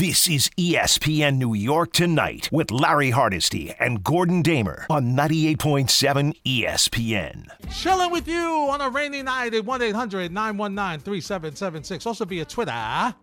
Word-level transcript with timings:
This 0.00 0.30
is 0.30 0.48
ESPN 0.56 1.36
New 1.36 1.52
York 1.52 1.92
Tonight 1.92 2.48
with 2.50 2.70
Larry 2.70 3.10
Hardesty 3.10 3.74
and 3.78 4.02
Gordon 4.02 4.40
Damer 4.40 4.86
on 4.88 5.14
98.7 5.14 6.34
ESPN. 6.42 7.46
Chilling 7.70 8.10
with 8.10 8.26
you 8.26 8.40
on 8.70 8.80
a 8.80 8.88
rainy 8.88 9.22
night 9.22 9.52
at 9.52 9.62
1 9.62 9.82
800 9.82 10.32
919 10.32 11.00
3776. 11.04 12.06
Also 12.06 12.24
via 12.24 12.46
Twitter 12.46 12.70
at 12.70 13.14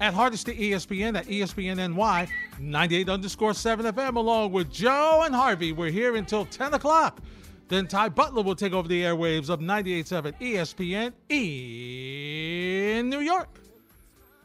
Hardesty 0.00 0.72
ESPN 0.72 1.16
at 1.16 1.26
ESPNNY 1.26 2.28
98 2.58 3.08
underscore 3.08 3.54
7 3.54 3.86
FM 3.86 4.16
along 4.16 4.50
with 4.50 4.68
Joe 4.68 5.22
and 5.24 5.32
Harvey. 5.32 5.70
We're 5.70 5.92
here 5.92 6.16
until 6.16 6.44
10 6.44 6.74
o'clock. 6.74 7.20
Then 7.68 7.86
Ty 7.86 8.08
Butler 8.08 8.42
will 8.42 8.56
take 8.56 8.72
over 8.72 8.88
the 8.88 9.00
airwaves 9.02 9.48
of 9.48 9.60
98.7 9.60 10.34
ESPN 10.40 11.12
in 11.28 13.08
New 13.08 13.20
York. 13.20 13.60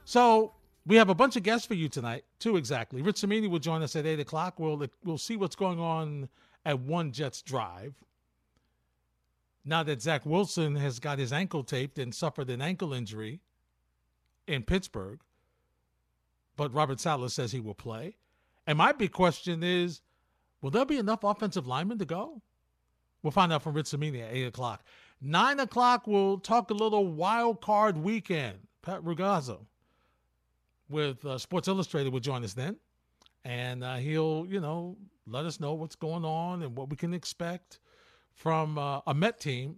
So 0.04 0.54
we 0.86 0.98
have 0.98 1.10
a 1.10 1.16
bunch 1.16 1.36
of 1.36 1.44
guests 1.44 1.66
for 1.66 1.74
you 1.74 1.90
tonight, 1.90 2.26
two 2.40 2.58
exactly. 2.58 3.02
Rich 3.02 3.18
Cimini 3.18 3.48
will 3.48 3.60
join 3.60 3.82
us 3.82 3.96
at 3.96 4.06
8 4.06 4.20
o'clock. 4.20 4.60
We'll, 4.60 4.86
we'll 5.04 5.18
see 5.18 5.36
what's 5.36 5.56
going 5.56 5.80
on 5.80 6.30
at 6.64 6.80
One 6.80 7.12
Jets 7.12 7.42
Drive. 7.42 7.96
Now 9.64 9.82
that 9.82 10.02
Zach 10.02 10.26
Wilson 10.26 10.76
has 10.76 11.00
got 11.00 11.18
his 11.18 11.34
ankle 11.34 11.64
taped 11.64 11.98
and 11.98 12.14
suffered 12.14 12.52
an 12.52 12.62
ankle 12.62 12.94
injury 12.94 13.42
in 14.48 14.62
Pittsburgh, 14.62 15.22
but 16.56 16.72
Robert 16.72 17.00
Saleh 17.00 17.32
says 17.32 17.52
he 17.52 17.60
will 17.60 17.74
play. 17.74 18.16
And 18.68 18.78
my 18.78 18.92
big 18.92 19.12
question 19.12 19.64
is 19.64 20.02
will 20.62 20.70
there 20.70 20.86
be 20.86 20.98
enough 20.98 21.24
offensive 21.24 21.66
linemen 21.66 21.98
to 21.98 22.06
go? 22.06 22.44
We'll 23.24 23.32
find 23.32 23.52
out 23.52 23.64
from 23.64 23.74
Rich 23.74 23.88
Cimini 23.88 24.22
at 24.22 24.32
8 24.32 24.44
o'clock. 24.46 24.84
9 25.20 25.60
o'clock, 25.60 26.06
we'll 26.06 26.38
talk 26.38 26.70
a 26.70 26.76
little 26.76 27.08
wild 27.08 27.60
card 27.60 27.98
weekend. 27.98 28.60
Pat 28.84 29.02
Ragazzo 29.02 29.66
with 30.90 31.26
uh, 31.26 31.38
Sports 31.38 31.68
Illustrated 31.68 32.12
will 32.12 32.20
join 32.20 32.44
us 32.44 32.54
then. 32.54 32.78
And 33.44 33.84
uh, 33.84 33.96
he'll, 33.96 34.46
you 34.48 34.60
know, 34.60 34.98
let 35.28 35.46
us 35.46 35.60
know 35.60 35.74
what's 35.74 35.96
going 35.96 36.26
on 36.26 36.64
and 36.64 36.76
what 36.76 36.90
we 36.90 36.96
can 36.96 37.14
expect 37.14 37.80
from 38.34 38.78
uh, 38.78 39.02
a 39.08 39.14
Met 39.14 39.40
team 39.40 39.78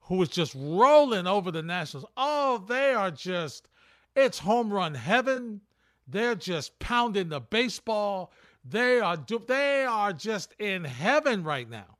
who 0.00 0.22
is 0.22 0.28
just 0.28 0.54
rolling 0.56 1.26
over 1.26 1.50
the 1.50 1.62
Nationals. 1.62 2.06
Oh, 2.16 2.64
they 2.66 2.94
are 2.94 3.10
just, 3.10 3.68
it's 4.16 4.38
home 4.38 4.72
run 4.72 4.94
heaven. 4.94 5.60
They're 6.06 6.34
just 6.34 6.78
pounding 6.78 7.28
the 7.28 7.40
baseball. 7.40 8.32
They 8.64 9.00
are, 9.00 9.18
they 9.46 9.84
are 9.84 10.12
just 10.12 10.54
in 10.58 10.84
heaven 10.84 11.44
right 11.44 11.68
now 11.68 11.98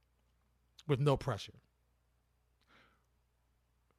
with 0.86 1.00
no 1.00 1.16
pressure. 1.16 1.52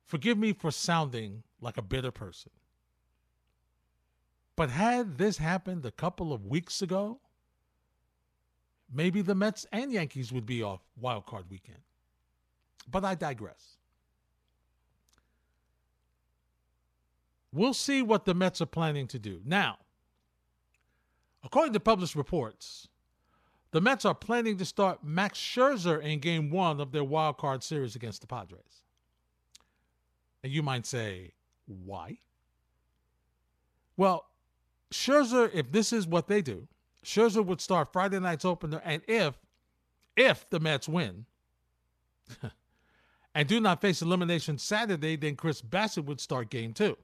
Forgive 0.05 0.37
me 0.37 0.53
for 0.53 0.71
sounding 0.71 1.43
like 1.61 1.77
a 1.77 1.83
bitter 1.83 2.11
person. 2.11 2.51
But 4.59 4.71
had 4.71 5.17
this 5.17 5.37
happened 5.37 5.85
a 5.85 5.91
couple 5.91 6.33
of 6.33 6.45
weeks 6.45 6.81
ago, 6.81 7.21
maybe 8.93 9.21
the 9.21 9.33
Mets 9.33 9.65
and 9.71 9.89
Yankees 9.89 10.33
would 10.33 10.45
be 10.45 10.61
off 10.61 10.81
wild 10.99 11.25
card 11.25 11.45
weekend. 11.49 11.79
But 12.91 13.05
I 13.05 13.15
digress. 13.15 13.77
We'll 17.53 17.73
see 17.73 18.01
what 18.01 18.25
the 18.25 18.33
Mets 18.33 18.59
are 18.59 18.65
planning 18.65 19.07
to 19.07 19.17
do. 19.17 19.39
Now, 19.45 19.77
according 21.41 21.71
to 21.71 21.79
published 21.79 22.15
reports, 22.15 22.89
the 23.71 23.79
Mets 23.79 24.03
are 24.03 24.13
planning 24.13 24.57
to 24.57 24.65
start 24.65 25.05
Max 25.05 25.39
Scherzer 25.39 26.03
in 26.03 26.19
game 26.19 26.49
one 26.49 26.81
of 26.81 26.91
their 26.91 27.05
wild 27.05 27.37
card 27.37 27.63
series 27.63 27.95
against 27.95 28.19
the 28.19 28.27
Padres. 28.27 28.83
And 30.43 30.51
you 30.51 30.61
might 30.61 30.85
say, 30.85 31.31
why? 31.65 32.17
Well, 33.95 34.25
Scherzer, 34.91 35.49
if 35.53 35.71
this 35.71 35.93
is 35.93 36.07
what 36.07 36.27
they 36.27 36.41
do, 36.41 36.67
Scherzer 37.03 37.45
would 37.45 37.61
start 37.61 37.93
Friday 37.93 38.19
night's 38.19 38.45
opener, 38.45 38.81
and 38.83 39.01
if 39.07 39.37
if 40.15 40.49
the 40.49 40.59
Mets 40.59 40.89
win 40.89 41.25
and 43.35 43.47
do 43.47 43.59
not 43.59 43.81
face 43.81 44.01
elimination 44.01 44.57
Saturday, 44.57 45.15
then 45.15 45.35
Chris 45.35 45.61
Bassitt 45.61 46.05
would 46.05 46.19
start 46.19 46.49
game 46.49 46.73
two. 46.73 46.97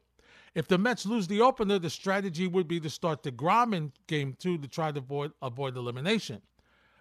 If 0.53 0.67
the 0.67 0.77
Mets 0.77 1.05
lose 1.05 1.27
the 1.27 1.41
opener, 1.41 1.79
the 1.79 1.89
strategy 1.89 2.47
would 2.47 2.67
be 2.67 2.79
to 2.79 2.89
start 2.89 3.23
DeGrom 3.23 3.75
in 3.75 3.91
game 4.07 4.35
two 4.39 4.57
to 4.57 4.67
try 4.67 4.91
to 4.91 4.99
avoid 4.99 5.31
avoid 5.41 5.77
elimination. 5.77 6.41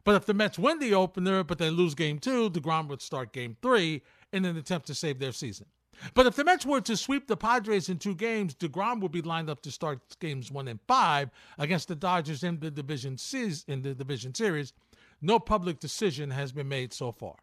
But 0.04 0.16
if 0.16 0.26
the 0.26 0.34
Mets 0.34 0.58
win 0.58 0.78
the 0.80 0.94
opener, 0.94 1.42
but 1.42 1.58
they 1.58 1.70
lose 1.70 1.94
game 1.94 2.18
two, 2.18 2.50
DeGrom 2.50 2.88
would 2.88 3.00
start 3.00 3.32
game 3.32 3.56
three 3.62 4.02
in 4.32 4.44
an 4.44 4.56
attempt 4.56 4.86
to 4.88 4.94
save 4.94 5.18
their 5.18 5.32
season. 5.32 5.66
But 6.14 6.26
if 6.26 6.36
the 6.36 6.44
Mets 6.44 6.66
were 6.66 6.80
to 6.82 6.96
sweep 6.96 7.26
the 7.26 7.36
Padres 7.36 7.88
in 7.88 7.98
two 7.98 8.14
games, 8.14 8.54
DeGrom 8.54 9.00
would 9.00 9.12
be 9.12 9.22
lined 9.22 9.50
up 9.50 9.62
to 9.62 9.70
start 9.70 10.00
games 10.20 10.50
one 10.50 10.68
and 10.68 10.80
five 10.86 11.30
against 11.58 11.88
the 11.88 11.94
Dodgers 11.94 12.44
in 12.44 12.60
the 12.60 12.70
division 12.70 13.16
series, 13.18 13.64
in 13.68 13.82
the 13.82 13.94
division 13.94 14.34
series. 14.34 14.72
No 15.20 15.38
public 15.38 15.80
decision 15.80 16.30
has 16.30 16.52
been 16.52 16.68
made 16.68 16.92
so 16.92 17.12
far. 17.12 17.36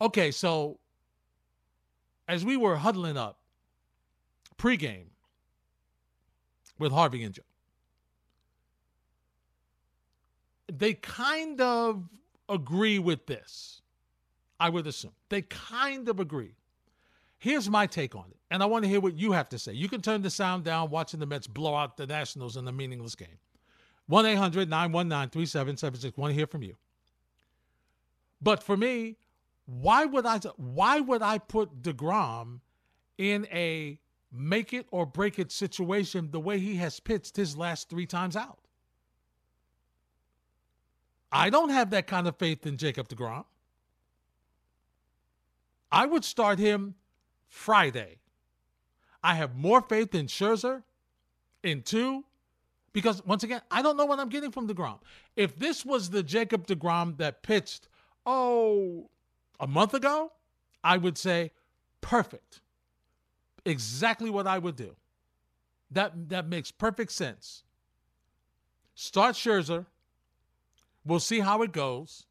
Okay, 0.00 0.30
so 0.30 0.78
as 2.28 2.44
we 2.44 2.56
were 2.56 2.76
huddling 2.76 3.16
up 3.16 3.38
pregame 4.56 5.06
with 6.78 6.92
Harvey 6.92 7.24
and 7.24 7.34
Joe, 7.34 7.42
they 10.72 10.94
kind 10.94 11.60
of 11.60 12.08
agree 12.48 12.98
with 12.98 13.26
this. 13.26 13.82
I 14.60 14.68
would 14.68 14.86
assume. 14.86 15.12
They 15.28 15.42
kind 15.42 16.08
of 16.08 16.20
agree. 16.20 16.57
Here's 17.38 17.70
my 17.70 17.86
take 17.86 18.16
on 18.16 18.24
it, 18.30 18.36
and 18.50 18.62
I 18.62 18.66
want 18.66 18.84
to 18.84 18.88
hear 18.88 19.00
what 19.00 19.16
you 19.16 19.32
have 19.32 19.48
to 19.50 19.58
say. 19.58 19.72
You 19.72 19.88
can 19.88 20.02
turn 20.02 20.22
the 20.22 20.30
sound 20.30 20.64
down 20.64 20.90
watching 20.90 21.20
the 21.20 21.26
Mets 21.26 21.46
blow 21.46 21.74
out 21.74 21.96
the 21.96 22.06
Nationals 22.06 22.56
in 22.56 22.66
a 22.66 22.72
meaningless 22.72 23.14
game. 23.14 23.38
1 24.06 24.26
800 24.26 24.68
919 24.68 25.30
3776. 25.30 26.16
Want 26.16 26.30
to 26.32 26.34
hear 26.34 26.46
from 26.46 26.62
you. 26.62 26.76
But 28.40 28.62
for 28.62 28.76
me, 28.76 29.16
why 29.66 30.04
would 30.04 30.26
I 30.26 30.38
why 30.56 31.00
would 31.00 31.22
I 31.22 31.38
put 31.38 31.82
DeGrom 31.82 32.60
in 33.18 33.46
a 33.52 33.98
make 34.32 34.72
it 34.72 34.86
or 34.90 35.06
break 35.06 35.38
it 35.38 35.52
situation 35.52 36.30
the 36.30 36.40
way 36.40 36.58
he 36.58 36.76
has 36.76 36.98
pitched 37.00 37.36
his 37.36 37.56
last 37.56 37.88
three 37.88 38.06
times 38.06 38.34
out? 38.34 38.58
I 41.30 41.50
don't 41.50 41.68
have 41.68 41.90
that 41.90 42.06
kind 42.06 42.26
of 42.26 42.36
faith 42.36 42.66
in 42.66 42.78
Jacob 42.78 43.08
DeGrom. 43.08 43.44
I 45.92 46.06
would 46.06 46.24
start 46.24 46.58
him 46.58 46.94
Friday. 47.48 48.18
I 49.22 49.34
have 49.34 49.56
more 49.56 49.82
faith 49.82 50.14
in 50.14 50.26
Scherzer 50.26 50.82
in 51.62 51.82
two 51.82 52.24
because, 52.92 53.24
once 53.26 53.42
again, 53.42 53.62
I 53.70 53.82
don't 53.82 53.96
know 53.96 54.06
what 54.06 54.20
I'm 54.20 54.28
getting 54.28 54.50
from 54.50 54.68
DeGrom. 54.68 54.98
If 55.36 55.58
this 55.58 55.84
was 55.84 56.10
the 56.10 56.22
Jacob 56.22 56.66
DeGrom 56.66 57.18
that 57.18 57.42
pitched, 57.42 57.88
oh, 58.24 59.10
a 59.60 59.66
month 59.66 59.94
ago, 59.94 60.32
I 60.84 60.96
would 60.96 61.18
say 61.18 61.52
perfect. 62.00 62.60
Exactly 63.64 64.30
what 64.30 64.46
I 64.46 64.58
would 64.58 64.76
do. 64.76 64.94
That, 65.90 66.28
that 66.28 66.48
makes 66.48 66.70
perfect 66.70 67.12
sense. 67.12 67.64
Start 68.94 69.34
Scherzer 69.34 69.86
We'll 71.08 71.20
see 71.20 71.40
how 71.40 71.62
it 71.62 71.72
goes. 71.72 72.26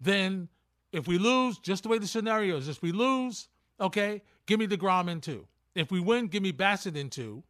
Then, 0.00 0.48
if 0.92 1.06
we 1.06 1.18
lose, 1.18 1.58
just 1.58 1.84
the 1.84 1.88
way 1.88 1.98
the 1.98 2.06
scenario 2.06 2.56
is, 2.56 2.68
if 2.68 2.82
we 2.82 2.92
lose, 2.92 3.48
okay, 3.80 4.22
give 4.46 4.58
me 4.58 4.66
DeGrom 4.66 5.08
in 5.08 5.20
two. 5.20 5.46
If 5.74 5.90
we 5.90 6.00
win, 6.00 6.26
give 6.26 6.42
me 6.42 6.52
Bassitt 6.52 6.96
in 6.96 7.10
two. 7.10 7.42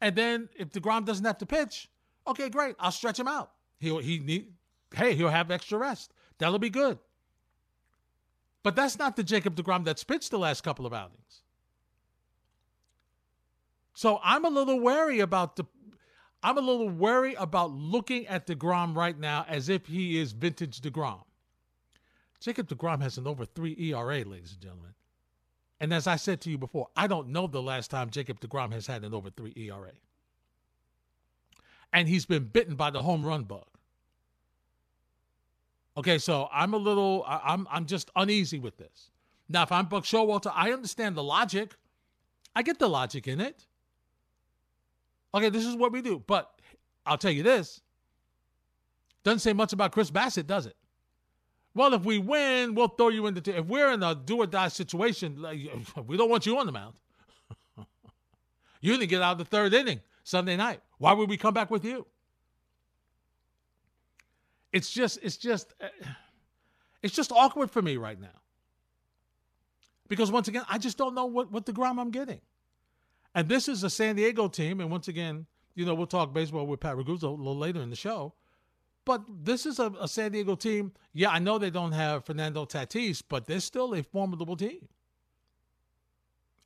And 0.00 0.14
then 0.14 0.48
if 0.56 0.70
DeGrom 0.70 1.04
doesn't 1.04 1.24
have 1.24 1.38
to 1.38 1.46
pitch, 1.46 1.88
okay, 2.26 2.48
great. 2.48 2.76
I'll 2.78 2.92
stretch 2.92 3.18
him 3.18 3.28
out. 3.28 3.52
He'll 3.78 3.98
he 3.98 4.18
need 4.18 4.52
hey, 4.94 5.14
he'll 5.14 5.28
have 5.28 5.50
extra 5.50 5.78
rest. 5.78 6.12
That'll 6.38 6.58
be 6.58 6.70
good. 6.70 6.98
But 8.62 8.76
that's 8.76 8.98
not 8.98 9.16
the 9.16 9.24
Jacob 9.24 9.56
DeGrom 9.56 9.84
that's 9.84 10.04
pitched 10.04 10.30
the 10.30 10.38
last 10.38 10.62
couple 10.62 10.86
of 10.86 10.92
outings. 10.92 11.42
So 13.94 14.20
I'm 14.22 14.44
a 14.44 14.50
little 14.50 14.80
wary 14.80 15.20
about 15.20 15.56
the 15.56 15.64
I'm 16.42 16.56
a 16.56 16.60
little 16.60 16.88
wary 16.88 17.34
about 17.34 17.72
looking 17.72 18.26
at 18.28 18.46
DeGrom 18.46 18.94
right 18.94 19.18
now 19.18 19.44
as 19.48 19.68
if 19.68 19.86
he 19.86 20.18
is 20.18 20.32
vintage 20.32 20.80
DeGrom. 20.80 21.24
Jacob 22.40 22.68
DeGrom 22.68 23.02
has 23.02 23.18
an 23.18 23.26
over 23.26 23.44
three 23.44 23.76
ERA, 23.78 24.24
ladies 24.24 24.52
and 24.52 24.60
gentlemen. 24.60 24.94
And 25.80 25.94
as 25.94 26.06
I 26.06 26.16
said 26.16 26.40
to 26.42 26.50
you 26.50 26.58
before, 26.58 26.88
I 26.96 27.06
don't 27.06 27.28
know 27.28 27.46
the 27.46 27.62
last 27.62 27.90
time 27.90 28.10
Jacob 28.10 28.40
DeGrom 28.40 28.72
has 28.72 28.86
had 28.86 29.04
an 29.04 29.14
over 29.14 29.30
three 29.30 29.52
ERA. 29.56 29.92
And 31.92 32.08
he's 32.08 32.26
been 32.26 32.44
bitten 32.44 32.74
by 32.74 32.90
the 32.90 33.02
home 33.02 33.24
run 33.24 33.44
bug. 33.44 33.66
Okay, 35.96 36.18
so 36.18 36.48
I'm 36.52 36.74
a 36.74 36.76
little, 36.76 37.24
I'm, 37.26 37.66
I'm 37.70 37.86
just 37.86 38.10
uneasy 38.14 38.58
with 38.58 38.76
this. 38.76 39.10
Now, 39.48 39.62
if 39.62 39.72
I'm 39.72 39.86
Buck 39.86 40.04
Showalter, 40.04 40.52
I 40.54 40.72
understand 40.72 41.16
the 41.16 41.24
logic. 41.24 41.74
I 42.54 42.62
get 42.62 42.78
the 42.78 42.88
logic 42.88 43.26
in 43.26 43.40
it 43.40 43.66
okay, 45.34 45.50
this 45.50 45.64
is 45.64 45.76
what 45.76 45.92
we 45.92 46.02
do. 46.02 46.22
But 46.26 46.50
I'll 47.06 47.18
tell 47.18 47.30
you 47.30 47.42
this 47.42 47.80
doesn't 49.24 49.40
say 49.40 49.52
much 49.52 49.72
about 49.72 49.92
Chris 49.92 50.10
Bassitt, 50.10 50.46
does 50.46 50.66
it? 50.66 50.76
Well, 51.74 51.94
if 51.94 52.02
we 52.02 52.18
win, 52.18 52.74
we'll 52.74 52.88
throw 52.88 53.08
you 53.08 53.26
in 53.26 53.34
the. 53.34 53.40
T- 53.40 53.52
if 53.52 53.66
we're 53.66 53.92
in 53.92 54.02
a 54.02 54.14
do 54.14 54.38
or 54.38 54.46
die 54.46 54.68
situation, 54.68 55.40
like, 55.40 55.60
we 56.06 56.16
don't 56.16 56.30
want 56.30 56.46
you 56.46 56.58
on 56.58 56.66
the 56.66 56.72
mound. 56.72 56.94
You 58.80 58.92
didn't 58.92 59.10
get 59.10 59.22
out 59.22 59.32
of 59.32 59.38
the 59.38 59.44
third 59.44 59.74
inning 59.74 60.00
Sunday 60.22 60.56
night. 60.56 60.80
Why 60.98 61.12
would 61.12 61.28
we 61.28 61.36
come 61.36 61.52
back 61.52 61.68
with 61.68 61.84
you? 61.84 62.06
It's 64.72 64.88
just, 64.88 65.18
it's 65.20 65.36
just, 65.36 65.74
uh, 65.80 65.88
it's 67.02 67.12
just 67.12 67.32
awkward 67.32 67.72
for 67.72 67.82
me 67.82 67.96
right 67.96 68.20
now. 68.20 68.40
Because 70.08 70.30
once 70.30 70.46
again, 70.46 70.64
I 70.68 70.78
just 70.78 70.96
don't 70.96 71.14
know 71.14 71.26
what, 71.26 71.50
what 71.50 71.66
DeGrom 71.66 71.98
I'm 71.98 72.10
getting. 72.12 72.40
And 73.34 73.48
this 73.48 73.68
is 73.68 73.84
a 73.84 73.90
San 73.90 74.16
Diego 74.16 74.48
team. 74.48 74.80
And 74.80 74.90
once 74.90 75.08
again, 75.08 75.46
you 75.74 75.84
know, 75.84 75.94
we'll 75.94 76.06
talk 76.06 76.32
baseball 76.32 76.66
with 76.66 76.80
Pat 76.80 76.96
Ragazzo 76.96 77.24
a 77.24 77.28
little 77.28 77.56
later 77.56 77.80
in 77.80 77.90
the 77.90 77.96
show. 77.96 78.34
But 79.08 79.22
this 79.42 79.64
is 79.64 79.78
a, 79.78 79.90
a, 79.98 80.06
San 80.06 80.32
Diego 80.32 80.54
team. 80.54 80.92
Yeah, 81.14 81.30
I 81.30 81.38
know 81.38 81.56
they 81.56 81.70
don't 81.70 81.92
have 81.92 82.26
Fernando 82.26 82.66
Tatis, 82.66 83.22
but 83.26 83.46
they're 83.46 83.58
still 83.58 83.94
a 83.94 84.02
formidable 84.02 84.54
team. 84.54 84.86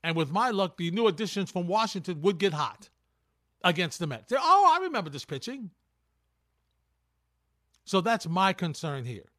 And 0.03 0.17
with 0.17 0.33
my 0.33 0.50
luck, 0.50 0.77
the 0.77 0.91
new 0.91 1.06
additions 1.06 1.53
from 1.53 1.69
Washington 1.69 2.21
would 2.23 2.39
get 2.39 2.53
hot 2.53 2.91
against 3.62 4.00
the 4.00 4.09
Mets. 4.09 4.25
They're, 4.29 4.41
oh, 4.43 4.77
I 4.77 4.83
remember 4.83 5.09
this 5.09 5.25
pitching. 5.25 5.71
So 7.85 8.00
that's 8.00 8.27
my 8.27 8.53
concern 8.53 9.05
here. 9.05 9.31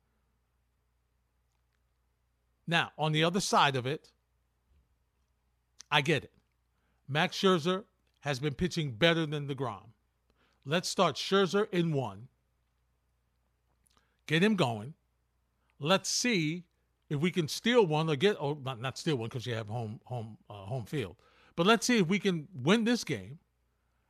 Now, 2.65 2.93
on 2.97 3.11
the 3.11 3.25
other 3.25 3.41
side 3.41 3.75
of 3.75 3.85
it, 3.85 4.13
I 5.91 5.99
get 5.99 6.23
it. 6.23 6.31
Max 7.09 7.37
Scherzer 7.37 7.83
has 8.21 8.39
been 8.39 8.53
pitching 8.53 8.91
better 8.93 9.25
than 9.25 9.45
DeGrom. 9.45 9.89
Let's 10.65 10.87
start 10.87 11.17
Scherzer 11.17 11.67
in 11.73 11.91
one. 11.91 12.29
Get 14.27 14.43
him 14.43 14.55
going. 14.55 14.93
Let's 15.79 16.09
see 16.09 16.63
if 17.09 17.19
we 17.19 17.31
can 17.31 17.47
steal 17.47 17.85
one 17.85 18.09
or 18.09 18.15
get, 18.15 18.37
or 18.39 18.57
not, 18.63 18.81
not 18.81 18.97
steal 18.97 19.17
one 19.17 19.29
because 19.29 19.45
you 19.45 19.53
have 19.53 19.67
home 19.67 19.99
home 20.05 20.37
uh, 20.49 20.53
home 20.53 20.85
field. 20.85 21.15
But 21.55 21.67
let's 21.67 21.85
see 21.85 21.99
if 21.99 22.07
we 22.07 22.19
can 22.19 22.47
win 22.53 22.83
this 22.83 23.03
game, 23.03 23.39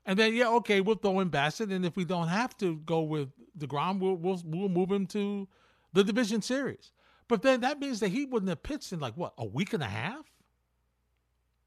and 0.05 0.17
then 0.17 0.33
yeah, 0.33 0.49
okay, 0.49 0.81
we'll 0.81 0.95
throw 0.95 1.19
in 1.19 1.29
Bassitt, 1.29 1.71
and 1.71 1.85
if 1.85 1.95
we 1.97 2.05
don't 2.05 2.27
have 2.27 2.55
to 2.57 2.77
go 2.85 3.01
with 3.01 3.29
Degrom, 3.57 3.99
we'll 3.99 4.15
we'll 4.15 4.41
we'll 4.45 4.69
move 4.69 4.91
him 4.91 5.05
to 5.07 5.47
the 5.93 6.03
division 6.03 6.41
series. 6.41 6.91
But 7.27 7.41
then 7.41 7.61
that 7.61 7.79
means 7.79 7.99
that 8.01 8.09
he 8.09 8.25
wouldn't 8.25 8.49
have 8.49 8.63
pitched 8.63 8.93
in 8.93 8.99
like 8.99 9.15
what 9.17 9.33
a 9.37 9.45
week 9.45 9.73
and 9.73 9.83
a 9.83 9.87
half. 9.87 10.25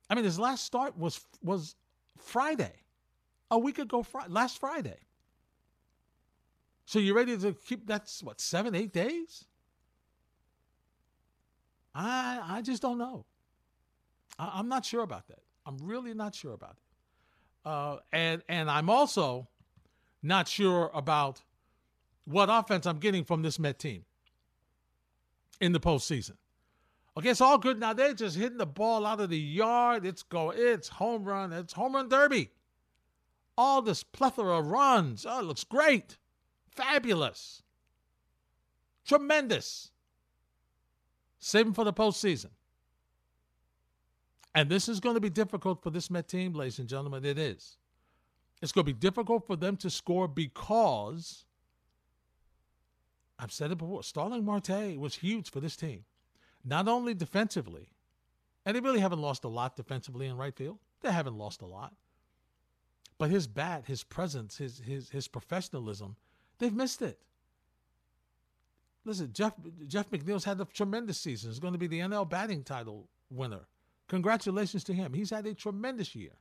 I 0.08 0.14
mean, 0.14 0.25
his 0.25 0.38
last 0.38 0.64
start 0.64 0.96
was 0.96 1.20
was 1.42 1.75
Friday, 2.19 2.72
a 3.50 3.58
week 3.58 3.78
ago, 3.78 4.02
Friday, 4.02 4.32
last 4.32 4.58
Friday. 4.58 4.99
So 6.86 7.00
you're 7.00 7.16
ready 7.16 7.36
to 7.36 7.52
keep 7.52 7.86
that's 7.86 8.22
what 8.22 8.40
seven, 8.40 8.74
eight 8.74 8.92
days? 8.92 9.44
I 11.94 12.40
I 12.42 12.62
just 12.62 12.80
don't 12.80 12.96
know. 12.96 13.26
I, 14.38 14.60
am 14.60 14.68
not 14.68 14.84
sure 14.84 15.02
about 15.02 15.26
that. 15.28 15.40
I'm 15.66 15.78
really 15.82 16.14
not 16.14 16.34
sure 16.34 16.52
about 16.52 16.76
it. 16.76 17.68
Uh, 17.68 17.96
and 18.12 18.42
and 18.48 18.70
I'm 18.70 18.88
also 18.88 19.48
not 20.22 20.46
sure 20.46 20.90
about 20.94 21.42
what 22.24 22.48
offense 22.50 22.86
I'm 22.86 22.98
getting 22.98 23.24
from 23.24 23.42
this 23.42 23.58
Met 23.58 23.80
team 23.80 24.04
in 25.60 25.72
the 25.72 25.80
postseason. 25.80 26.36
Okay, 27.16 27.30
it's 27.30 27.40
all 27.40 27.58
good 27.58 27.80
now. 27.80 27.94
They're 27.94 28.14
just 28.14 28.36
hitting 28.36 28.58
the 28.58 28.66
ball 28.66 29.06
out 29.06 29.20
of 29.20 29.30
the 29.30 29.38
yard. 29.38 30.06
It's 30.06 30.22
go. 30.22 30.50
It's 30.50 30.88
home 30.88 31.24
run. 31.24 31.52
It's 31.52 31.72
home 31.72 31.96
run 31.96 32.08
derby. 32.08 32.50
All 33.58 33.82
this 33.82 34.04
plethora 34.04 34.58
of 34.58 34.66
runs. 34.66 35.26
Oh, 35.28 35.40
it 35.40 35.44
looks 35.46 35.64
great, 35.64 36.18
fabulous, 36.76 37.62
tremendous. 39.06 39.90
Save 41.38 41.67
them 41.67 41.75
for 41.75 41.84
the 41.84 41.93
postseason. 41.93 42.50
And 44.55 44.70
this 44.70 44.88
is 44.88 45.00
going 45.00 45.14
to 45.14 45.20
be 45.20 45.31
difficult 45.31 45.82
for 45.82 45.90
this 45.90 46.11
Met 46.11 46.28
team, 46.28 46.55
ladies 46.55 46.78
and 46.78 46.88
gentlemen. 46.88 47.25
It 47.25 47.38
is. 47.38 47.76
It's 48.62 48.73
going 48.73 48.87
to 48.87 48.93
be 48.93 48.99
difficult 48.99 49.46
for 49.46 49.55
them 49.55 49.76
to 49.78 49.90
score 49.90 50.26
because 50.26 51.44
I've 53.38 53.52
said 53.52 53.70
it 53.70 53.78
before. 53.78 54.02
Starling 54.02 54.44
Marte 54.44 54.96
was 54.96 55.17
huge 55.17 55.50
for 55.50 55.61
this 55.61 55.76
team, 55.76 56.05
not 56.64 56.88
only 56.88 57.12
defensively, 57.12 57.90
and 58.64 58.75
they 58.75 58.81
really 58.81 59.00
haven't 59.00 59.20
lost 59.20 59.44
a 59.44 59.49
lot 59.49 59.76
defensively 59.76 60.26
in 60.26 60.37
right 60.37 60.56
field. 60.56 60.78
They 61.02 61.12
haven't 61.12 61.37
lost 61.37 61.61
a 61.61 61.67
lot, 61.67 61.94
but 63.19 63.31
his 63.31 63.46
bat, 63.46 63.84
his 63.87 64.02
presence, 64.02 64.56
his 64.56 64.81
his 64.81 65.11
his 65.11 65.28
professionalism, 65.28 66.17
they've 66.58 66.74
missed 66.74 67.02
it. 67.02 67.18
Listen, 69.04 69.30
Jeff 69.32 69.54
Jeff 69.86 70.10
McNeil's 70.10 70.44
had 70.44 70.60
a 70.60 70.64
tremendous 70.64 71.18
season. 71.18 71.50
He's 71.50 71.60
going 71.60 71.74
to 71.74 71.78
be 71.78 71.86
the 71.86 72.00
NL 72.00 72.28
batting 72.28 72.64
title 72.64 73.08
winner. 73.30 73.66
Congratulations 74.08 74.84
to 74.84 74.92
him. 74.92 75.12
He's 75.14 75.30
had 75.30 75.46
a 75.46 75.54
tremendous 75.54 76.14
year. 76.14 76.32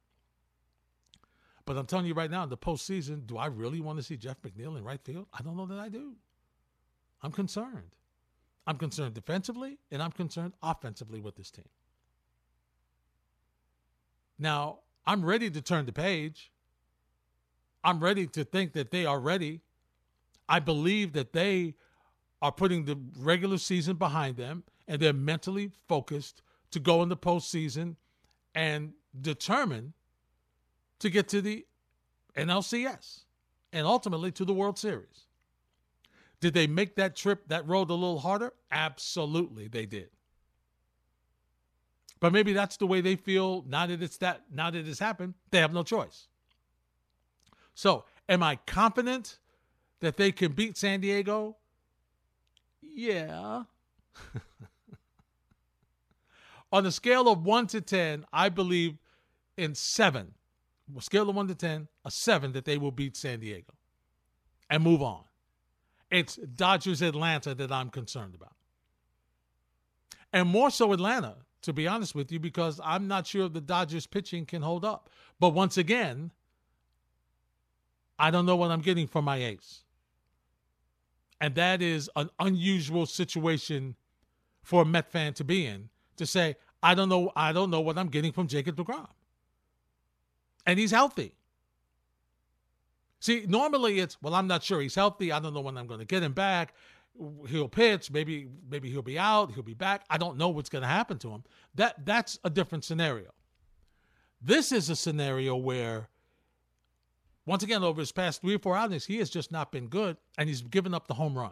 But 1.65 1.77
I'm 1.77 1.85
telling 1.85 2.05
you 2.05 2.13
right 2.13 2.29
now, 2.29 2.43
in 2.43 2.49
the 2.49 2.57
postseason, 2.57 3.25
do 3.25 3.37
I 3.37 3.47
really 3.47 3.81
want 3.81 3.97
to 3.97 4.03
see 4.03 4.17
Jeff 4.17 4.41
McNeil 4.43 4.77
in 4.77 4.83
right 4.83 5.01
field? 5.03 5.27
I 5.33 5.41
don't 5.41 5.57
know 5.57 5.65
that 5.65 5.79
I 5.79 5.89
do. 5.89 6.13
I'm 7.23 7.31
concerned. 7.31 7.95
I'm 8.67 8.77
concerned 8.77 9.13
defensively 9.13 9.77
and 9.91 10.01
I'm 10.01 10.11
concerned 10.11 10.53
offensively 10.61 11.19
with 11.19 11.35
this 11.35 11.51
team. 11.51 11.67
Now, 14.37 14.79
I'm 15.07 15.23
ready 15.23 15.49
to 15.49 15.61
turn 15.61 15.85
the 15.85 15.91
page. 15.91 16.51
I'm 17.83 17.99
ready 17.99 18.27
to 18.27 18.43
think 18.43 18.73
that 18.73 18.91
they 18.91 19.05
are 19.05 19.19
ready. 19.19 19.61
I 20.47 20.59
believe 20.59 21.13
that 21.13 21.33
they 21.33 21.75
are 22.41 22.51
putting 22.51 22.85
the 22.85 22.99
regular 23.17 23.57
season 23.57 23.95
behind 23.95 24.37
them 24.37 24.63
and 24.87 25.01
they're 25.01 25.13
mentally 25.13 25.71
focused 25.87 26.41
to 26.71 26.79
go 26.79 27.01
in 27.01 27.09
the 27.09 27.17
postseason 27.17 27.95
and 28.53 28.93
determined 29.19 29.93
to 30.99 31.09
get 31.09 31.27
to 31.29 31.41
the 31.41 31.65
NLCS 32.35 33.23
and 33.73 33.85
ultimately 33.85 34.31
to 34.31 34.45
the 34.45 34.53
World 34.53 34.77
Series. 34.77 35.27
Did 36.39 36.53
they 36.53 36.67
make 36.67 36.95
that 36.95 37.15
trip, 37.15 37.47
that 37.47 37.67
road 37.67 37.89
a 37.89 37.93
little 37.93 38.19
harder? 38.19 38.53
Absolutely, 38.71 39.67
they 39.67 39.85
did. 39.85 40.09
But 42.19 42.33
maybe 42.33 42.53
that's 42.53 42.77
the 42.77 42.87
way 42.87 43.01
they 43.01 43.15
feel 43.15 43.63
now 43.67 43.85
that 43.85 44.01
it's 44.01 44.17
that 44.17 44.43
now 44.51 44.71
that 44.71 44.87
it's 44.87 44.99
happened, 44.99 45.33
they 45.51 45.59
have 45.59 45.73
no 45.73 45.83
choice. 45.83 46.27
So, 47.73 48.05
am 48.29 48.41
I 48.41 48.57
confident 48.65 49.39
that 50.01 50.17
they 50.17 50.31
can 50.31 50.51
beat 50.53 50.77
San 50.77 51.01
Diego? 51.01 51.57
Yeah. 52.81 53.63
On 56.71 56.85
a 56.85 56.91
scale 56.91 57.29
of 57.29 57.45
1 57.45 57.67
to 57.67 57.81
10, 57.81 58.25
I 58.33 58.49
believe 58.49 58.97
in 59.57 59.75
7. 59.75 60.33
A 60.95 61.01
scale 61.01 61.29
of 61.29 61.35
1 61.35 61.47
to 61.47 61.55
10, 61.55 61.87
a 62.03 62.11
7 62.11 62.51
that 62.53 62.65
they 62.65 62.77
will 62.77 62.91
beat 62.91 63.15
San 63.15 63.39
Diego 63.39 63.73
and 64.69 64.83
move 64.83 65.01
on. 65.01 65.23
It's 66.11 66.35
Dodgers 66.35 67.01
Atlanta 67.01 67.55
that 67.55 67.71
I'm 67.71 67.89
concerned 67.89 68.35
about. 68.35 68.53
And 70.31 70.49
more 70.49 70.69
so 70.69 70.91
Atlanta, 70.91 71.37
to 71.61 71.73
be 71.73 71.87
honest 71.87 72.13
with 72.13 72.31
you, 72.31 72.39
because 72.39 72.79
I'm 72.83 73.07
not 73.07 73.25
sure 73.25 73.45
if 73.45 73.53
the 73.53 73.61
Dodgers 73.61 74.05
pitching 74.05 74.45
can 74.45 74.61
hold 74.61 74.83
up. 74.83 75.09
But 75.39 75.49
once 75.51 75.77
again, 75.77 76.31
I 78.19 78.31
don't 78.31 78.45
know 78.45 78.55
what 78.55 78.71
I'm 78.71 78.81
getting 78.81 79.07
from 79.07 79.25
my 79.25 79.37
ace. 79.37 79.84
And 81.41 81.55
that 81.55 81.81
is 81.81 82.09
an 82.15 82.29
unusual 82.39 83.05
situation 83.05 83.95
for 84.63 84.81
a 84.81 84.85
Met 84.85 85.11
fan 85.11 85.33
to 85.33 85.43
be 85.43 85.65
in 85.65 85.89
to 86.17 86.25
say, 86.25 86.55
I 86.81 86.95
don't 86.95 87.09
know, 87.09 87.31
I 87.35 87.51
don't 87.51 87.69
know 87.69 87.81
what 87.81 87.97
I'm 87.97 88.09
getting 88.09 88.31
from 88.31 88.47
Jacob 88.47 88.75
DeGrom. 88.75 89.07
And 90.65 90.79
he's 90.79 90.91
healthy. 90.91 91.35
See, 93.19 93.45
normally 93.47 93.99
it's, 93.99 94.21
well, 94.21 94.33
I'm 94.33 94.47
not 94.47 94.63
sure 94.63 94.81
he's 94.81 94.95
healthy. 94.95 95.31
I 95.31 95.39
don't 95.39 95.53
know 95.53 95.61
when 95.61 95.77
I'm 95.77 95.87
going 95.87 95.99
to 95.99 96.05
get 96.05 96.23
him 96.23 96.33
back. 96.33 96.73
He'll 97.47 97.69
pitch, 97.69 98.11
maybe 98.11 98.49
maybe 98.69 98.89
he'll 98.91 99.01
be 99.01 99.17
out, 99.17 99.53
he'll 99.53 99.63
be 99.63 99.73
back. 99.73 100.03
I 100.09 100.17
don't 100.17 100.37
know 100.37 100.49
what's 100.49 100.69
going 100.69 100.81
to 100.81 100.87
happen 100.87 101.17
to 101.19 101.29
him. 101.29 101.43
That 101.73 102.05
that's 102.05 102.37
a 102.43 102.49
different 102.49 102.83
scenario. 102.83 103.31
This 104.41 104.73
is 104.73 104.89
a 104.89 104.97
scenario 104.97 105.55
where 105.55 106.09
once 107.45 107.63
again, 107.63 107.83
over 107.83 107.99
his 107.99 108.11
past 108.11 108.41
three 108.41 108.55
or 108.55 108.59
four 108.59 108.75
outings, 108.75 109.05
he 109.05 109.17
has 109.17 109.29
just 109.29 109.51
not 109.51 109.71
been 109.71 109.87
good, 109.87 110.17
and 110.37 110.49
he's 110.49 110.61
given 110.61 110.93
up 110.93 111.07
the 111.07 111.13
home 111.13 111.37
run. 111.37 111.51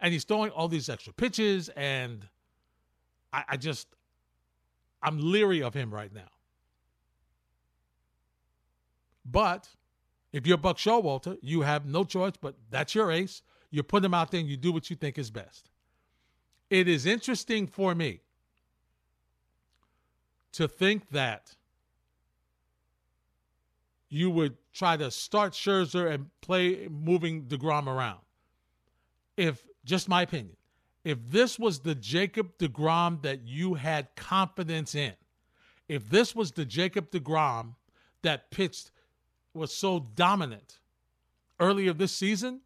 And 0.00 0.12
he's 0.12 0.24
throwing 0.24 0.50
all 0.50 0.68
these 0.68 0.88
extra 0.88 1.12
pitches, 1.12 1.68
and 1.70 2.26
I, 3.32 3.44
I 3.50 3.56
just, 3.56 3.86
I'm 5.02 5.18
leery 5.18 5.62
of 5.62 5.74
him 5.74 5.92
right 5.92 6.12
now. 6.12 6.30
But 9.24 9.68
if 10.32 10.46
you're 10.46 10.56
Buck 10.56 10.78
Showalter, 10.78 11.38
you 11.42 11.62
have 11.62 11.86
no 11.86 12.04
choice, 12.04 12.32
but 12.40 12.56
that's 12.70 12.94
your 12.94 13.12
ace. 13.12 13.42
You 13.70 13.82
put 13.82 14.04
him 14.04 14.14
out 14.14 14.30
there 14.32 14.40
and 14.40 14.48
you 14.48 14.56
do 14.56 14.72
what 14.72 14.90
you 14.90 14.96
think 14.96 15.18
is 15.18 15.30
best. 15.30 15.70
It 16.68 16.88
is 16.88 17.06
interesting 17.06 17.66
for 17.66 17.94
me 17.94 18.20
to 20.52 20.66
think 20.66 21.10
that 21.10 21.54
you 24.10 24.28
would 24.30 24.56
try 24.72 24.96
to 24.96 25.10
start 25.10 25.52
Scherzer 25.54 26.12
and 26.12 26.26
play 26.40 26.88
moving 26.88 27.44
DeGrom 27.44 27.86
around. 27.86 28.18
If, 29.36 29.64
just 29.84 30.08
my 30.08 30.22
opinion, 30.22 30.56
if 31.04 31.18
this 31.30 31.58
was 31.58 31.78
the 31.78 31.94
Jacob 31.94 32.58
DeGrom 32.58 33.22
that 33.22 33.46
you 33.46 33.74
had 33.74 34.14
confidence 34.16 34.94
in, 34.94 35.14
If 35.90 36.08
this 36.08 36.36
was 36.36 36.52
the 36.52 36.64
Jacob 36.64 37.10
DeGrom 37.10 37.74
that 38.22 38.52
pitched 38.52 38.92
was 39.54 39.74
so 39.74 40.06
dominant 40.14 40.78
earlier 41.58 41.92
this 41.92 42.12
season, 42.12 42.60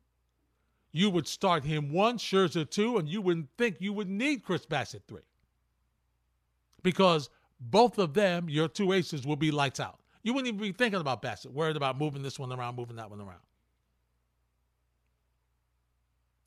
you 0.92 1.08
would 1.08 1.26
start 1.26 1.64
him 1.64 1.90
one, 1.90 2.18
Scherzer 2.18 2.68
two, 2.68 2.98
and 2.98 3.08
you 3.08 3.22
wouldn't 3.22 3.48
think 3.56 3.80
you 3.80 3.94
would 3.94 4.10
need 4.10 4.44
Chris 4.44 4.66
Bassitt 4.66 5.04
three. 5.08 5.22
Because 6.82 7.30
both 7.58 7.96
of 7.96 8.12
them, 8.12 8.50
your 8.50 8.68
two 8.68 8.92
aces, 8.92 9.26
will 9.26 9.36
be 9.36 9.50
lights 9.50 9.80
out. 9.80 10.00
You 10.24 10.32
wouldn't 10.32 10.48
even 10.48 10.60
be 10.60 10.72
thinking 10.72 11.00
about 11.00 11.22
Bassitt, 11.22 11.52
worried 11.52 11.76
about 11.76 11.98
moving 11.98 12.22
this 12.22 12.38
one 12.38 12.50
around, 12.50 12.76
moving 12.76 12.96
that 12.96 13.10
one 13.10 13.20
around. 13.20 13.40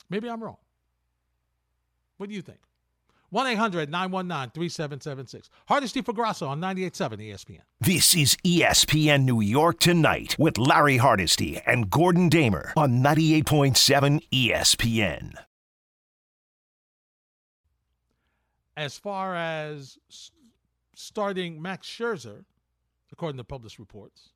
Maybe 0.10 0.30
I'm 0.30 0.44
wrong. 0.44 0.58
What 2.18 2.28
do 2.28 2.36
you 2.36 2.42
think? 2.42 2.58
1 3.30 3.46
800 3.46 3.92
919 3.92 4.52
3776. 4.52 5.50
Hardesty 5.68 6.02
for 6.02 6.14
Grasso 6.14 6.48
on 6.48 6.60
98.7 6.62 7.30
ESPN. 7.30 7.62
This 7.82 8.16
is 8.16 8.36
ESPN 8.38 9.26
New 9.26 9.42
York 9.42 9.80
Tonight 9.80 10.36
with 10.40 10.58
Larry 10.58 10.98
Hardesty 10.98 11.62
and 11.66 11.90
Gordon 11.90 12.30
Damer 12.30 12.74
on 12.76 13.04
98.7 13.04 14.22
ESPN. 14.32 15.34
As 18.78 18.98
far 18.98 19.36
as 19.36 19.98
starting 20.96 21.62
Max 21.62 21.86
Scherzer, 21.86 22.46
according 23.12 23.38
to 23.38 23.44
published 23.44 23.80
reports, 23.80 24.30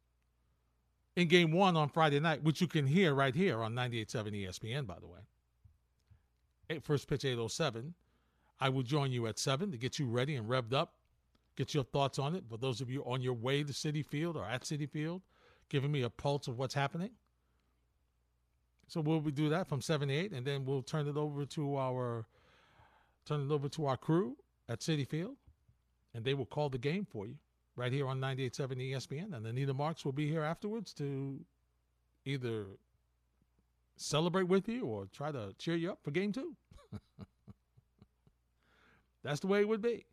in 1.16 1.28
game 1.28 1.52
one 1.52 1.76
on 1.76 1.90
Friday 1.90 2.20
night, 2.20 2.44
which 2.44 2.62
you 2.62 2.68
can 2.68 2.88
hear 2.88 3.14
right 3.14 3.36
here 3.36 3.62
on 3.62 3.74
98.7 3.74 4.48
ESPN, 4.48 4.88
by 4.88 4.98
the 5.00 5.08
way. 5.08 5.20
First 6.82 7.08
pitch 7.10 7.26
807 7.26 7.94
I 8.62 8.70
will 8.70 8.84
join 8.84 9.12
you 9.12 9.26
at 9.26 9.40
7 9.40 9.72
to 9.72 9.78
get 9.78 9.98
you 9.98 10.06
ready 10.06 10.36
and 10.36 10.48
revved 10.48 10.74
up, 10.74 10.94
get 11.56 11.74
your 11.74 11.84
thoughts 11.84 12.20
on 12.20 12.36
it. 12.36 12.44
For 12.48 12.58
those 12.58 12.80
of 12.80 12.92
you 12.92 13.04
on 13.06 13.22
your 13.22 13.34
way 13.34 13.64
to 13.64 13.74
Citi 13.74 14.06
Field 14.06 14.38
or 14.38 14.46
at 14.46 14.62
Citi 14.62 14.88
Field, 14.88 15.24
giving 15.68 15.92
me 15.92 16.04
a 16.04 16.10
pulse 16.10 16.48
of 16.48 16.60
what's 16.60 16.76
happening. 16.76 17.10
So 18.88 19.02
we'll 19.02 19.20
do 19.22 19.50
that 19.50 19.68
from 19.68 19.82
7 19.82 20.08
to 20.08 20.14
8, 20.14 20.32
and 20.32 20.46
then 20.46 20.64
we'll 20.64 20.84
turn 20.84 21.08
it 21.08 21.18
over 21.18 21.44
to 21.46 21.78
our 21.78 22.28
turn 23.26 23.50
it 23.50 23.52
over 23.52 23.68
to 23.70 23.86
our 23.86 23.98
crew 23.98 24.36
at 24.70 24.80
Citi 24.80 25.08
Field, 25.08 25.38
and 26.14 26.24
they 26.24 26.34
will 26.34 26.46
call 26.46 26.70
the 26.70 26.78
game 26.78 27.06
for 27.10 27.26
you 27.26 27.36
right 27.76 27.92
here 27.92 28.08
on 28.08 28.20
98.7 28.20 28.92
ESPN. 28.92 29.36
And 29.36 29.46
Anita 29.46 29.74
Marks 29.74 30.06
will 30.06 30.12
be 30.12 30.30
here 30.30 30.44
afterwards 30.44 30.94
to 30.96 31.40
either 32.26 32.66
celebrate 33.96 34.48
with 34.48 34.68
you 34.68 34.86
or 34.86 35.08
try 35.12 35.32
to 35.32 35.54
cheer 35.58 35.76
you 35.76 35.92
up 35.92 36.00
for 36.04 36.12
game 36.12 36.32
two. 36.32 36.56
That's 39.24 39.40
the 39.40 39.48
way 39.48 39.62
it 39.62 39.68
would 39.68 39.82
be. 39.82 40.06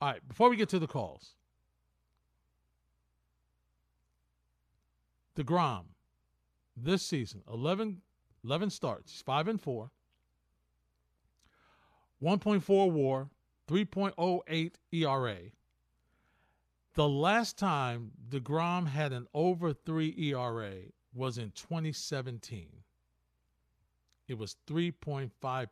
All 0.00 0.10
right, 0.10 0.26
before 0.28 0.48
we 0.48 0.56
get 0.56 0.68
to 0.70 0.78
the 0.78 0.86
calls, 0.86 1.34
DeGrom, 5.36 5.84
this 6.76 7.02
season, 7.02 7.42
11, 7.52 8.00
11 8.44 8.70
starts, 8.70 9.22
5 9.22 9.48
and 9.48 9.60
4, 9.60 9.90
1.4 12.22 12.90
war, 12.90 13.28
3.08 13.68 14.72
ERA. 14.92 15.36
The 16.94 17.08
last 17.08 17.56
time 17.56 18.10
DeGrom 18.28 18.86
had 18.86 19.12
an 19.12 19.26
over 19.32 19.72
3 19.72 20.14
ERA 20.18 20.74
was 21.14 21.38
in 21.38 21.52
2017. 21.52 22.68
It 24.26 24.38
was 24.38 24.56
3.53. 24.66 25.70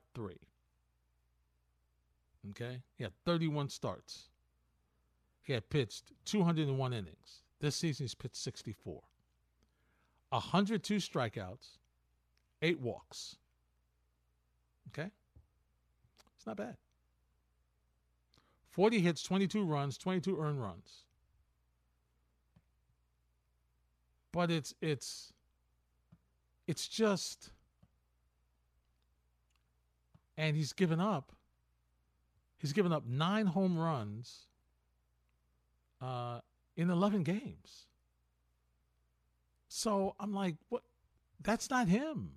Okay? 2.50 2.82
He 2.96 3.04
had 3.04 3.12
31 3.24 3.68
starts. 3.68 4.28
He 5.42 5.52
had 5.52 5.68
pitched 5.70 6.12
201 6.24 6.92
innings. 6.92 7.42
This 7.60 7.76
season 7.76 8.04
he's 8.04 8.14
pitched 8.14 8.36
64. 8.36 9.02
102 10.30 10.96
strikeouts, 10.96 11.78
8 12.62 12.80
walks. 12.80 13.36
Okay? 14.88 15.10
It's 16.36 16.46
not 16.46 16.56
bad. 16.56 16.76
40 18.70 19.00
hits, 19.00 19.22
22 19.22 19.64
runs, 19.64 19.98
22 19.98 20.38
earned 20.38 20.62
runs. 20.62 21.04
But 24.38 24.52
it's 24.52 24.72
it's 24.80 25.32
it's 26.68 26.86
just 26.86 27.50
and 30.36 30.56
he's 30.56 30.72
given 30.72 31.00
up 31.00 31.32
He's 32.58 32.72
given 32.72 32.92
up 32.92 33.06
nine 33.06 33.46
home 33.46 33.78
runs 33.78 34.46
uh, 36.02 36.40
in 36.76 36.90
11 36.90 37.22
games. 37.22 37.86
So 39.68 40.16
I'm 40.18 40.34
like, 40.34 40.56
what? 40.68 40.82
That's 41.40 41.70
not 41.70 41.86
him. 41.86 42.32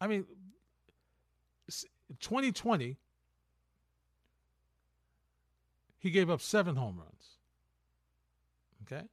I 0.00 0.06
mean, 0.06 0.24
2020, 2.20 2.96
he 5.98 6.10
gave 6.10 6.30
up 6.30 6.40
seven 6.40 6.76
home 6.76 6.98
runs. 6.98 7.36
Okay. 8.84 9.04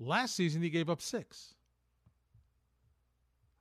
Last 0.00 0.34
season, 0.34 0.62
he 0.62 0.70
gave 0.70 0.88
up 0.88 1.02
six. 1.02 1.54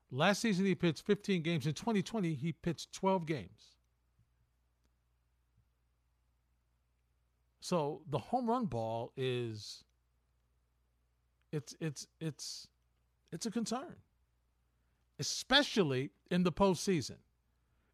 Last 0.10 0.42
season, 0.42 0.66
he 0.66 0.74
pitched 0.74 1.06
15 1.06 1.44
games. 1.44 1.68
In 1.68 1.74
2020, 1.74 2.34
he 2.34 2.54
pitched 2.54 2.94
12 2.94 3.26
games. 3.26 3.76
So 7.60 8.02
the 8.10 8.18
home 8.18 8.50
run 8.50 8.66
ball 8.66 9.12
is 9.16 9.84
it's 11.52 11.76
it's 11.80 12.08
it's 12.20 12.68
it's 13.32 13.46
a 13.46 13.52
concern, 13.52 13.96
especially 15.20 16.10
in 16.32 16.42
the 16.42 16.52
postseason. 16.52 17.18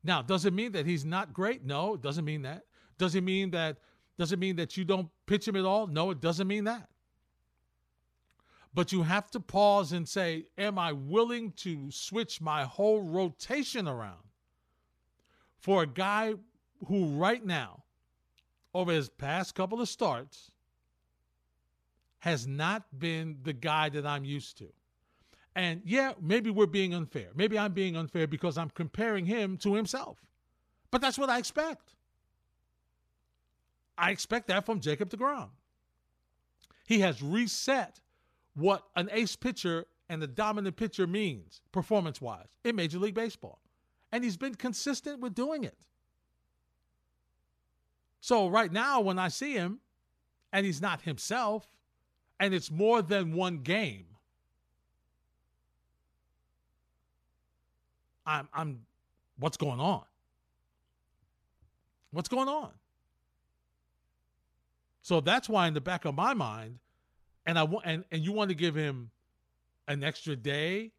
Now, 0.04 0.22
does 0.22 0.46
it 0.46 0.54
mean 0.54 0.72
that 0.74 0.86
he's 0.86 1.04
not 1.04 1.34
great? 1.34 1.66
No, 1.66 1.96
it 1.96 2.02
doesn't 2.02 2.24
mean 2.24 2.44
that. 2.44 2.64
Does 2.98 3.16
it 3.16 3.22
mean 3.26 3.52
that 3.52 3.80
does 4.18 4.32
it 4.32 4.40
mean 4.40 4.56
that 4.58 4.78
you 4.78 4.86
don't 4.86 5.10
pitch 5.26 5.48
him 5.48 5.58
at 5.58 5.66
all? 5.66 5.88
No, 5.88 6.12
it 6.12 6.22
doesn't 6.22 6.48
mean 6.48 6.64
that. 6.66 6.88
But 8.76 8.92
you 8.92 9.04
have 9.04 9.32
to 9.32 9.40
pause 9.40 9.94
and 9.94 10.08
say, 10.08 10.48
Am 10.58 10.78
I 10.78 10.92
willing 10.92 11.54
to 11.54 11.90
switch 11.92 12.42
my 12.42 12.66
whole 12.66 13.02
rotation 13.02 13.88
around 13.88 14.20
for 15.58 15.84
a 15.84 15.88
guy 15.88 16.34
who, 16.88 17.08
right 17.18 17.44
now, 17.44 17.84
over 18.74 18.92
his 18.92 19.08
past 19.08 19.56
couple 19.56 19.80
of 19.80 19.88
starts, 19.88 20.52
has 22.20 22.46
not 22.46 22.84
been 23.00 23.38
the 23.44 23.54
guy 23.54 23.88
that 23.88 24.06
I'm 24.06 24.26
used 24.26 24.58
to? 24.58 24.68
And 25.56 25.82
yeah, 25.86 26.12
maybe 26.22 26.50
we're 26.50 26.66
being 26.66 26.94
unfair. 26.94 27.30
Maybe 27.34 27.58
I'm 27.58 27.72
being 27.72 27.96
unfair 27.96 28.28
because 28.28 28.58
I'm 28.58 28.72
comparing 28.72 29.26
him 29.26 29.56
to 29.60 29.74
himself. 29.74 30.18
But 30.92 31.00
that's 31.00 31.18
what 31.18 31.30
I 31.30 31.38
expect. 31.38 31.94
I 33.98 34.12
expect 34.12 34.50
that 34.50 34.66
from 34.66 34.82
Jacob 34.82 35.10
DeGrom. 35.10 35.48
He 36.86 37.00
has 37.00 37.22
reset 37.24 38.02
what 38.56 38.84
an 38.96 39.10
ace 39.12 39.36
pitcher 39.36 39.86
and 40.10 40.22
the 40.22 40.28
dominant 40.28 40.76
pitcher 40.76 41.08
means 41.08 41.62
performance 41.72 42.22
wise 42.22 42.48
in 42.64 42.76
Major 42.76 43.00
League 43.00 43.16
Baseball. 43.16 43.60
And 44.12 44.24
he's 44.24 44.38
been 44.38 44.56
consistent 44.56 45.20
with 45.20 45.36
doing 45.36 45.64
it. 45.64 45.78
So, 48.22 48.48
right 48.48 48.72
now, 48.72 49.02
when 49.02 49.20
I 49.20 49.28
see 49.28 49.54
him 49.54 49.80
and 50.52 50.66
he's 50.66 50.82
not 50.82 51.02
himself, 51.02 51.68
and 52.40 52.54
it's 52.54 52.72
more 52.72 53.02
than 53.02 53.34
one 53.34 53.60
game, 53.60 54.06
I'm, 58.26 58.48
I'm, 58.54 58.80
what's 59.38 59.58
going 59.58 59.80
on? 59.80 60.04
What's 62.12 62.30
going 62.30 62.48
on? 62.48 62.72
So 65.02 65.22
that's 65.22 65.48
why, 65.48 65.68
in 65.68 65.76
the 65.76 65.82
back 65.82 66.06
of 66.06 66.16
my 66.16 66.34
mind, 66.34 66.80
and 67.46 67.58
I 67.60 67.64
want 67.64 67.86
and, 67.86 68.04
and 68.12 68.24
you 68.24 68.32
want 68.32 68.50
to 68.50 68.56
give 68.56 68.76
him 68.76 69.12
an 69.88 70.04
extra 70.04 70.36
day, 70.36 70.92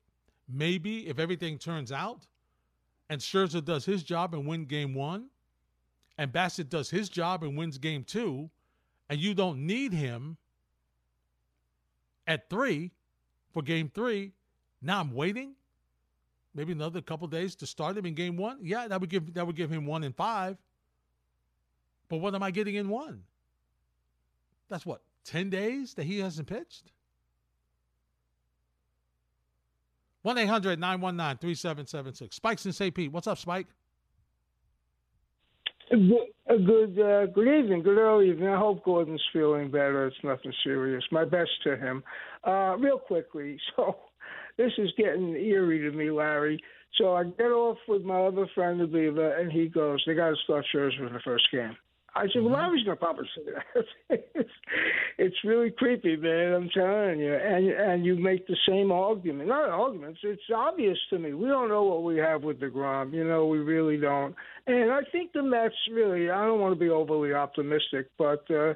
maybe 0.48 1.08
if 1.08 1.18
everything 1.18 1.58
turns 1.58 1.90
out, 1.90 2.26
and 3.10 3.20
Scherzer 3.20 3.64
does 3.64 3.84
his 3.84 4.02
job 4.02 4.34
and 4.34 4.46
win 4.46 4.64
game 4.64 4.94
one, 4.94 5.28
and 6.18 6.32
Bassitt 6.32 6.68
does 6.68 6.90
his 6.90 7.08
job 7.08 7.42
and 7.42 7.56
wins 7.56 7.78
game 7.78 8.04
two, 8.04 8.50
and 9.08 9.18
you 9.18 9.34
don't 9.34 9.66
need 9.66 9.92
him 9.92 10.36
at 12.26 12.48
three 12.48 12.92
for 13.52 13.62
game 13.62 13.90
three. 13.94 14.32
Now 14.82 15.00
I'm 15.00 15.14
waiting, 15.14 15.54
maybe 16.54 16.72
another 16.72 17.00
couple 17.00 17.26
days 17.28 17.54
to 17.56 17.66
start 17.66 17.96
him 17.96 18.06
in 18.06 18.14
game 18.14 18.36
one. 18.36 18.58
Yeah, 18.62 18.88
that 18.88 19.00
would 19.00 19.10
give 19.10 19.34
that 19.34 19.46
would 19.46 19.56
give 19.56 19.70
him 19.70 19.86
one 19.86 20.04
in 20.04 20.12
five. 20.12 20.56
But 22.08 22.18
what 22.18 22.34
am 22.34 22.42
I 22.42 22.52
getting 22.52 22.76
in 22.76 22.88
one? 22.88 23.24
That's 24.68 24.86
what 24.86 25.02
10 25.26 25.50
days 25.50 25.94
that 25.94 26.04
he 26.04 26.20
hasn't 26.20 26.48
pitched? 26.48 26.92
1 30.22 30.38
800 30.38 30.80
919 30.80 31.38
3776. 31.38 32.34
Spike's 32.34 32.66
in 32.66 32.72
St. 32.72 32.94
Pete. 32.94 33.12
What's 33.12 33.26
up, 33.26 33.38
Spike? 33.38 33.66
Good, 35.90 36.66
good, 36.66 36.98
uh, 36.98 37.26
good 37.26 37.46
evening, 37.46 37.82
good 37.84 37.98
early 37.98 38.30
evening. 38.30 38.48
I 38.48 38.58
hope 38.58 38.84
Gordon's 38.84 39.22
feeling 39.32 39.70
better. 39.70 40.06
It's 40.08 40.16
nothing 40.24 40.52
serious. 40.64 41.04
My 41.12 41.24
best 41.24 41.50
to 41.62 41.76
him. 41.76 42.02
Uh, 42.44 42.76
real 42.78 42.98
quickly, 42.98 43.56
so 43.76 43.96
this 44.56 44.72
is 44.78 44.90
getting 44.98 45.36
eerie 45.36 45.88
to 45.88 45.96
me, 45.96 46.10
Larry. 46.10 46.60
So 46.98 47.14
I 47.14 47.24
get 47.24 47.52
off 47.52 47.78
with 47.86 48.02
my 48.02 48.20
other 48.20 48.48
friend, 48.54 48.80
Aviva, 48.80 49.40
and 49.40 49.52
he 49.52 49.68
goes, 49.68 50.02
"They 50.06 50.14
got 50.14 50.30
to 50.30 50.36
start 50.42 50.64
Scherzer 50.74 51.06
in 51.06 51.12
the 51.12 51.20
first 51.24 51.46
game." 51.52 51.76
I 52.16 52.26
said, 52.32 52.42
"Well, 52.42 52.54
Larry's 52.54 52.80
mm-hmm. 52.80 52.90
gonna 52.90 52.96
probably 52.96 53.28
say 53.36 53.42
that." 53.52 54.24
it's, 54.34 54.50
it's 55.18 55.36
really 55.44 55.70
creepy, 55.70 56.16
man. 56.16 56.54
I'm 56.54 56.70
telling 56.70 57.20
you. 57.20 57.34
And 57.34 57.68
and 57.68 58.04
you 58.04 58.16
make 58.16 58.46
the 58.46 58.56
same 58.68 58.90
argument. 58.90 59.48
Not 59.48 59.68
arguments. 59.68 60.20
It's 60.22 60.42
obvious 60.54 60.98
to 61.10 61.18
me. 61.18 61.34
We 61.34 61.48
don't 61.48 61.68
know 61.68 61.84
what 61.84 62.02
we 62.02 62.16
have 62.16 62.42
with 62.42 62.60
Degrom. 62.60 63.12
You 63.12 63.24
know, 63.24 63.46
we 63.46 63.58
really 63.58 63.98
don't. 63.98 64.34
And 64.66 64.90
I 64.90 65.00
think 65.12 65.32
the 65.32 65.42
Mets 65.42 65.74
really. 65.92 66.30
I 66.30 66.44
don't 66.46 66.60
want 66.60 66.74
to 66.74 66.80
be 66.80 66.90
overly 66.90 67.32
optimistic, 67.32 68.08
but. 68.18 68.44
uh 68.50 68.74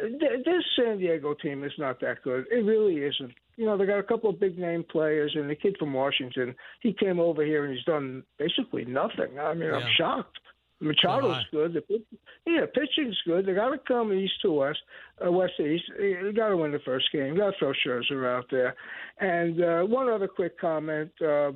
this 0.00 0.64
San 0.76 0.98
Diego 0.98 1.34
team 1.34 1.64
is 1.64 1.72
not 1.78 2.00
that 2.00 2.22
good. 2.22 2.46
It 2.50 2.64
really 2.64 2.98
isn't. 2.98 3.32
You 3.56 3.66
know, 3.66 3.76
they 3.76 3.86
got 3.86 3.98
a 3.98 4.04
couple 4.04 4.30
of 4.30 4.38
big 4.38 4.58
name 4.58 4.84
players, 4.88 5.32
and 5.34 5.50
the 5.50 5.56
kid 5.56 5.76
from 5.78 5.92
Washington, 5.92 6.54
he 6.80 6.92
came 6.92 7.18
over 7.18 7.44
here 7.44 7.64
and 7.64 7.74
he's 7.74 7.84
done 7.84 8.22
basically 8.38 8.84
nothing. 8.84 9.38
I 9.40 9.54
mean, 9.54 9.70
yeah. 9.70 9.76
I'm 9.76 9.90
shocked. 9.96 10.38
Machado's 10.82 11.44
good. 11.50 11.74
The, 11.74 12.02
yeah, 12.46 12.66
pitching's 12.72 13.18
good. 13.26 13.46
They 13.46 13.54
got 13.54 13.70
to 13.70 13.78
come 13.78 14.12
east 14.12 14.34
to 14.42 14.52
west, 14.52 14.78
uh, 15.24 15.30
west 15.30 15.54
to 15.56 15.66
east. 15.66 15.84
They 15.98 16.32
got 16.32 16.48
to 16.48 16.56
win 16.56 16.72
the 16.72 16.78
first 16.84 17.06
game. 17.12 17.36
Got 17.36 17.52
to 17.52 17.58
throw 17.58 17.72
Scherzer 17.84 18.26
out 18.26 18.46
there. 18.50 18.76
And 19.18 19.62
uh, 19.62 19.82
one 19.82 20.08
other 20.08 20.28
quick 20.28 20.58
comment 20.60 21.10
uh, 21.20 21.50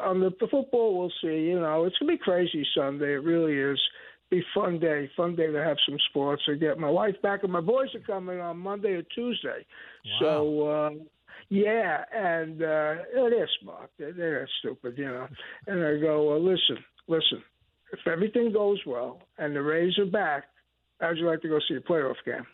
on 0.00 0.20
the, 0.20 0.30
the 0.40 0.46
football. 0.50 0.96
We'll 0.98 1.12
see. 1.20 1.48
You 1.48 1.60
know, 1.60 1.84
it's 1.84 1.96
gonna 1.98 2.12
be 2.12 2.18
crazy 2.18 2.64
Sunday. 2.76 3.14
It 3.14 3.24
really 3.24 3.58
is. 3.58 3.80
Be 4.30 4.42
fun 4.54 4.78
day. 4.78 5.10
Fun 5.16 5.34
day 5.34 5.50
to 5.50 5.64
have 5.64 5.78
some 5.88 5.98
sports. 6.10 6.42
I 6.48 6.54
get 6.54 6.78
my 6.78 6.90
wife 6.90 7.20
back, 7.22 7.42
and 7.42 7.52
my 7.52 7.60
boys 7.60 7.88
are 7.94 8.00
coming 8.00 8.40
on 8.40 8.58
Monday 8.58 8.90
or 8.90 9.02
Tuesday. 9.02 9.66
Wow. 10.04 10.18
So. 10.20 10.68
Uh, 10.68 10.90
yeah, 11.50 12.04
and 12.12 12.60
uh, 12.60 12.94
they're 13.14 13.48
smart. 13.62 13.90
They're, 13.98 14.12
they're 14.12 14.48
stupid, 14.58 14.98
you 14.98 15.06
know. 15.06 15.28
And 15.66 15.82
I 15.82 15.98
go, 15.98 16.28
well, 16.28 16.44
listen, 16.44 16.76
listen 17.06 17.42
if 17.92 18.00
everything 18.06 18.52
goes 18.52 18.80
well 18.86 19.22
and 19.38 19.54
the 19.54 19.62
Rays 19.62 19.98
are 19.98 20.06
back, 20.06 20.44
how'd 21.00 21.18
you 21.18 21.26
like 21.26 21.42
to 21.42 21.48
go 21.48 21.58
see 21.68 21.76
a 21.76 21.80
playoff 21.80 22.16
game? 22.24 22.46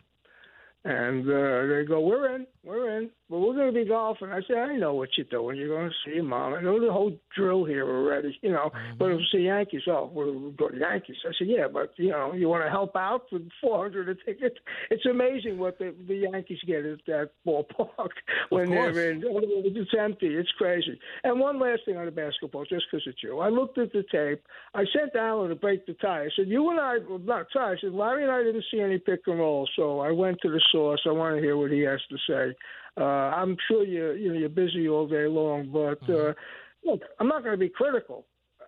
And 0.83 1.27
uh, 1.27 1.65
they 1.73 1.85
go, 1.85 1.99
we're 1.99 2.35
in, 2.35 2.45
we're 2.65 2.97
in, 2.97 3.09
but 3.29 3.39
we're 3.39 3.53
going 3.53 3.73
to 3.73 3.79
be 3.79 3.87
golfing. 3.87 4.29
I 4.29 4.41
said, 4.47 4.57
I 4.57 4.75
know 4.75 4.93
what 4.93 5.09
you're 5.17 5.27
doing. 5.29 5.57
You're 5.57 5.69
going 5.69 5.89
to 5.89 5.95
see 6.05 6.15
your 6.15 6.23
mom. 6.23 6.53
I 6.53 6.61
know 6.61 6.79
the 6.79 6.91
whole 6.91 7.17
drill 7.35 7.65
here 7.65 7.87
already, 7.87 8.37
you 8.41 8.51
know. 8.51 8.71
Mm-hmm. 8.73 8.97
But 8.97 9.11
it 9.11 9.15
was 9.15 9.29
the 9.31 9.41
Yankees. 9.41 9.81
Oh, 9.87 10.09
we're 10.13 10.25
going 10.51 10.73
to 10.73 10.79
Yankees. 10.79 11.17
I 11.25 11.31
said, 11.37 11.47
yeah, 11.47 11.67
but 11.71 11.91
you 11.97 12.09
know, 12.09 12.33
you 12.33 12.49
want 12.49 12.63
to 12.63 12.69
help 12.69 12.95
out 12.95 13.23
with 13.31 13.47
400 13.61 14.09
a 14.09 14.15
ticket? 14.15 14.57
It's 14.89 15.05
amazing 15.05 15.57
what 15.57 15.77
the, 15.77 15.93
the 16.07 16.15
Yankees 16.15 16.59
get 16.65 16.85
at 16.85 16.99
that 17.07 17.31
ballpark 17.45 18.09
when 18.49 18.69
they're 18.69 19.11
in. 19.11 19.23
It's 19.25 19.91
empty. 19.97 20.35
It's 20.35 20.51
crazy. 20.57 20.99
And 21.23 21.39
one 21.39 21.59
last 21.59 21.81
thing 21.85 21.97
on 21.97 22.05
the 22.05 22.11
basketball, 22.11 22.65
just 22.65 22.85
because 22.89 23.05
it's 23.05 23.21
you. 23.21 23.39
I 23.39 23.49
looked 23.49 23.77
at 23.77 23.91
the 23.91 24.03
tape. 24.11 24.41
I 24.73 24.85
sent 24.97 25.15
Alan 25.15 25.49
to 25.49 25.55
break 25.55 25.85
the 25.85 25.93
tie. 25.93 26.23
I 26.23 26.29
said, 26.35 26.47
you 26.47 26.69
and 26.69 26.79
I, 26.79 26.97
well, 27.07 27.19
not 27.19 27.47
tie. 27.53 27.73
I 27.73 27.75
said, 27.79 27.93
Larry 27.93 28.23
and 28.23 28.31
I 28.31 28.43
didn't 28.43 28.65
see 28.71 28.79
any 28.79 28.97
pick 28.97 29.21
and 29.27 29.39
roll, 29.39 29.67
so 29.75 29.99
I 29.99 30.11
went 30.11 30.39
to 30.41 30.49
the 30.49 30.61
source. 30.71 31.01
I 31.07 31.11
want 31.11 31.35
to 31.35 31.41
hear 31.41 31.57
what 31.57 31.71
he 31.71 31.81
has 31.81 31.99
to 32.09 32.17
say. 32.27 32.54
Uh, 32.97 33.03
I'm 33.03 33.57
sure 33.67 33.83
you 33.83 34.13
you 34.13 34.29
know 34.29 34.39
you're 34.39 34.49
busy 34.49 34.87
all 34.87 35.07
day 35.07 35.27
long, 35.27 35.69
but 35.71 36.01
mm-hmm. 36.03 36.29
uh, 36.29 36.91
look, 36.91 37.01
I'm 37.19 37.27
not 37.27 37.43
going 37.43 37.53
to 37.53 37.59
be 37.59 37.69
critical. 37.69 38.25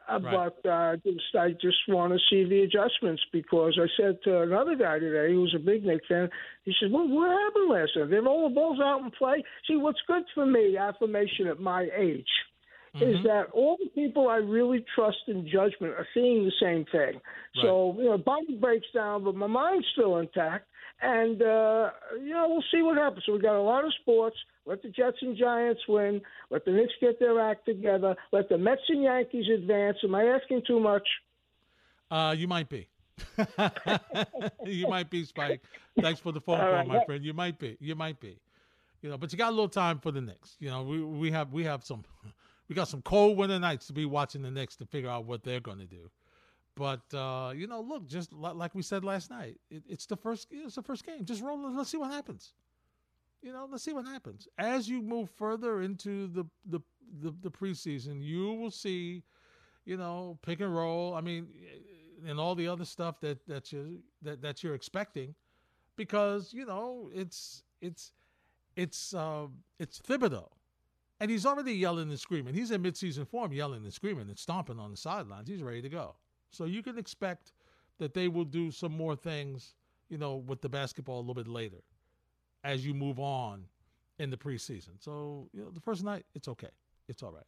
Uh, 0.10 0.20
right. 0.22 0.52
But 0.64 0.70
uh, 0.70 0.96
just, 0.98 1.36
I 1.38 1.52
just 1.52 1.78
want 1.88 2.14
to 2.14 2.20
see 2.30 2.48
the 2.48 2.62
adjustments 2.62 3.22
because 3.34 3.78
I 3.82 3.88
said 4.00 4.20
to 4.24 4.42
another 4.42 4.76
guy 4.76 5.00
today 5.00 5.34
who 5.34 5.42
was 5.42 5.54
a 5.56 5.60
big 5.60 5.86
Knick 5.86 6.02
fan, 6.08 6.30
he 6.64 6.74
said, 6.80 6.92
Well, 6.92 7.08
what 7.08 7.30
happened 7.30 7.70
last 7.70 7.92
night? 7.96 8.10
They 8.10 8.18
roll 8.18 8.48
the 8.48 8.56
balls 8.56 8.80
out 8.82 9.02
and 9.02 9.12
play. 9.12 9.44
See, 9.68 9.76
what's 9.76 10.00
good 10.08 10.24
for 10.34 10.46
me, 10.46 10.78
affirmation 10.78 11.48
at 11.48 11.60
my 11.60 11.90
age, 11.98 12.26
mm-hmm. 12.96 13.04
is 13.04 13.18
that 13.26 13.48
all 13.54 13.78
the 13.84 13.90
people 13.90 14.30
I 14.30 14.38
really 14.38 14.86
trust 14.96 15.18
in 15.28 15.46
judgment 15.46 15.94
are 15.94 16.08
seeing 16.14 16.46
the 16.46 16.54
same 16.62 16.86
thing. 16.86 17.16
Right. 17.16 17.64
So, 17.64 17.96
you 17.98 18.06
know, 18.06 18.18
body 18.18 18.56
breaks 18.56 18.88
down, 18.94 19.26
but 19.26 19.36
my 19.36 19.48
mind's 19.48 19.88
still 19.92 20.18
intact. 20.18 20.68
And, 21.02 21.42
uh, 21.42 21.92
you 22.20 22.32
know, 22.32 22.48
we'll 22.50 22.64
see 22.72 22.82
what 22.82 22.98
happens. 22.98 23.24
So 23.26 23.34
we 23.34 23.40
got 23.40 23.56
a 23.56 23.62
lot 23.62 23.86
of 23.86 23.94
sports. 24.02 24.36
Let 24.66 24.82
the 24.82 24.90
Jets 24.90 25.18
and 25.22 25.38
Giants 25.38 25.82
win. 25.88 26.22
Let 26.50 26.66
the 26.66 26.72
Knicks 26.72 26.94
get 27.00 27.20
their 27.20 27.40
act 27.40 27.66
together. 27.66 28.16
Let 28.32 28.50
the 28.50 28.58
Mets 28.58 28.82
and 28.90 29.04
Yankees 29.04 29.46
advance. 29.54 29.98
Am 30.04 30.16
I 30.16 30.24
asking 30.24 30.64
too 30.66 30.80
much? 30.80 31.08
Uh, 32.10 32.34
you 32.38 32.48
might 32.48 32.68
be. 32.68 32.88
you 34.66 34.88
might 34.88 35.10
be, 35.10 35.24
Spike. 35.24 35.62
Thanks 36.00 36.20
for 36.20 36.32
the 36.32 36.42
phone 36.42 36.60
call, 36.60 36.72
right. 36.72 36.88
my 36.88 37.06
friend. 37.06 37.24
You 37.24 37.34
might 37.34 37.60
be. 37.60 37.78
You 37.80 37.96
might 37.96 38.20
be. 38.20 38.38
You 39.02 39.10
know, 39.10 39.18
but 39.18 39.32
you 39.32 39.38
got 39.38 39.50
a 39.50 39.52
little 39.52 39.70
time 39.70 40.00
for 40.00 40.12
the 40.12 40.22
Knicks. 40.22 40.56
You 40.60 40.70
know, 40.70 40.84
we 40.84 41.04
we 41.04 41.32
have 41.32 41.52
we 41.54 41.64
have 41.64 41.84
some 41.84 42.04
we 42.70 42.76
got 42.76 42.88
some 42.88 43.02
cold 43.02 43.38
winter 43.38 43.60
nights 43.60 43.88
to 43.88 43.94
be 43.94 44.06
watching 44.06 44.42
the 44.42 44.52
Knicks 44.52 44.76
to 44.78 44.86
figure 44.86 45.10
out 45.10 45.26
what 45.26 45.44
they're 45.44 45.60
going 45.60 45.80
to 45.80 45.86
do. 45.86 46.10
But 46.78 47.12
uh, 47.12 47.54
you 47.56 47.66
know, 47.66 47.82
look, 47.82 48.08
just 48.08 48.32
like 48.32 48.76
we 48.76 48.84
said 48.84 49.04
last 49.04 49.32
night, 49.32 49.58
it, 49.72 49.82
it's 49.90 50.06
the 50.06 50.16
first 50.16 50.48
it's 50.52 50.76
the 50.76 50.84
first 50.84 51.06
game. 51.06 51.26
Just 51.26 51.42
roll. 51.42 51.60
Let's 51.72 51.90
see 51.90 51.98
what 51.98 52.12
happens. 52.12 52.54
You 53.42 53.52
know, 53.52 53.68
let's 53.70 53.84
see 53.84 53.94
what 53.94 54.06
happens 54.06 54.48
as 54.60 54.88
you 54.88 55.02
move 55.02 55.30
further 55.32 55.82
into 55.82 56.28
the 56.28 56.46
the 56.70 56.80
the, 57.22 57.34
the 57.42 57.50
preseason. 57.50 58.24
You 58.24 58.54
will 58.54 58.70
see, 58.70 59.24
you 59.86 59.98
know, 59.98 60.38
pick 60.44 60.62
and 60.62 60.74
roll. 60.74 61.16
I 61.16 61.22
mean, 61.22 61.48
and 62.28 62.40
all 62.40 62.54
the 62.54 62.68
other 62.68 62.86
stuff 62.86 63.20
that 63.22 63.46
that 63.48 63.74
you 63.74 64.04
that 64.22 64.44
that 64.44 64.64
you're 64.64 64.76
expecting, 64.76 65.34
because 65.96 66.54
you 66.54 66.66
know 66.68 67.10
it's 67.12 67.64
it's 67.82 68.12
it's 68.76 69.16
uh, 69.16 69.48
it's 69.80 70.00
Thibodeau. 70.00 70.50
And 71.20 71.32
he's 71.32 71.48
already 71.48 71.74
yelling 71.74 72.10
and 72.10 72.20
screaming. 72.20 72.54
He's 72.54 72.70
in 72.70 72.84
midseason 72.84 73.28
form, 73.28 73.52
yelling 73.52 73.84
and 73.84 73.92
screaming 73.92 74.30
and 74.30 74.38
stomping 74.38 74.78
on 74.78 74.92
the 74.92 74.98
sidelines. 74.98 75.50
He's 75.50 75.64
ready 75.64 75.82
to 75.82 75.90
go. 75.90 76.14
So 76.52 76.66
you 76.66 76.82
can 76.82 76.98
expect 76.98 77.54
that 78.00 78.14
they 78.14 78.28
will 78.28 78.46
do 78.46 78.72
some 78.72 78.92
more 78.92 79.16
things, 79.16 79.76
you 80.10 80.18
know, 80.18 80.36
with 80.36 80.62
the 80.62 80.70
basketball 80.70 81.18
a 81.18 81.22
little 81.22 81.36
bit 81.36 81.48
later 81.48 81.84
as 82.64 82.86
you 82.86 82.94
move 82.94 83.20
on 83.20 83.66
in 84.20 84.30
the 84.30 84.38
preseason. 84.38 84.92
So, 85.00 85.48
you 85.54 85.62
know, 85.62 85.70
the 85.72 85.80
first 85.80 86.04
night, 86.04 86.26
it's 86.36 86.48
okay. 86.48 86.70
It's 87.08 87.24
all 87.24 87.32
right. 87.32 87.46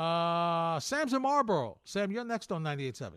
Uh, 0.00 0.78
Sam's 0.80 1.12
in 1.12 1.22
Marlboro. 1.22 1.78
Sam, 1.84 2.10
you're 2.10 2.24
next 2.24 2.52
on 2.52 2.62
98.7. 2.62 3.14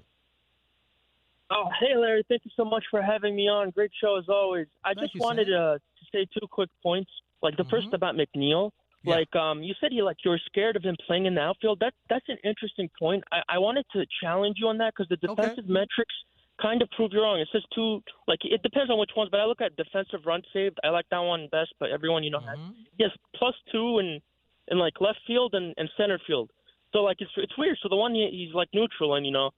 Oh, 1.52 1.70
hey, 1.80 1.96
Larry. 1.98 2.24
Thank 2.30 2.46
you 2.46 2.52
so 2.56 2.64
much 2.64 2.86
for 2.90 3.02
having 3.02 3.36
me 3.36 3.48
on. 3.50 3.72
Great 3.72 3.92
show 4.02 4.18
as 4.18 4.30
always. 4.30 4.68
I 4.84 4.90
Thank 4.90 5.00
just 5.00 5.16
you, 5.16 5.22
wanted 5.22 5.46
to, 5.46 5.80
to 5.80 6.06
say 6.12 6.26
two 6.34 6.48
quick 6.50 6.70
points. 6.82 7.12
Like 7.44 7.58
the 7.58 7.64
mm-hmm. 7.64 7.70
first 7.70 7.94
about 7.94 8.16
McNeil. 8.16 8.72
Yeah. 9.04 9.16
Like 9.16 9.36
um, 9.36 9.64
you 9.64 9.74
said, 9.82 9.92
you 9.92 10.06
like 10.06 10.18
you're 10.24 10.40
scared 10.46 10.76
of 10.76 10.84
him 10.84 10.96
playing 11.08 11.26
in 11.26 11.36
the 11.36 11.42
outfield. 11.42 11.80
That 11.80 11.94
that's 12.10 12.26
an 12.30 12.38
interesting 12.44 12.90
point. 13.00 13.24
I, 13.32 13.42
I 13.50 13.58
wanted 13.58 13.86
to 13.94 14.06
challenge 14.22 14.58
you 14.60 14.68
on 14.68 14.78
that 14.78 14.94
because 14.96 15.10
the 15.10 15.18
defensive 15.18 15.66
okay. 15.66 15.74
metrics 15.74 16.14
kind 16.62 16.82
of 16.82 16.90
prove 16.92 17.12
you 17.12 17.22
wrong. 17.22 17.40
It 17.40 17.48
says 17.52 17.64
two, 17.74 18.02
like 18.28 18.40
it 18.44 18.62
depends 18.62 18.92
on 18.92 19.00
which 19.00 19.12
ones, 19.18 19.30
but 19.32 19.40
I 19.40 19.46
look 19.46 19.62
at 19.62 19.76
defensive 19.76 20.22
run 20.26 20.44
saved. 20.54 20.78
I 20.84 20.90
like 20.90 21.06
that 21.10 21.20
one 21.20 21.48
best, 21.52 21.74
but 21.80 21.90
everyone 21.90 22.24
you 22.24 22.30
know 22.30 22.40
mm-hmm. 22.40 22.50
has 22.50 22.76
yes 23.00 23.10
plus 23.36 23.56
two 23.72 23.98
and 23.98 24.22
and 24.68 24.80
like 24.80 25.02
left 25.02 25.20
field 25.26 25.56
and, 25.56 25.74
and 25.78 25.90
center 25.98 26.20
field. 26.28 26.52
So 26.94 27.00
like 27.00 27.18
it's 27.20 27.32
it's 27.38 27.58
weird. 27.58 27.78
So 27.82 27.90
the 27.90 27.96
one 27.96 28.14
he, 28.14 28.30
he's 28.32 28.54
like 28.54 28.70
neutral 28.74 29.16
and 29.16 29.26
you 29.26 29.32
know 29.32 29.50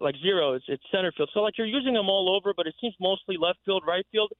like 0.00 0.14
zero, 0.22 0.54
it's 0.54 0.64
it's 0.68 0.82
center 0.92 1.12
field. 1.16 1.30
So 1.34 1.40
like 1.40 1.58
you're 1.58 1.66
using 1.66 1.94
him 1.96 2.08
all 2.08 2.34
over, 2.36 2.54
but 2.56 2.68
it 2.68 2.74
seems 2.80 2.94
mostly 3.00 3.36
left 3.36 3.58
field, 3.64 3.82
right 3.86 4.06
field, 4.12 4.32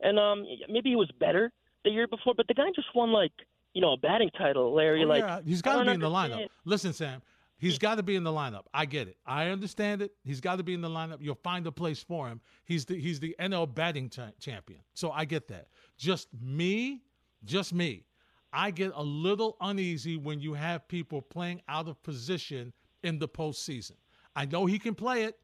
and 0.00 0.18
um 0.18 0.44
maybe 0.68 0.90
he 0.90 0.96
was 0.96 1.10
better 1.18 1.50
the 1.84 1.90
year 1.90 2.06
before, 2.06 2.34
but 2.36 2.46
the 2.48 2.54
guy 2.54 2.68
just 2.74 2.88
won 2.94 3.10
like 3.10 3.32
you 3.74 3.80
know, 3.80 3.92
a 3.92 3.96
batting 3.96 4.30
title, 4.36 4.74
Larry. 4.74 5.04
Oh, 5.04 5.08
like 5.08 5.22
yeah. 5.22 5.40
he's 5.44 5.62
got 5.62 5.78
to 5.78 5.84
be 5.84 5.92
in 5.92 6.00
the 6.00 6.08
lineup. 6.08 6.48
Listen, 6.64 6.92
Sam, 6.92 7.22
he's 7.58 7.78
got 7.78 7.96
to 7.96 8.02
be 8.02 8.16
in 8.16 8.24
the 8.24 8.32
lineup. 8.32 8.64
I 8.74 8.86
get 8.86 9.08
it. 9.08 9.16
I 9.26 9.48
understand 9.48 10.02
it. 10.02 10.12
He's 10.24 10.40
got 10.40 10.56
to 10.56 10.62
be 10.62 10.74
in 10.74 10.80
the 10.80 10.88
lineup. 10.88 11.18
You'll 11.20 11.36
find 11.36 11.66
a 11.66 11.72
place 11.72 12.02
for 12.02 12.28
him. 12.28 12.40
He's 12.64 12.84
the 12.84 13.00
he's 13.00 13.20
the 13.20 13.34
NL 13.40 13.72
batting 13.72 14.08
t- 14.08 14.22
champion. 14.40 14.80
So 14.94 15.10
I 15.10 15.24
get 15.24 15.48
that. 15.48 15.68
Just 15.96 16.28
me, 16.40 17.02
just 17.44 17.72
me. 17.72 18.04
I 18.52 18.72
get 18.72 18.92
a 18.94 19.02
little 19.02 19.56
uneasy 19.60 20.16
when 20.16 20.40
you 20.40 20.54
have 20.54 20.88
people 20.88 21.22
playing 21.22 21.62
out 21.68 21.86
of 21.88 22.02
position 22.02 22.72
in 23.04 23.18
the 23.18 23.28
postseason. 23.28 23.92
I 24.34 24.46
know 24.46 24.66
he 24.66 24.78
can 24.78 24.94
play 24.94 25.22
it. 25.24 25.38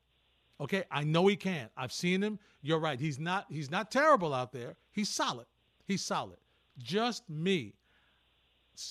Okay, 0.61 0.85
I 0.91 1.05
know 1.05 1.27
he 1.27 1.37
can. 1.37 1.69
I've 1.77 1.93
seen 1.93 2.23
him. 2.23 2.39
You're 2.63 2.79
right. 2.81 2.99
He's 2.99 3.19
not 3.19 3.47
he's 3.51 3.71
not 3.71 3.91
terrible 3.91 4.33
out 4.33 4.53
there. 4.53 4.77
He's 4.91 5.11
solid. 5.11 5.47
He's 5.87 6.03
solid. 6.03 6.39
Just 6.79 7.29
me. 7.29 7.75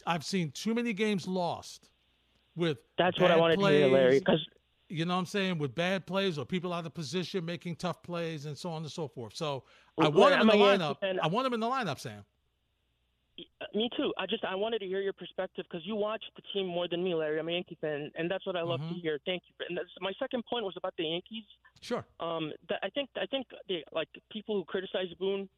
I've 0.06 0.24
seen 0.24 0.52
too 0.52 0.74
many 0.74 0.94
games 0.94 1.28
lost 1.28 1.90
with 2.56 2.78
that's 2.98 3.20
what 3.20 3.32
I 3.32 3.38
wanted 3.38 3.60
plays, 3.60 3.82
to 3.82 3.88
hear, 3.88 3.94
Larry. 3.94 4.20
Because 4.20 4.46
you 4.90 5.06
know 5.06 5.14
what 5.14 5.20
I'm 5.20 5.26
saying 5.26 5.58
with 5.58 5.74
bad 5.76 6.06
plays 6.06 6.38
or 6.38 6.46
people 6.46 6.74
out 6.74 6.86
of 6.86 6.94
position 6.94 7.46
making 7.46 7.76
tough 7.78 8.04
plays 8.04 8.46
and 8.46 8.58
so 8.58 8.70
on 8.70 8.84
and 8.84 8.92
so 8.92 9.08
forth. 9.08 9.36
So 9.36 9.64
well, 9.98 10.08
I 10.08 10.10
want 10.10 10.36
him 10.36 10.42
in 10.42 10.48
the 10.48 10.66
lineup. 10.66 10.98
And, 11.02 11.20
I 11.20 11.28
want 11.28 11.48
him 11.48 11.54
in 11.54 11.60
the 11.60 11.68
lineup, 11.68 12.00
Sam. 12.00 12.24
me 13.74 13.90
too. 13.98 14.14
I 14.18 14.26
just 14.26 14.46
I 14.46 14.56
wanted 14.56 14.80
to 14.80 14.86
hear 14.86 15.02
your 15.02 15.14
perspective 15.14 15.66
because 15.70 15.86
you 15.86 15.96
watch 15.96 16.24
the 16.36 16.44
team 16.54 16.68
more 16.68 16.88
than 16.88 17.04
me, 17.04 17.16
Larry. 17.16 17.40
I'm 17.40 17.50
a 17.50 17.52
Yankee 17.52 17.78
fan, 17.82 18.12
and 18.16 18.30
that's 18.30 18.46
what 18.46 18.56
I 18.56 18.62
love 18.62 18.80
mm-hmm. 18.80 18.96
to 18.96 19.02
hear. 19.02 19.20
Thank 19.26 19.44
you. 19.48 19.66
And 19.68 19.80
my 20.02 20.14
second 20.20 20.44
point 20.50 20.64
was 20.64 20.76
about 20.78 20.94
the 20.98 21.04
Yankees. 21.04 21.44
Sure. 21.82 22.06
Um, 22.20 22.52
that 22.70 22.80
I 22.84 22.90
think 22.90 23.10
I 23.18 23.26
think 23.26 23.48
they, 23.68 23.84
like 23.92 24.10
people 24.32 24.56
who 24.56 24.66
criticize 24.66 25.08
Boone, 25.20 25.50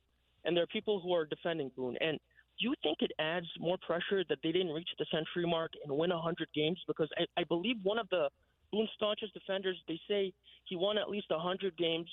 and 0.46 0.56
there 0.56 0.64
are 0.64 0.68
people 0.68 1.00
who 1.02 1.14
are 1.14 1.26
defending 1.26 1.72
Boone. 1.76 1.98
And 2.02 2.20
do 2.60 2.68
you 2.68 2.76
think 2.84 2.98
it 3.02 3.12
adds 3.20 3.48
more 3.60 3.78
pressure 3.86 4.24
that 4.30 4.40
they 4.44 4.52
didn't 4.52 4.74
reach 4.74 4.90
the 4.98 5.06
century 5.12 5.50
mark 5.50 5.72
and 5.84 5.96
win 5.96 6.10
100 6.10 6.48
games? 6.54 6.80
Because 6.88 7.10
I, 7.18 7.42
I 7.42 7.44
believe 7.44 7.78
one 7.84 8.00
of 8.00 8.10
the 8.10 8.30
Boone 8.72 8.88
staunchest 8.96 9.34
defenders, 9.34 9.78
they 9.88 10.00
say 10.10 10.34
he 10.66 10.76
won 10.76 10.98
at 10.98 11.10
least 11.10 11.28
100 11.30 11.78
games 11.78 12.10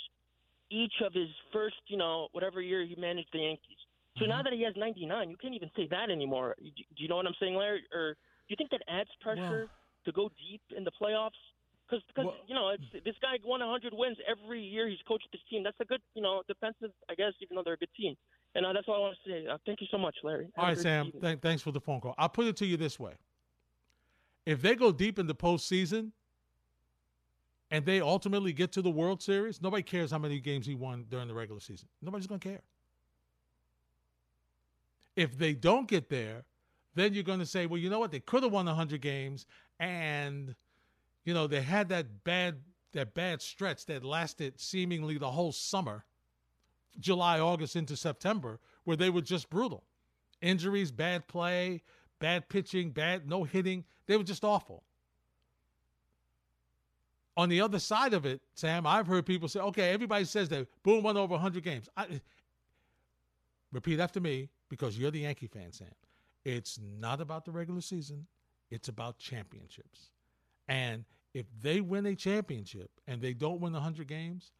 each 0.70 0.94
of 1.04 1.12
his 1.12 1.28
first, 1.52 1.76
you 1.88 1.96
know, 1.96 2.28
whatever 2.32 2.60
year 2.60 2.84
he 2.84 2.96
managed 2.96 3.28
the 3.32 3.40
Yankees. 3.40 3.78
So 4.16 4.22
mm-hmm. 4.22 4.30
now 4.30 4.42
that 4.42 4.52
he 4.52 4.62
has 4.62 4.74
99, 4.76 5.30
you 5.30 5.36
can't 5.36 5.54
even 5.54 5.70
say 5.76 5.88
that 5.90 6.10
anymore. 6.10 6.54
Do 6.58 6.70
you 6.96 7.08
know 7.08 7.16
what 7.16 7.26
I'm 7.26 7.34
saying, 7.40 7.56
Larry? 7.56 7.82
Or 7.92 8.14
do 8.14 8.48
you 8.48 8.56
think 8.56 8.70
that 8.70 8.82
adds 8.88 9.10
pressure 9.20 9.68
well, 9.68 10.04
to 10.06 10.12
go 10.12 10.30
deep 10.50 10.62
in 10.76 10.84
the 10.84 10.92
playoffs? 10.92 11.38
Because 11.86 12.02
because 12.08 12.32
well, 12.32 12.48
you 12.48 12.54
know 12.54 12.70
it's, 12.72 13.04
this 13.04 13.14
guy 13.20 13.36
won 13.44 13.60
100 13.60 13.92
wins 13.92 14.16
every 14.24 14.62
year 14.62 14.88
he's 14.88 15.02
coached 15.06 15.28
this 15.32 15.42
team. 15.50 15.62
That's 15.62 15.78
a 15.80 15.84
good 15.84 16.00
you 16.14 16.22
know 16.22 16.42
defensive, 16.48 16.96
I 17.10 17.14
guess, 17.14 17.32
even 17.42 17.56
though 17.56 17.62
they're 17.62 17.74
a 17.74 17.84
good 17.84 17.92
team. 17.96 18.16
And 18.54 18.64
uh, 18.64 18.72
that's 18.72 18.86
all 18.88 18.96
I 18.96 18.98
want 18.98 19.16
to 19.24 19.30
say. 19.30 19.46
Uh, 19.46 19.58
thank 19.66 19.80
you 19.80 19.86
so 19.90 19.98
much, 19.98 20.14
Larry. 20.22 20.48
All 20.56 20.66
right, 20.66 20.78
Sam. 20.78 21.10
Th- 21.20 21.40
thanks 21.40 21.62
for 21.62 21.72
the 21.72 21.80
phone 21.80 22.00
call. 22.00 22.14
I'll 22.18 22.28
put 22.28 22.46
it 22.46 22.56
to 22.58 22.66
you 22.66 22.76
this 22.76 23.00
way: 23.00 23.14
if 24.46 24.62
they 24.62 24.74
go 24.74 24.92
deep 24.92 25.18
in 25.18 25.26
the 25.26 25.34
postseason 25.34 26.10
and 27.70 27.84
they 27.84 28.00
ultimately 28.00 28.52
get 28.52 28.70
to 28.72 28.82
the 28.82 28.90
World 28.90 29.22
Series, 29.22 29.60
nobody 29.60 29.82
cares 29.82 30.10
how 30.10 30.18
many 30.18 30.38
games 30.38 30.66
he 30.66 30.74
won 30.74 31.06
during 31.10 31.26
the 31.26 31.34
regular 31.34 31.60
season. 31.60 31.88
Nobody's 32.02 32.26
going 32.26 32.40
to 32.40 32.48
care. 32.48 32.60
If 35.16 35.36
they 35.38 35.54
don't 35.54 35.88
get 35.88 36.08
there, 36.08 36.44
then 36.94 37.14
you're 37.14 37.24
going 37.24 37.38
to 37.40 37.46
say, 37.46 37.66
well, 37.66 37.78
you 37.78 37.90
know 37.90 37.98
what? 37.98 38.12
They 38.12 38.20
could 38.20 38.42
have 38.42 38.52
won 38.52 38.66
100 38.66 39.00
games, 39.00 39.46
and 39.80 40.54
you 41.24 41.34
know 41.34 41.46
they 41.46 41.62
had 41.62 41.88
that 41.88 42.22
bad 42.24 42.56
that 42.92 43.14
bad 43.14 43.42
stretch 43.42 43.86
that 43.86 44.04
lasted 44.04 44.60
seemingly 44.60 45.18
the 45.18 45.30
whole 45.30 45.52
summer, 45.52 46.04
July, 46.98 47.40
August 47.40 47.76
into 47.76 47.96
September, 47.96 48.60
where 48.84 48.96
they 48.96 49.10
were 49.10 49.20
just 49.20 49.50
brutal. 49.50 49.84
Injuries, 50.40 50.90
bad 50.90 51.26
play, 51.26 51.82
bad 52.18 52.48
pitching, 52.48 52.90
bad 52.90 53.28
no 53.28 53.44
hitting. 53.44 53.84
They 54.06 54.16
were 54.16 54.24
just 54.24 54.44
awful. 54.44 54.84
On 57.36 57.48
the 57.48 57.60
other 57.60 57.80
side 57.80 58.14
of 58.14 58.26
it, 58.26 58.40
Sam, 58.54 58.86
I've 58.86 59.06
heard 59.06 59.26
people 59.26 59.48
say, 59.48 59.60
okay, 59.60 59.90
everybody 59.92 60.24
says 60.24 60.48
that 60.50 60.68
Boone 60.82 61.02
won 61.02 61.16
over 61.16 61.32
100 61.32 61.64
games. 61.64 61.88
I, 61.96 62.20
repeat 63.72 63.98
after 63.98 64.20
me 64.20 64.48
because 64.68 64.96
you're 64.96 65.10
the 65.10 65.20
Yankee 65.20 65.48
fan, 65.48 65.72
Sam. 65.72 65.88
It's 66.44 66.78
not 66.98 67.20
about 67.20 67.44
the 67.44 67.50
regular 67.50 67.80
season, 67.80 68.26
it's 68.70 68.88
about 68.88 69.18
championships. 69.18 70.10
And 70.68 71.04
if 71.34 71.46
they 71.60 71.80
win 71.80 72.06
a 72.06 72.14
championship 72.14 72.90
and 73.06 73.20
they 73.20 73.34
don't 73.34 73.60
win 73.60 73.72
100 73.72 74.06
games, 74.06 74.52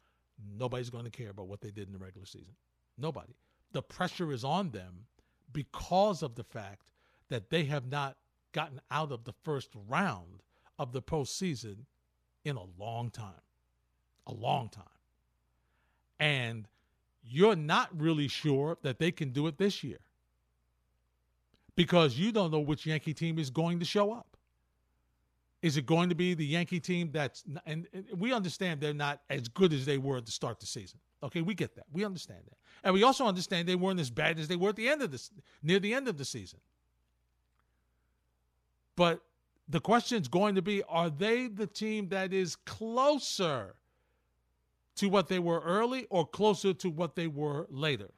nobody's 0.57 0.89
going 0.89 1.05
to 1.05 1.11
care 1.11 1.29
about 1.29 1.47
what 1.47 1.61
they 1.61 1.71
did 1.71 1.87
in 1.87 1.93
the 1.93 1.99
regular 1.99 2.25
season. 2.25 2.53
Nobody. 2.97 3.33
The 3.71 3.81
pressure 3.81 4.31
is 4.31 4.43
on 4.43 4.71
them 4.71 5.05
because 5.51 6.23
of 6.23 6.35
the 6.35 6.43
fact 6.43 6.91
that 7.29 7.49
they 7.49 7.65
have 7.65 7.89
not 7.89 8.17
gotten 8.53 8.79
out 8.91 9.11
of 9.11 9.23
the 9.25 9.33
first 9.43 9.69
round 9.87 10.41
of 10.79 10.93
the 10.93 11.01
postseason 11.01 11.77
in 12.43 12.55
a 12.55 12.63
long 12.77 13.09
time. 13.09 13.33
A 14.27 14.33
long 14.33 14.69
time. 14.69 14.83
And 16.19 16.67
you're 17.23 17.55
not 17.55 17.89
really 17.99 18.27
sure 18.27 18.77
that 18.83 18.99
they 18.99 19.11
can 19.11 19.31
do 19.31 19.47
it 19.47 19.57
this 19.57 19.83
year 19.83 19.99
because 21.75 22.17
you 22.17 22.31
don't 22.31 22.51
know 22.51 22.59
which 22.59 22.85
Yankee 22.85 23.13
team 23.13 23.37
is 23.37 23.49
going 23.49 23.79
to 23.79 23.85
show 23.85 24.13
up. 24.13 24.34
Is 25.65 25.77
it 25.77 25.87
going 25.87 26.09
to 26.09 26.15
be 26.15 26.35
the 26.35 26.45
Yankee 26.45 26.79
team 26.79 27.09
that's 27.11 27.43
and, 27.65 27.87
we 28.15 28.31
understand 28.31 28.79
they're 28.79 28.93
not 28.93 29.21
as 29.31 29.47
good 29.47 29.73
as 29.73 29.83
they 29.83 29.97
were 29.97 30.17
at 30.17 30.25
the 30.27 30.31
start 30.31 30.57
of 30.57 30.59
the 30.59 30.67
season. 30.67 30.99
Okay, 31.23 31.41
we 31.41 31.55
get 31.55 31.73
that. 31.75 31.85
We 31.91 32.05
understand 32.05 32.41
that. 32.45 32.57
And 32.83 32.93
we 32.93 33.01
also 33.01 33.25
understand 33.25 33.67
they 33.67 33.73
weren't 33.73 33.99
as 33.99 34.11
bad 34.11 34.37
as 34.37 34.47
they 34.47 34.57
were 34.57 34.69
at 34.69 34.75
the 34.75 34.87
end 34.87 35.01
of 35.01 35.09
this 35.09 35.31
near 35.63 35.79
the 35.79 35.91
end 35.91 36.07
of 36.07 36.19
the 36.19 36.23
season. 36.23 36.59
But 38.95 39.21
the 39.67 39.79
question 39.79 40.21
is 40.21 40.27
going 40.27 40.53
to 40.53 40.61
be 40.61 40.83
are 40.83 41.09
they 41.09 41.47
the 41.47 41.65
team 41.65 42.09
that 42.09 42.31
is 42.31 42.55
closer 42.57 43.73
to 44.97 45.09
what 45.09 45.29
they 45.29 45.39
were 45.39 45.61
early 45.61 46.05
or 46.11 46.27
closer 46.27 46.75
to 46.75 46.91
what 46.91 47.15
they 47.15 47.25
were 47.25 47.65
later? 47.71 48.11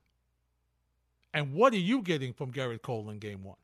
And 1.33 1.53
what 1.53 1.71
are 1.71 1.77
you 1.77 2.01
getting 2.01 2.33
from 2.33 2.51
Gerrit 2.51 2.81
Cole 2.81 3.09
in 3.09 3.19
game 3.19 3.45
one? 3.45 3.55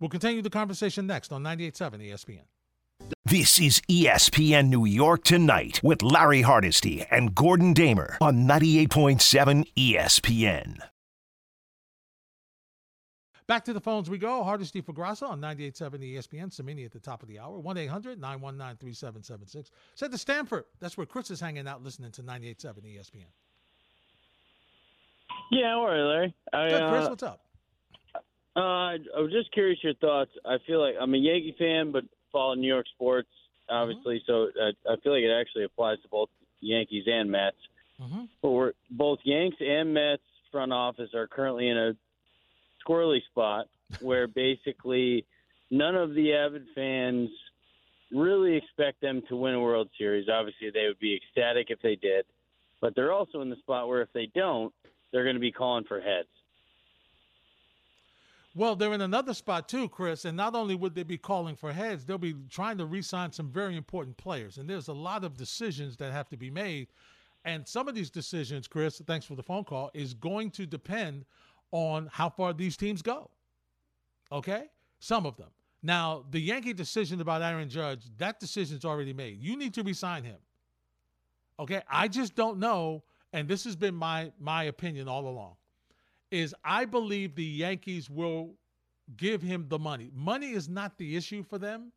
We'll 0.00 0.10
continue 0.10 0.42
the 0.42 0.50
conversation 0.50 1.06
next 1.06 1.32
on 1.32 1.42
98.7 1.42 2.10
ESPN. 2.10 2.42
This 3.24 3.60
is 3.60 3.80
ESPN 3.90 4.68
New 4.68 4.84
York 4.84 5.22
Tonight 5.22 5.80
with 5.82 6.02
Larry 6.02 6.42
Hardesty 6.42 7.04
and 7.10 7.34
Gordon 7.34 7.72
Damer 7.72 8.16
on 8.20 8.46
98.7 8.46 9.64
ESPN. 9.76 10.78
Back 13.46 13.64
to 13.64 13.72
the 13.72 13.80
phones 13.80 14.10
we 14.10 14.18
go. 14.18 14.44
Hardesty 14.44 14.82
for 14.82 14.92
Grasso 14.92 15.26
on 15.26 15.40
98.7 15.40 16.14
ESPN. 16.14 16.52
Cimini 16.52 16.84
at 16.84 16.92
the 16.92 17.00
top 17.00 17.22
of 17.22 17.28
the 17.28 17.38
hour. 17.38 17.58
1 17.58 17.76
800 17.78 18.20
919 18.20 18.76
3776. 18.76 19.70
Said 19.94 20.12
to 20.12 20.18
Stamford. 20.18 20.64
That's 20.80 20.98
where 20.98 21.06
Chris 21.06 21.30
is 21.30 21.40
hanging 21.40 21.66
out 21.66 21.82
listening 21.82 22.12
to 22.12 22.22
98.7 22.22 22.84
ESPN. 22.84 23.24
Yeah, 25.50 25.74
all 25.74 25.86
right, 25.86 26.02
Larry. 26.02 26.34
I, 26.52 26.68
Good, 26.68 26.90
Chris. 26.90 27.06
Uh, 27.06 27.08
what's 27.08 27.22
up? 27.22 27.40
Uh, 28.58 28.98
I 29.16 29.20
was 29.20 29.30
just 29.30 29.52
curious 29.52 29.78
your 29.84 29.94
thoughts. 29.94 30.32
I 30.44 30.56
feel 30.66 30.80
like 30.80 30.96
I'm 31.00 31.14
a 31.14 31.18
Yankee 31.18 31.54
fan, 31.56 31.92
but 31.92 32.02
follow 32.32 32.54
New 32.54 32.66
York 32.66 32.86
sports, 32.92 33.28
obviously. 33.70 34.20
Mm-hmm. 34.28 34.32
So 34.32 34.48
I, 34.60 34.92
I, 34.92 34.96
feel 34.96 35.12
like 35.12 35.22
it 35.22 35.30
actually 35.30 35.62
applies 35.62 35.98
to 36.02 36.08
both 36.08 36.28
Yankees 36.60 37.04
and 37.06 37.30
Mets. 37.30 37.56
Mm-hmm. 38.02 38.22
But 38.42 38.50
we're, 38.50 38.72
both 38.90 39.20
Yanks 39.22 39.58
and 39.60 39.94
Mets 39.94 40.22
front 40.50 40.72
office 40.72 41.10
are 41.14 41.28
currently 41.28 41.68
in 41.68 41.76
a 41.76 41.92
squirrely 42.84 43.20
spot 43.30 43.66
where 44.00 44.26
basically 44.26 45.24
none 45.70 45.94
of 45.94 46.14
the 46.14 46.34
avid 46.34 46.64
fans 46.74 47.30
really 48.10 48.56
expect 48.56 49.00
them 49.00 49.22
to 49.28 49.36
win 49.36 49.54
a 49.54 49.60
World 49.60 49.88
Series. 49.96 50.28
Obviously, 50.28 50.70
they 50.74 50.86
would 50.88 50.98
be 50.98 51.14
ecstatic 51.14 51.68
if 51.70 51.80
they 51.80 51.94
did, 51.94 52.24
but 52.80 52.96
they're 52.96 53.12
also 53.12 53.40
in 53.40 53.50
the 53.50 53.56
spot 53.56 53.86
where 53.86 54.02
if 54.02 54.12
they 54.12 54.28
don't, 54.34 54.72
they're 55.12 55.24
going 55.24 55.36
to 55.36 55.40
be 55.40 55.52
calling 55.52 55.84
for 55.84 56.00
heads. 56.00 56.28
Well, 58.58 58.74
they're 58.74 58.92
in 58.92 59.02
another 59.02 59.34
spot 59.34 59.68
too, 59.68 59.88
Chris. 59.88 60.24
And 60.24 60.36
not 60.36 60.56
only 60.56 60.74
would 60.74 60.92
they 60.92 61.04
be 61.04 61.16
calling 61.16 61.54
for 61.54 61.72
heads, 61.72 62.04
they'll 62.04 62.18
be 62.18 62.34
trying 62.50 62.76
to 62.78 62.86
re-sign 62.86 63.30
some 63.30 63.52
very 63.52 63.76
important 63.76 64.16
players. 64.16 64.58
And 64.58 64.68
there's 64.68 64.88
a 64.88 64.92
lot 64.92 65.22
of 65.22 65.36
decisions 65.36 65.96
that 65.98 66.10
have 66.10 66.28
to 66.30 66.36
be 66.36 66.50
made. 66.50 66.88
And 67.44 67.68
some 67.68 67.86
of 67.86 67.94
these 67.94 68.10
decisions, 68.10 68.66
Chris, 68.66 69.00
thanks 69.06 69.24
for 69.24 69.36
the 69.36 69.44
phone 69.44 69.62
call, 69.62 69.92
is 69.94 70.12
going 70.12 70.50
to 70.50 70.66
depend 70.66 71.24
on 71.70 72.08
how 72.12 72.28
far 72.28 72.52
these 72.52 72.76
teams 72.76 73.00
go. 73.00 73.30
Okay? 74.32 74.64
Some 74.98 75.24
of 75.24 75.36
them. 75.36 75.50
Now, 75.84 76.24
the 76.32 76.40
Yankee 76.40 76.72
decision 76.72 77.20
about 77.20 77.42
Aaron 77.42 77.68
Judge, 77.68 78.06
that 78.16 78.40
decision's 78.40 78.84
already 78.84 79.12
made. 79.12 79.40
You 79.40 79.56
need 79.56 79.72
to 79.74 79.84
resign 79.84 80.24
him. 80.24 80.38
Okay? 81.60 81.82
I 81.88 82.08
just 82.08 82.34
don't 82.34 82.58
know, 82.58 83.04
and 83.32 83.46
this 83.46 83.62
has 83.62 83.76
been 83.76 83.94
my 83.94 84.32
my 84.40 84.64
opinion 84.64 85.06
all 85.06 85.28
along, 85.28 85.54
is 86.30 86.54
I 86.64 86.84
believe 86.84 87.34
the 87.34 87.44
Yankees 87.44 88.10
will 88.10 88.54
give 89.16 89.42
him 89.42 89.66
the 89.68 89.78
money. 89.78 90.10
Money 90.14 90.50
is 90.50 90.68
not 90.68 90.98
the 90.98 91.16
issue 91.16 91.42
for 91.42 91.58
them. 91.58 91.92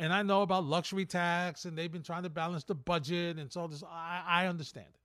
And 0.00 0.12
I 0.12 0.22
know 0.22 0.42
about 0.42 0.64
luxury 0.64 1.06
tax 1.06 1.64
and 1.64 1.78
they've 1.78 1.92
been 1.92 2.02
trying 2.02 2.24
to 2.24 2.30
balance 2.30 2.64
the 2.64 2.74
budget 2.74 3.38
and 3.38 3.52
so 3.52 3.66
this. 3.66 3.82
I, 3.84 4.22
I 4.26 4.46
understand 4.46 4.88
it. 4.92 5.00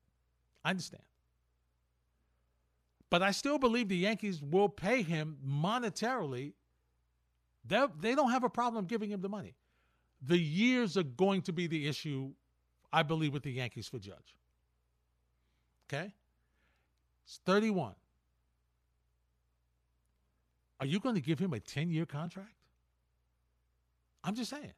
I 0.66 0.72
understand. 0.72 1.04
But 3.10 3.22
I 3.22 3.32
still 3.32 3.58
believe 3.58 3.88
the 3.88 3.98
Yankees 3.98 4.42
will 4.42 4.70
pay 4.70 5.02
him 5.02 5.38
monetarily. 5.48 6.54
They 7.66 7.86
they 8.00 8.16
don't 8.16 8.32
have 8.32 8.44
a 8.44 8.50
problem 8.50 8.86
giving 8.86 9.12
him 9.12 9.22
the 9.22 9.30
money. 9.30 9.56
The 10.22 10.38
years 10.38 10.98
are 10.98 11.04
going 11.04 11.44
to 11.44 11.54
be 11.54 11.68
the 11.68 11.88
issue, 11.88 12.32
I 12.92 13.04
believe, 13.04 13.32
with 13.32 13.44
the 13.44 13.52
Yankees 13.52 13.88
for 13.88 14.00
Judge. 14.00 14.36
Okay? 15.88 16.14
It's 17.26 17.40
31. 17.46 17.94
Are 20.80 20.86
you 20.86 21.00
going 21.00 21.16
to 21.16 21.22
give 21.22 21.40
him 21.40 21.54
a 21.54 21.60
10 21.60 21.90
year 21.90 22.06
contract? 22.06 22.54
I'm 24.24 24.36
just 24.36 24.50
saying. 24.50 24.74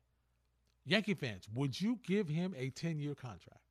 Yankee 0.86 1.14
fans, 1.14 1.48
would 1.54 1.80
you 1.80 2.00
give 2.06 2.28
him 2.28 2.56
a 2.58 2.70
10 2.70 3.00
year 3.00 3.14
contract? 3.14 3.62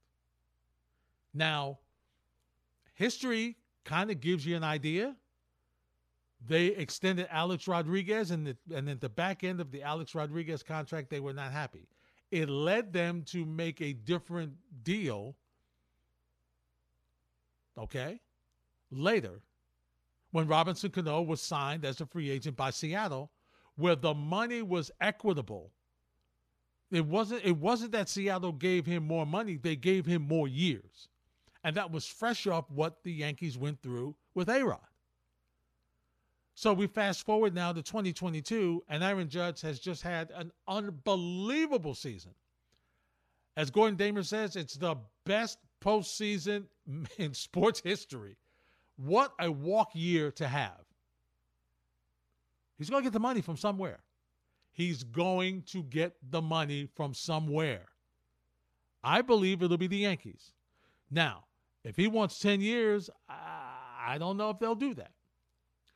Now, 1.35 1.79
history 2.95 3.57
kind 3.85 4.11
of 4.11 4.21
gives 4.21 4.47
you 4.47 4.57
an 4.57 4.65
idea. 4.65 5.17
They 6.47 6.67
extended 6.67 7.27
Alex 7.31 7.69
Rodriguez, 7.69 8.31
and, 8.31 8.47
the, 8.47 8.57
and 8.75 8.89
at 8.89 9.01
the 9.01 9.09
back 9.09 9.45
end 9.45 9.61
of 9.61 9.71
the 9.71 9.83
Alex 9.83 10.15
Rodriguez 10.15 10.63
contract, 10.63 11.11
they 11.11 11.21
were 11.21 11.35
not 11.35 11.53
happy. 11.53 11.87
It 12.31 12.49
led 12.49 12.93
them 12.93 13.23
to 13.25 13.45
make 13.45 13.81
a 13.81 13.93
different 13.93 14.53
deal, 14.83 15.35
okay, 17.77 18.21
later, 18.91 19.41
when 20.33 20.47
Robinson 20.47 20.91
Cano 20.91 21.23
was 21.23 21.41
signed 21.41 21.85
as 21.85 22.01
a 22.01 22.07
free 22.07 22.31
agent 22.31 22.57
by 22.57 22.71
Seattle, 22.71 23.31
where 23.77 23.97
the 23.97 24.15
money 24.15 24.63
was 24.63 24.91
equitable. 25.01 25.73
It 26.91 27.07
wasn't 27.07 27.45
it 27.45 27.57
wasn't 27.57 27.93
that 27.93 28.09
Seattle 28.09 28.53
gave 28.53 28.87
him 28.87 29.07
more 29.07 29.27
money, 29.27 29.57
they 29.57 29.77
gave 29.77 30.07
him 30.07 30.23
more 30.23 30.49
years. 30.49 31.09
And 31.63 31.77
that 31.77 31.91
was 31.91 32.07
fresh 32.07 32.47
off 32.47 32.71
what 32.71 33.03
the 33.05 33.13
Yankees 33.13 33.59
went 33.59 33.83
through 33.83 34.15
with 34.35 34.49
A-Rod. 34.49 34.81
So 36.55 36.73
we 36.73 36.87
fast 36.87 37.25
forward 37.25 37.55
now 37.55 37.73
to 37.73 37.83
2022, 37.83 38.85
and 38.89 39.03
Aaron 39.03 39.29
Judge 39.29 39.61
has 39.61 39.79
just 39.79 40.03
had 40.03 40.31
an 40.31 40.53
unbelievable 40.69 41.95
season. 41.95 42.33
As 43.57 43.71
Gordon 43.71 43.97
Damer 43.97 44.23
says, 44.23 44.57
it's 44.57 44.75
the 44.75 44.97
best 45.25 45.59
postseason 45.83 46.65
in 47.19 47.35
sports 47.35 47.81
history. 47.81 48.37
What 49.03 49.33
a 49.41 49.51
walk 49.51 49.91
year 49.95 50.31
to 50.33 50.47
have. 50.47 50.85
He's 52.77 52.91
going 52.91 53.03
to 53.03 53.07
get 53.07 53.13
the 53.15 53.21
money 53.21 53.41
from 53.41 53.57
somewhere. 53.57 54.01
He's 54.73 55.05
going 55.05 55.63
to 55.69 55.83
get 55.83 56.17
the 56.31 56.43
money 56.43 56.89
from 56.95 57.15
somewhere. 57.15 57.87
I 59.03 59.23
believe 59.23 59.63
it'll 59.63 59.79
be 59.79 59.87
the 59.87 59.97
Yankees. 59.97 60.53
Now, 61.11 61.45
if 61.83 61.97
he 61.97 62.09
wants 62.09 62.39
10 62.41 62.61
years, 62.61 63.09
I 63.29 64.17
don't 64.19 64.37
know 64.37 64.51
if 64.51 64.59
they'll 64.59 64.75
do 64.75 64.93
that. 64.95 65.13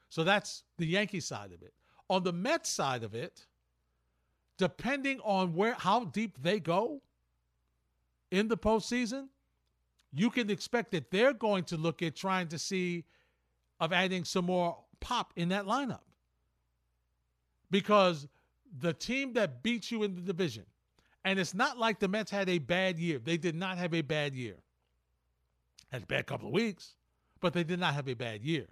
So 0.09 0.25
that's 0.25 0.65
the 0.79 0.87
Yankee 0.87 1.21
side 1.21 1.53
of 1.53 1.63
it. 1.63 1.75
On 2.09 2.23
the 2.23 2.33
Mets 2.33 2.71
side 2.71 3.03
of 3.03 3.15
it, 3.15 3.47
depending 4.57 5.21
on 5.21 5.55
where 5.55 5.75
how 5.75 6.05
deep 6.05 6.39
they 6.43 6.61
go 6.61 7.03
in 8.31 8.49
the 8.49 8.57
postseason, 8.57 9.29
you 10.15 10.31
can 10.31 10.51
expect 10.51 10.93
that 10.93 11.11
they're 11.11 11.33
going 11.33 11.65
to 11.65 11.77
look 11.77 12.03
at 12.03 12.15
trying 12.15 12.49
to 12.49 12.59
see 12.59 13.05
of 13.81 13.93
adding 13.93 14.25
some 14.25 14.47
more 14.47 14.77
pop 15.01 15.33
in 15.37 15.49
that 15.49 15.65
lineup. 15.67 16.01
Because 17.71 18.29
the 18.81 18.93
team 18.93 19.33
that 19.35 19.63
beats 19.63 19.91
you 19.91 20.03
in 20.05 20.15
the 20.15 20.21
division, 20.21 20.65
and 21.25 21.39
it's 21.39 21.55
not 21.55 21.79
like 21.79 21.99
the 21.99 22.09
Mets 22.09 22.31
had 22.31 22.49
a 22.49 22.59
bad 22.59 22.99
year. 22.99 23.19
They 23.19 23.37
did 23.37 23.55
not 23.55 23.79
have 23.79 23.95
a 23.95 24.03
bad 24.03 24.35
year. 24.35 24.57
Had 25.91 26.03
a 26.03 26.07
bad 26.07 26.27
couple 26.27 26.49
of 26.49 26.55
weeks, 26.55 26.95
but 27.41 27.53
they 27.53 27.65
did 27.65 27.81
not 27.81 27.95
have 27.95 28.09
a 28.09 28.15
bad 28.15 28.43
year. 28.43 28.67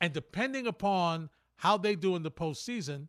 And 0.00 0.12
depending 0.12 0.66
upon 0.66 1.30
how 1.56 1.76
they 1.76 1.94
do 1.96 2.16
in 2.16 2.22
the 2.22 2.30
postseason, 2.30 3.08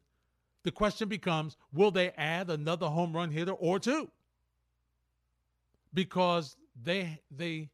the 0.63 0.71
question 0.71 1.07
becomes 1.07 1.55
will 1.73 1.91
they 1.91 2.11
add 2.11 2.49
another 2.49 2.87
home 2.87 3.15
run 3.15 3.31
hitter 3.31 3.53
or 3.53 3.79
two? 3.79 4.09
Because 5.93 6.57
they 6.81 7.19
they 7.31 7.69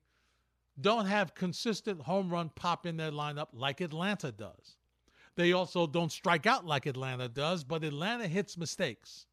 don't 0.80 1.06
have 1.06 1.36
consistent 1.36 2.02
home 2.02 2.30
run 2.30 2.50
pop 2.56 2.86
in 2.86 2.98
their 2.98 3.12
lineup 3.12 3.48
like 3.54 3.82
Atlanta 3.82 4.32
does. 4.32 4.78
They 5.36 5.54
also 5.54 5.88
don't 5.88 6.12
strike 6.12 6.46
out 6.46 6.66
like 6.66 6.86
Atlanta 6.86 7.28
does, 7.28 7.63
but 7.63 7.84
Atlanta 7.84 8.28
hits 8.28 8.58
mistakes. 8.58 9.26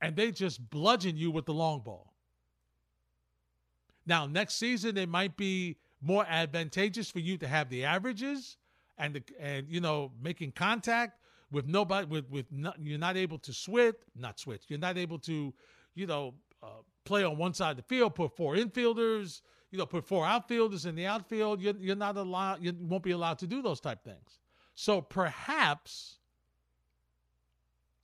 And 0.00 0.14
they 0.14 0.30
just 0.30 0.70
bludgeon 0.70 1.16
you 1.16 1.30
with 1.30 1.46
the 1.46 1.54
long 1.54 1.80
ball. 1.80 2.14
Now, 4.06 4.26
next 4.26 4.54
season, 4.54 4.96
it 4.96 5.08
might 5.08 5.36
be 5.36 5.76
more 6.00 6.24
advantageous 6.28 7.10
for 7.10 7.18
you 7.18 7.36
to 7.38 7.48
have 7.48 7.68
the 7.68 7.84
averages 7.84 8.56
and 8.98 9.14
the, 9.14 9.22
and 9.40 9.66
you 9.68 9.80
know 9.80 10.12
making 10.22 10.52
contact 10.52 11.18
with 11.50 11.66
nobody 11.66 12.06
with 12.06 12.28
with 12.30 12.46
not, 12.50 12.76
you're 12.80 12.98
not 12.98 13.16
able 13.16 13.38
to 13.38 13.52
switch 13.52 13.96
not 14.16 14.38
switch 14.38 14.62
you're 14.68 14.78
not 14.78 14.96
able 14.96 15.18
to 15.18 15.52
you 15.94 16.06
know 16.06 16.34
uh, 16.62 16.66
play 17.08 17.24
on 17.24 17.36
one 17.36 17.54
side 17.54 17.70
of 17.70 17.76
the 17.76 17.82
field 17.82 18.14
put 18.14 18.36
four 18.36 18.54
infielders 18.54 19.40
you 19.70 19.78
know 19.78 19.86
put 19.86 20.04
four 20.04 20.26
outfielders 20.26 20.86
in 20.86 20.94
the 20.94 21.06
outfield 21.06 21.60
you're, 21.60 21.76
you're 21.78 21.96
not 21.96 22.16
allowed 22.16 22.62
you 22.62 22.72
won't 22.80 23.02
be 23.02 23.12
allowed 23.12 23.38
to 23.38 23.46
do 23.46 23.62
those 23.62 23.80
type 23.80 24.02
things 24.04 24.38
so 24.74 25.00
perhaps 25.00 26.18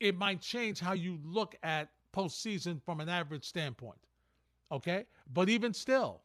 it 0.00 0.16
might 0.16 0.40
change 0.40 0.80
how 0.80 0.92
you 0.92 1.18
look 1.24 1.54
at 1.62 1.90
postseason 2.14 2.82
from 2.82 3.00
an 3.00 3.08
average 3.08 3.44
standpoint 3.44 3.98
okay 4.72 5.04
but 5.32 5.48
even 5.48 5.72
still 5.72 6.22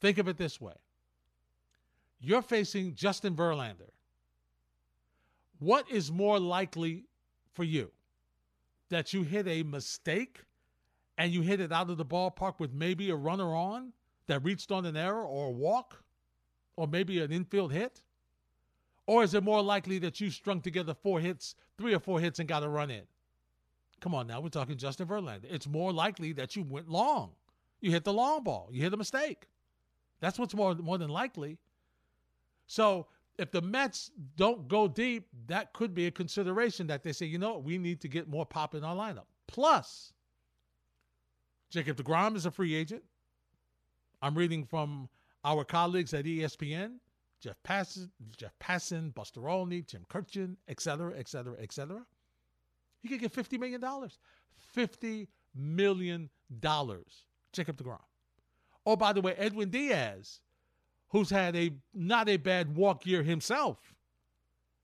think 0.00 0.18
of 0.18 0.28
it 0.28 0.36
this 0.36 0.60
way 0.60 0.74
you're 2.20 2.42
facing 2.42 2.94
Justin 2.94 3.34
Verlander. 3.34 3.90
What 5.58 5.90
is 5.90 6.12
more 6.12 6.38
likely 6.38 7.06
for 7.54 7.64
you? 7.64 7.90
That 8.90 9.12
you 9.12 9.22
hit 9.22 9.48
a 9.48 9.62
mistake 9.62 10.40
and 11.20 11.34
you 11.34 11.42
hit 11.42 11.60
it 11.60 11.70
out 11.70 11.90
of 11.90 11.98
the 11.98 12.04
ballpark 12.04 12.54
with 12.58 12.72
maybe 12.72 13.10
a 13.10 13.14
runner 13.14 13.54
on 13.54 13.92
that 14.26 14.42
reached 14.42 14.72
on 14.72 14.86
an 14.86 14.96
error 14.96 15.22
or 15.22 15.48
a 15.48 15.50
walk 15.50 16.02
or 16.76 16.88
maybe 16.88 17.20
an 17.20 17.30
infield 17.30 17.74
hit? 17.74 18.00
Or 19.06 19.22
is 19.22 19.34
it 19.34 19.44
more 19.44 19.60
likely 19.60 19.98
that 19.98 20.18
you 20.18 20.30
strung 20.30 20.62
together 20.62 20.94
four 20.94 21.20
hits, 21.20 21.56
three 21.76 21.92
or 21.92 21.98
four 21.98 22.20
hits, 22.20 22.38
and 22.38 22.48
got 22.48 22.62
a 22.62 22.68
run 22.70 22.90
in? 22.90 23.02
Come 24.00 24.14
on 24.14 24.28
now, 24.28 24.40
we're 24.40 24.48
talking 24.48 24.78
Justin 24.78 25.08
Verlander. 25.08 25.44
It's 25.44 25.68
more 25.68 25.92
likely 25.92 26.32
that 26.32 26.56
you 26.56 26.62
went 26.62 26.88
long. 26.88 27.32
You 27.82 27.90
hit 27.90 28.04
the 28.04 28.14
long 28.14 28.42
ball. 28.42 28.70
You 28.72 28.80
hit 28.80 28.94
a 28.94 28.96
mistake. 28.96 29.46
That's 30.20 30.38
what's 30.38 30.54
more, 30.54 30.74
more 30.74 30.96
than 30.96 31.10
likely. 31.10 31.58
So 32.66 33.08
if 33.36 33.50
the 33.50 33.60
Mets 33.60 34.10
don't 34.36 34.68
go 34.68 34.88
deep, 34.88 35.28
that 35.48 35.74
could 35.74 35.94
be 35.94 36.06
a 36.06 36.10
consideration 36.10 36.86
that 36.86 37.02
they 37.02 37.12
say, 37.12 37.26
you 37.26 37.36
know, 37.36 37.58
we 37.58 37.76
need 37.76 38.00
to 38.00 38.08
get 38.08 38.26
more 38.26 38.46
pop 38.46 38.74
in 38.74 38.84
our 38.84 38.96
lineup. 38.96 39.26
Plus, 39.48 40.14
Jacob 41.70 41.96
DeGrom 41.96 42.36
is 42.36 42.46
a 42.46 42.50
free 42.50 42.74
agent. 42.74 43.02
I'm 44.22 44.36
reading 44.36 44.64
from 44.64 45.08
our 45.44 45.64
colleagues 45.64 46.12
at 46.12 46.24
ESPN, 46.24 46.96
Jeff 47.40 47.56
Passan, 47.64 48.10
Jeff 48.36 48.52
Passan, 48.60 49.14
Buster 49.14 49.48
Olney, 49.48 49.82
Tim 49.82 50.04
Kurkjian, 50.10 50.56
et 50.68 50.80
cetera, 50.80 51.14
et 51.16 51.28
cetera, 51.28 51.56
et 51.60 51.72
cetera. 51.72 52.04
He 53.00 53.08
could 53.08 53.20
get 53.20 53.32
$50 53.32 53.58
million. 53.58 53.80
$50 54.76 55.28
million. 55.54 56.28
Jacob 56.60 57.76
DeGrom. 57.76 57.98
Oh, 58.84 58.96
by 58.96 59.12
the 59.12 59.20
way, 59.20 59.34
Edwin 59.38 59.70
Diaz 59.70 60.40
who's 61.10 61.30
had 61.30 61.54
a 61.56 61.72
not 61.92 62.28
a 62.28 62.36
bad 62.36 62.74
walk 62.76 63.04
year 63.04 63.22
himself, 63.22 63.78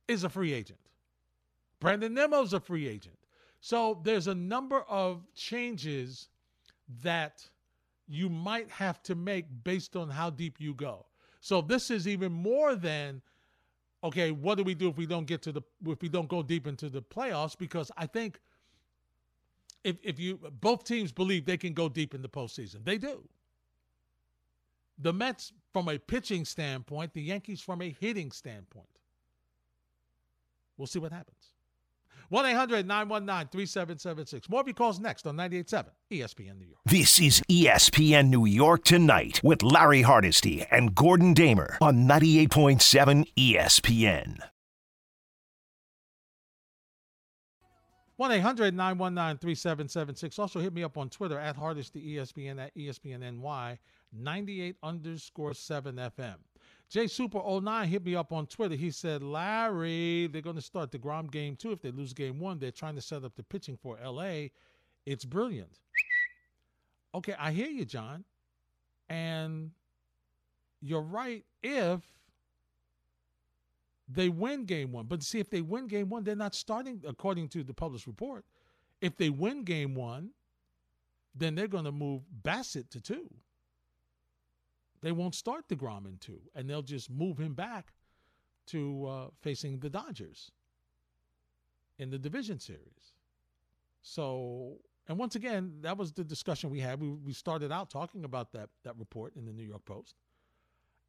is 0.09 0.25
a 0.25 0.29
free 0.29 0.53
agent. 0.53 0.79
Brandon 1.81 2.15
Nimmo's 2.15 2.53
a 2.53 2.61
free 2.61 2.87
agent. 2.87 3.17
So 3.61 4.01
there's 4.03 4.27
a 4.27 4.35
number 4.35 4.83
of 4.83 5.23
changes 5.35 6.29
that 7.03 7.49
you 8.09 8.29
might 8.29 8.71
have 8.71 9.03
to 9.05 9.15
make 9.15 9.47
based 9.65 9.97
on 9.97 10.09
how 10.09 10.31
deep 10.31 10.61
you 10.61 10.75
go. 10.75 11.07
So 11.41 11.61
this 11.61 11.91
is 11.91 12.07
even 12.07 12.33
more 12.33 12.75
than 12.75 13.23
okay, 14.05 14.31
what 14.31 14.57
do 14.57 14.65
we 14.65 14.75
do 14.75 14.89
if 14.89 14.97
we 14.97 15.07
don't 15.07 15.27
get 15.27 15.43
to 15.43 15.53
the 15.53 15.63
if 15.87 16.01
we 16.01 16.09
don't 16.09 16.29
go 16.29 16.43
deep 16.43 16.67
into 16.67 16.89
the 16.89 17.03
playoffs? 17.03 17.57
Because 17.59 17.91
I 17.97 18.07
think 18.07 18.41
if 19.85 19.97
if 20.03 20.19
you 20.19 20.39
both 20.61 20.85
teams 20.85 21.13
believe 21.13 21.45
they 21.45 21.57
can 21.57 21.73
go 21.73 21.89
deep 21.89 22.15
in 22.15 22.23
the 22.23 22.29
postseason, 22.29 22.85
they 22.85 22.99
do. 22.99 23.29
The 24.99 25.13
Mets 25.13 25.53
from 25.73 25.89
a 25.89 25.99
pitching 25.99 26.45
standpoint, 26.45 27.13
the 27.13 27.23
Yankees 27.23 27.61
from 27.61 27.83
a 27.83 27.95
hitting 28.01 28.31
standpoint. 28.31 28.87
We'll 30.79 30.87
see 30.87 30.99
what 30.99 31.13
happens. 31.13 31.53
1 32.29 32.47
800 32.47 32.87
919 32.87 33.49
3776. 33.51 34.49
More 34.49 34.61
of 34.61 34.67
your 34.67 34.75
calls 34.75 34.99
next 34.99 35.27
on 35.27 35.37
98.7 35.37 35.87
ESPN 36.11 36.59
New 36.59 36.67
York. 36.67 36.81
This 36.85 37.21
is 37.21 37.41
ESPN 37.49 38.29
New 38.29 38.47
York 38.47 38.85
Tonight 38.85 39.41
with 39.45 39.63
Larry 39.63 40.03
Hardesty 40.03 40.65
and 40.71 40.95
Gordon 40.95 41.35
Damer 41.35 41.79
on 41.81 42.07
98.7 42.07 43.27
ESPN. 43.37 44.39
1 48.17 48.33
800 48.33 48.75
919 48.75 49.39
3776. 49.39 50.39
Also, 50.39 50.59
hit 50.61 50.73
me 50.73 50.83
up 50.83 50.97
on 50.97 51.11
Twitter 51.11 51.39
at 51.39 51.55
Hardesty 51.55 52.17
ESPN 52.17 52.59
at 52.59 52.75
ESPNNY 52.75 53.79
98 54.13 54.77
underscore 54.83 55.53
7 55.53 55.97
FM. 55.97 56.37
J 56.89 57.09
Super 57.09 57.41
09 57.45 57.89
hit 57.89 58.05
me 58.05 58.15
up 58.15 58.33
on 58.33 58.47
Twitter. 58.47 58.77
He 58.77 58.91
said, 58.91 59.23
Larry, 59.23 60.29
they're 60.29 60.43
going 60.43 60.57
to 60.57 60.63
start 60.63 60.93
DeGrom 60.93 61.31
game 61.31 61.57
too. 61.57 61.73
If 61.73 61.83
they 61.83 61.91
lose 61.91 62.13
game 62.13 62.39
one, 62.39 62.59
they're 62.59 62.71
trying 62.71 62.95
to 62.95 63.01
set 63.01 63.25
up 63.25 63.35
the 63.35 63.43
pitching 63.43 63.77
for 63.77 63.99
LA. 64.05 64.49
It's 65.05 65.25
brilliant. 65.25 65.81
Okay, 67.15 67.35
I 67.39 67.53
hear 67.53 67.69
you, 67.69 67.85
John. 67.85 68.25
And 69.09 69.71
you're 70.81 71.03
right 71.03 71.45
if 71.63 72.01
they 74.09 74.29
win 74.29 74.65
game 74.65 74.93
one. 74.93 75.07
But 75.07 75.23
see, 75.23 75.41
if 75.41 75.51
they 75.51 75.63
win 75.63 75.89
game 75.89 76.09
one, 76.09 76.23
they're 76.23 76.37
not 76.37 76.55
starting, 76.55 77.03
according 77.07 77.49
to 77.51 77.65
the 77.65 77.75
published 77.75 78.07
report. 78.07 78.45
If 79.01 79.17
they 79.17 79.31
win 79.31 79.65
game 79.65 79.95
one, 79.95 80.31
then 81.35 81.55
they're 81.55 81.69
going 81.69 81.85
to 81.85 81.93
move 81.93 82.23
Bassitt 82.43 82.91
to 82.91 83.01
two. 83.01 83.29
They 85.03 85.13
won't 85.13 85.35
start 85.35 85.69
DeGrom 85.69 86.07
in 86.07 86.19
two, 86.19 86.41
and 86.55 86.69
they'll 86.69 86.83
just 86.83 87.11
move 87.11 87.39
him 87.39 87.55
back 87.55 87.93
to 88.67 89.07
uh, 89.07 89.27
facing 89.41 89.79
the 89.79 89.91
Dodgers 89.91 90.51
in 91.99 92.11
the 92.11 92.19
division 92.19 92.59
series. 92.59 93.15
So, 94.03 94.79
and 95.09 95.19
once 95.19 95.35
again, 95.35 95.79
that 95.83 95.97
was 95.97 96.13
the 96.13 96.25
discussion 96.25 96.71
we 96.71 96.81
had. 96.81 97.01
We, 97.01 97.09
we 97.09 97.33
started 97.33 97.73
out 97.73 97.91
talking 97.91 98.25
about 98.25 98.53
that 98.53 98.69
that 98.85 98.97
report 98.99 99.35
in 99.37 99.45
the 99.45 99.53
New 99.53 99.65
York 99.65 99.85
Post, 99.85 100.15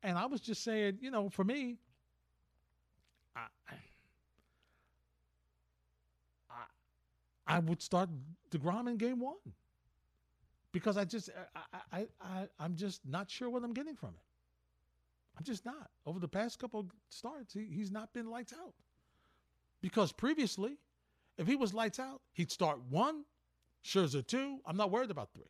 And 0.04 0.18
I 0.18 0.26
was 0.26 0.42
just 0.42 0.64
saying, 0.64 0.98
you 1.02 1.12
know, 1.12 1.30
for 1.30 1.44
me, 1.44 1.78
I, 3.36 3.48
I, 7.48 7.60
would 7.60 7.82
start 7.82 8.10
Degrom 8.52 8.88
in 8.90 8.98
game 8.98 9.20
one 9.20 9.38
because 10.78 10.96
I 10.96 11.06
just 11.06 11.30
uh, 11.30 11.60
I, 11.92 11.98
I 12.00 12.08
I 12.22 12.48
I'm 12.60 12.76
just 12.76 13.02
not 13.04 13.32
sure 13.32 13.50
what 13.50 13.64
I'm 13.64 13.74
getting 13.74 13.96
from 13.96 14.10
it. 14.10 14.26
I'm 15.36 15.44
just 15.44 15.66
not. 15.66 15.90
Over 16.06 16.20
the 16.20 16.28
past 16.28 16.60
couple 16.60 16.88
starts, 17.10 17.54
he, 17.54 17.66
he's 17.72 17.92
not 17.92 18.14
been 18.14 18.30
lights 18.30 18.54
out. 18.54 18.74
Because 19.82 20.12
previously, 20.12 20.78
if 21.38 21.48
he 21.48 21.56
was 21.56 21.74
lights 21.74 22.00
out, 22.00 22.22
he'd 22.34 22.52
start 22.52 22.80
one, 22.90 23.24
Scherzer 23.84 24.26
two. 24.26 24.60
I'm 24.68 24.78
not 24.78 24.92
worried 24.92 25.10
about 25.10 25.30
three. 25.34 25.50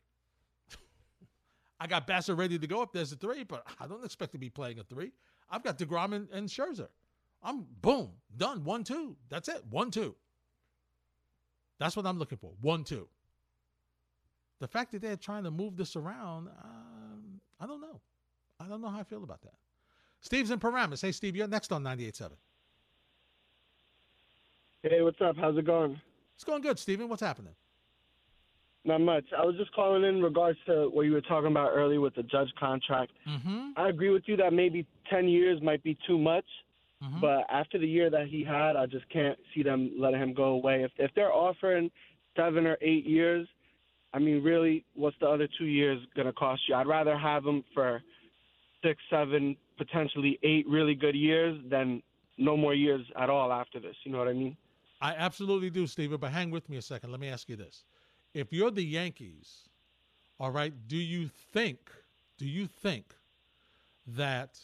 I 1.80 1.86
got 1.86 2.06
Bassitt 2.06 2.38
ready 2.38 2.58
to 2.58 2.66
go 2.66 2.80
if 2.80 2.92
there's 2.92 3.12
a 3.12 3.16
three, 3.16 3.44
but 3.44 3.66
I 3.78 3.86
don't 3.86 4.04
expect 4.04 4.32
to 4.32 4.38
be 4.38 4.48
playing 4.48 4.78
a 4.78 4.84
three. 4.84 5.12
I've 5.50 5.62
got 5.62 5.78
DeGrom 5.78 6.14
and, 6.14 6.28
and 6.30 6.48
Scherzer. 6.48 6.88
I'm 7.42 7.66
boom, 7.82 8.12
done. 8.34 8.64
One, 8.64 8.82
two. 8.82 9.16
That's 9.28 9.48
it. 9.48 9.62
One, 9.68 9.90
two. 9.90 10.14
That's 11.78 11.96
what 11.96 12.06
I'm 12.06 12.18
looking 12.18 12.38
for. 12.38 12.52
One, 12.62 12.82
two. 12.82 13.08
The 14.60 14.68
fact 14.68 14.92
that 14.92 15.02
they're 15.02 15.16
trying 15.16 15.44
to 15.44 15.50
move 15.50 15.76
this 15.76 15.96
around, 15.96 16.48
um, 16.48 17.40
I 17.60 17.66
don't 17.66 17.80
know. 17.80 18.00
I 18.60 18.66
don't 18.66 18.80
know 18.80 18.88
how 18.88 19.00
I 19.00 19.04
feel 19.04 19.22
about 19.22 19.42
that. 19.42 19.54
Steve's 20.20 20.50
in 20.50 20.58
Paramus. 20.58 21.00
Hey, 21.00 21.12
Steve, 21.12 21.36
you're 21.36 21.46
next 21.46 21.72
on 21.72 21.84
98.7. 21.84 22.32
Hey, 24.82 25.02
what's 25.02 25.20
up? 25.20 25.36
How's 25.36 25.56
it 25.56 25.64
going? 25.64 26.00
It's 26.34 26.44
going 26.44 26.62
good, 26.62 26.78
Steven. 26.78 27.08
What's 27.08 27.22
happening? 27.22 27.54
Not 28.84 29.00
much. 29.00 29.24
I 29.36 29.44
was 29.44 29.56
just 29.56 29.72
calling 29.74 30.04
in 30.04 30.22
regards 30.22 30.58
to 30.66 30.88
what 30.92 31.02
you 31.02 31.12
were 31.12 31.20
talking 31.20 31.50
about 31.50 31.72
earlier 31.72 32.00
with 32.00 32.14
the 32.14 32.22
Judge 32.22 32.48
contract. 32.58 33.12
Mm-hmm. 33.28 33.70
I 33.76 33.88
agree 33.88 34.10
with 34.10 34.22
you 34.26 34.36
that 34.36 34.52
maybe 34.52 34.86
10 35.10 35.28
years 35.28 35.60
might 35.62 35.82
be 35.82 35.96
too 36.06 36.18
much. 36.18 36.44
Mm-hmm. 37.02 37.20
But 37.20 37.44
after 37.50 37.78
the 37.78 37.86
year 37.86 38.10
that 38.10 38.28
he 38.28 38.42
had, 38.42 38.76
I 38.76 38.86
just 38.86 39.08
can't 39.10 39.38
see 39.54 39.62
them 39.62 39.92
letting 39.98 40.20
him 40.20 40.34
go 40.34 40.44
away. 40.44 40.82
If 40.82 40.90
if 40.98 41.12
they're 41.14 41.32
offering 41.32 41.90
seven 42.36 42.66
or 42.66 42.76
eight 42.80 43.06
years, 43.06 43.46
I 44.12 44.18
mean, 44.18 44.42
really, 44.42 44.84
what's 44.94 45.16
the 45.20 45.28
other 45.28 45.48
two 45.58 45.66
years 45.66 46.00
gonna 46.16 46.32
cost 46.32 46.62
you? 46.68 46.74
I'd 46.74 46.86
rather 46.86 47.16
have 47.16 47.44
him 47.44 47.64
for 47.74 48.02
six, 48.82 49.00
seven, 49.10 49.56
potentially 49.76 50.38
eight 50.42 50.66
really 50.68 50.94
good 50.94 51.14
years 51.14 51.58
than 51.68 52.02
no 52.36 52.56
more 52.56 52.74
years 52.74 53.04
at 53.16 53.28
all 53.28 53.52
after 53.52 53.80
this. 53.80 53.96
You 54.04 54.12
know 54.12 54.18
what 54.18 54.28
I 54.28 54.32
mean? 54.32 54.56
I 55.00 55.14
absolutely 55.14 55.70
do, 55.70 55.86
Steven. 55.86 56.18
But 56.18 56.32
hang 56.32 56.50
with 56.50 56.68
me 56.68 56.76
a 56.76 56.82
second. 56.82 57.10
Let 57.10 57.20
me 57.20 57.28
ask 57.28 57.48
you 57.48 57.56
this: 57.56 57.84
If 58.34 58.52
you're 58.52 58.70
the 58.70 58.84
Yankees, 58.84 59.68
all 60.40 60.50
right, 60.50 60.72
do 60.88 60.96
you 60.96 61.28
think? 61.52 61.90
Do 62.38 62.46
you 62.46 62.66
think 62.66 63.14
that? 64.06 64.58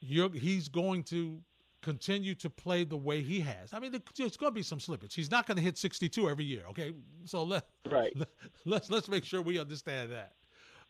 you're, 0.00 0.30
he's 0.30 0.68
going 0.68 1.02
to 1.04 1.40
continue 1.82 2.34
to 2.34 2.50
play 2.50 2.84
the 2.84 2.96
way 2.96 3.22
he 3.22 3.40
has. 3.40 3.72
I 3.72 3.78
mean, 3.78 3.92
there's 4.16 4.36
going 4.36 4.50
to 4.50 4.54
be 4.54 4.62
some 4.62 4.78
slippage. 4.78 5.14
He's 5.14 5.30
not 5.30 5.46
going 5.46 5.56
to 5.56 5.62
hit 5.62 5.78
62 5.78 6.28
every 6.28 6.44
year. 6.44 6.62
Okay, 6.70 6.92
so 7.24 7.42
let 7.42 7.66
right. 7.90 8.12
Let, 8.16 8.28
let's 8.64 8.90
let's 8.90 9.08
make 9.08 9.24
sure 9.24 9.42
we 9.42 9.58
understand 9.58 10.12
that. 10.12 10.32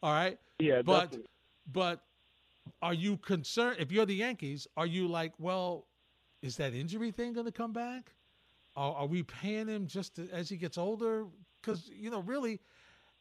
All 0.03 0.13
right. 0.13 0.39
Yeah. 0.59 0.83
But 0.83 1.11
definitely. 1.11 1.27
but 1.73 2.01
are 2.83 2.95
you 2.95 3.17
concerned 3.19 3.77
if 3.79 3.91
you're 3.93 4.07
the 4.07 4.15
Yankees? 4.15 4.67
Are 4.77 4.87
you 4.87 5.09
like, 5.09 5.33
well, 5.39 5.87
is 6.43 6.57
that 6.57 6.75
injury 6.75 7.11
thing 7.11 7.33
going 7.33 7.47
to 7.47 7.53
come 7.53 7.73
back? 7.73 8.13
Are, 8.77 8.95
are 8.95 9.07
we 9.07 9.23
paying 9.23 9.69
him 9.69 9.87
just 9.87 10.17
to, 10.17 10.29
as 10.33 10.49
he 10.49 10.57
gets 10.57 10.79
older? 10.79 11.27
Because 11.61 11.91
you 11.93 12.11
know, 12.11 12.21
really, 12.21 12.61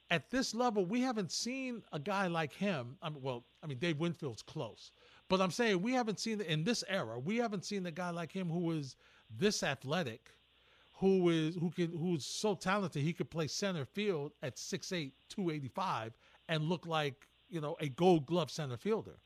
at 0.10 0.30
this 0.30 0.54
level, 0.54 0.86
we 0.86 1.02
haven't 1.02 1.32
seen 1.32 1.84
a 1.92 2.00
guy 2.00 2.28
like 2.28 2.54
him. 2.54 2.98
I 3.02 3.10
mean, 3.10 3.22
well, 3.22 3.46
I 3.64 3.68
mean, 3.68 3.80
Dave 3.80 4.00
Winfield's 4.00 4.44
close, 4.44 4.92
but 5.30 5.42
I'm 5.42 5.52
saying 5.52 5.82
we 5.82 5.94
haven't 5.94 6.20
seen 6.20 6.42
in 6.42 6.64
this 6.64 6.84
era, 6.88 7.20
we 7.20 7.38
haven't 7.38 7.66
seen 7.66 7.86
a 7.86 7.92
guy 7.92 8.10
like 8.10 8.32
him 8.32 8.50
who 8.50 8.72
is 8.72 8.96
this 9.30 9.64
athletic, 9.64 10.30
who 10.94 11.30
is 11.30 11.56
who 11.56 11.70
can 11.70 11.92
who's 11.92 12.26
so 12.26 12.56
talented 12.56 13.02
he 13.02 13.14
could 13.14 13.30
play 13.30 13.48
center 13.48 13.86
field 13.86 14.32
at 14.42 14.56
6'8", 14.56 15.12
285 15.30 16.14
and 16.50 16.64
look 16.64 16.88
like, 16.88 17.28
you 17.50 17.62
know, 17.62 17.76
a 17.80 17.90
gold 17.90 18.26
glove 18.26 18.50
center 18.50 18.78
fielder. 18.78 19.20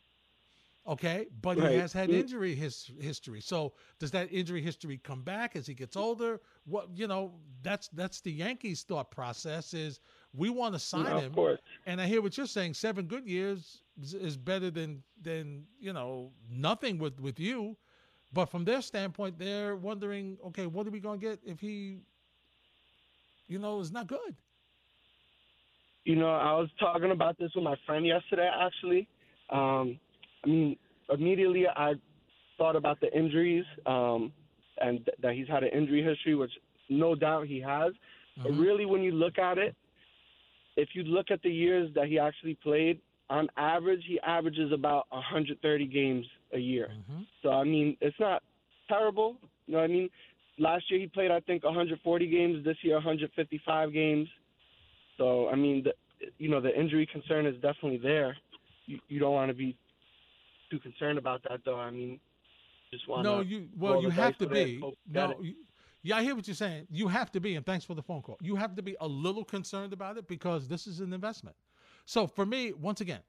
Okay, 0.88 1.28
but 1.42 1.60
right. 1.60 1.74
he 1.74 1.78
has 1.78 1.94
had 1.94 2.10
mm. 2.10 2.14
injury 2.14 2.56
his 2.56 2.90
history. 3.00 3.40
So 3.40 3.74
does 4.00 4.10
that 4.12 4.34
injury 4.34 4.64
history 4.64 4.98
come 4.98 5.22
back 5.22 5.56
as 5.56 5.68
he 5.68 5.76
gets 5.76 5.96
older? 5.96 6.42
What 6.66 6.90
you 6.96 7.08
know, 7.08 7.34
that's 7.62 7.88
that's 7.90 8.22
the 8.22 8.32
Yankees' 8.32 8.82
thought 8.82 9.12
process 9.12 9.76
is 9.76 10.00
we 10.34 10.50
want 10.50 10.74
to 10.74 10.80
sign 10.80 11.04
no, 11.04 11.20
him. 11.20 11.34
Course. 11.34 11.60
And 11.86 12.00
I 12.00 12.06
hear 12.06 12.22
what 12.22 12.38
you're 12.38 12.48
saying. 12.48 12.74
Seven 12.74 13.06
good 13.06 13.28
years 13.28 13.82
is 14.02 14.38
better 14.38 14.72
than 14.72 15.04
than 15.22 15.66
you 15.80 15.94
know 15.94 16.32
nothing 16.50 16.98
with 16.98 17.20
with 17.20 17.40
you. 17.40 17.76
But 18.34 18.46
from 18.46 18.64
their 18.64 18.82
standpoint, 18.82 19.38
they're 19.38 19.76
wondering, 19.76 20.38
okay, 20.48 20.66
what 20.66 20.88
are 20.88 20.90
we 20.90 21.02
gonna 21.02 21.18
get 21.18 21.40
if 21.46 21.60
he, 21.60 22.00
you 23.48 23.60
know, 23.60 23.82
is 23.82 23.92
not 23.92 24.08
good? 24.08 24.36
You 26.06 26.16
know, 26.16 26.30
I 26.30 26.54
was 26.54 26.70
talking 26.80 27.12
about 27.12 27.38
this 27.38 27.52
with 27.54 27.64
my 27.64 27.76
friend 27.86 28.06
yesterday. 28.06 28.50
Actually, 28.60 29.08
um, 29.50 30.00
I 30.46 30.48
mean, 30.48 30.78
immediately 31.10 31.68
I 31.68 31.94
thought 32.58 32.76
about 32.76 33.00
the 33.02 33.16
injuries 33.16 33.66
um, 33.86 34.32
and 34.80 35.06
th- 35.06 35.18
that 35.22 35.34
he's 35.34 35.48
had 35.48 35.64
an 35.64 35.70
injury 35.70 36.02
history, 36.04 36.36
which 36.36 36.52
no 36.90 37.16
doubt 37.16 37.48
he 37.48 37.60
has. 37.60 37.92
Mm-hmm. 37.92 38.44
But 38.44 38.52
really, 38.54 38.86
when 38.86 39.02
you 39.02 39.12
look 39.12 39.38
at 39.38 39.58
it, 39.58 39.76
if 40.82 40.90
you 40.94 41.04
look 41.04 41.30
at 41.30 41.42
the 41.44 41.50
years 41.50 41.92
that 41.94 42.08
he 42.08 42.18
actually 42.18 42.56
played, 42.56 43.00
on 43.30 43.48
average, 43.56 44.02
he 44.08 44.20
averages 44.22 44.72
about 44.74 45.06
130 45.10 45.86
games 45.86 46.26
a 46.54 46.58
year. 46.58 46.90
Mm-hmm. 46.92 47.22
So, 47.44 47.52
I 47.52 47.64
mean, 47.64 47.96
it's 48.02 48.20
not 48.20 48.42
terrible. 48.90 49.38
You 49.68 49.74
know 49.74 49.80
what 49.80 49.90
I 49.90 49.94
mean? 49.94 50.10
Last 50.58 50.90
year 50.90 51.00
he 51.00 51.08
played, 51.08 51.32
I 51.32 51.40
think, 51.40 51.64
140 51.64 52.28
games. 52.28 52.66
This 52.66 52.78
year, 52.82 52.96
155 52.96 53.94
games. 53.94 54.28
So, 55.18 55.48
I 55.50 55.56
mean, 55.56 55.84
the, 55.84 55.94
you 56.40 56.50
know, 56.50 56.60
the 56.60 56.78
injury 56.78 57.06
concern 57.06 57.46
is 57.46 57.56
definitely 57.62 58.00
there. 58.00 58.36
You, 58.88 59.00
you 59.08 59.20
don't 59.20 59.34
want 59.34 59.50
to 59.50 59.56
be 59.56 59.78
too 60.72 60.80
concerned 60.80 61.20
about 61.20 61.44
that, 61.48 61.62
though. 61.64 61.80
I 61.80 61.92
mean, 61.92 62.20
just 62.92 63.08
want 63.08 63.24
no, 63.24 63.40
you 63.40 63.68
well, 63.80 64.02
you 64.02 64.10
have 64.10 64.38
to 64.40 64.48
be. 64.48 64.82
No, 65.10 65.36
you, 65.42 65.54
yeah, 66.04 66.18
I 66.18 66.24
hear 66.24 66.36
what 66.36 66.48
you're 66.48 66.56
saying. 66.56 66.88
You 66.90 67.08
have 67.08 67.32
to 67.34 67.40
be, 67.40 67.56
and 67.56 67.66
thanks 67.66 67.86
for 67.86 67.94
the 67.94 68.02
phone 68.02 68.22
call. 68.22 68.38
You 68.42 68.56
have 68.56 68.76
to 68.76 68.82
be 68.82 68.96
a 69.00 69.08
little 69.08 69.44
concerned 69.44 69.94
about 69.94 70.18
it 70.18 70.28
because 70.28 70.68
this 70.68 70.88
is 70.88 71.00
an 71.00 71.14
investment. 71.14 71.56
So 72.06 72.28
for 72.28 72.46
me, 72.46 72.74
once 72.74 73.02
again, 73.02 73.22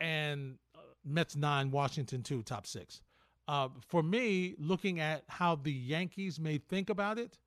and 0.00 0.56
uh, 0.74 0.80
Mets 1.04 1.36
nine, 1.36 1.70
Washington 1.70 2.22
two, 2.22 2.42
top 2.42 2.66
six. 2.66 3.00
Uh, 3.48 3.68
for 3.88 4.02
me, 4.02 4.54
looking 4.58 5.00
at 5.00 5.24
how 5.28 5.56
the 5.56 5.72
Yankees 5.72 6.38
may 6.38 6.58
think 6.58 6.90
about 6.90 7.18
it, 7.18 7.38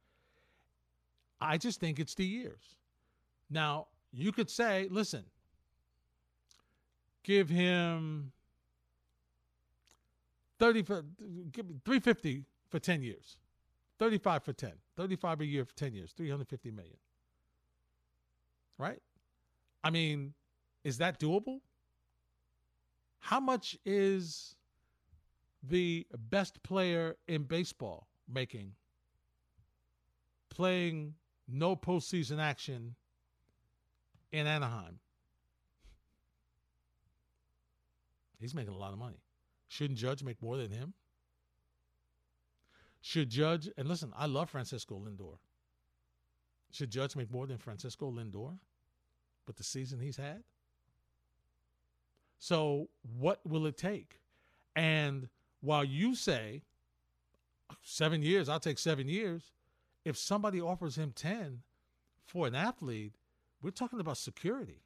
I 1.39 1.57
just 1.57 1.79
think 1.79 1.99
it's 1.99 2.15
the 2.15 2.25
years. 2.25 2.75
Now, 3.49 3.87
you 4.11 4.31
could 4.31 4.49
say, 4.49 4.87
listen, 4.89 5.23
give 7.23 7.49
him 7.49 8.31
30 10.59 10.83
for, 10.83 11.03
give 11.51 11.65
350 11.85 12.43
for 12.69 12.79
10 12.79 13.01
years. 13.03 13.37
35 13.99 14.43
for 14.43 14.53
10. 14.53 14.73
35 14.97 15.41
a 15.41 15.45
year 15.45 15.65
for 15.65 15.73
10 15.75 15.93
years. 15.93 16.13
350 16.15 16.71
million. 16.71 16.97
Right? 18.77 19.01
I 19.83 19.89
mean, 19.89 20.33
is 20.83 20.97
that 20.97 21.19
doable? 21.19 21.59
How 23.19 23.39
much 23.39 23.77
is 23.85 24.55
the 25.61 26.05
best 26.29 26.61
player 26.63 27.15
in 27.27 27.43
baseball 27.43 28.07
making 28.27 28.73
playing 30.49 31.15
no 31.47 31.75
postseason 31.75 32.39
action 32.39 32.95
in 34.31 34.45
Anaheim? 34.45 34.99
He's 38.39 38.53
making 38.53 38.73
a 38.73 38.77
lot 38.77 38.91
of 38.91 38.99
money. 38.99 39.21
Shouldn't 39.69 39.97
Judge 39.97 40.21
make 40.21 40.41
more 40.41 40.57
than 40.57 40.69
him? 40.69 40.93
Should 43.05 43.29
Judge, 43.29 43.69
and 43.77 43.85
listen, 43.89 44.13
I 44.17 44.27
love 44.27 44.49
Francisco 44.49 44.95
Lindor. 44.95 45.35
Should 46.71 46.89
Judge 46.89 47.17
make 47.17 47.29
more 47.29 47.45
than 47.45 47.57
Francisco 47.57 48.09
Lindor? 48.09 48.57
But 49.45 49.57
the 49.57 49.63
season 49.63 49.99
he's 49.99 50.15
had? 50.15 50.41
So, 52.39 52.87
what 53.19 53.41
will 53.45 53.65
it 53.65 53.75
take? 53.75 54.21
And 54.73 55.27
while 55.59 55.83
you 55.83 56.15
say 56.15 56.61
seven 57.81 58.21
years, 58.21 58.47
I'll 58.47 58.61
take 58.61 58.79
seven 58.79 59.09
years, 59.09 59.51
if 60.05 60.17
somebody 60.17 60.61
offers 60.61 60.97
him 60.97 61.11
10 61.13 61.59
for 62.25 62.47
an 62.47 62.55
athlete, 62.55 63.15
we're 63.61 63.71
talking 63.71 63.99
about 63.99 64.15
security. 64.15 64.79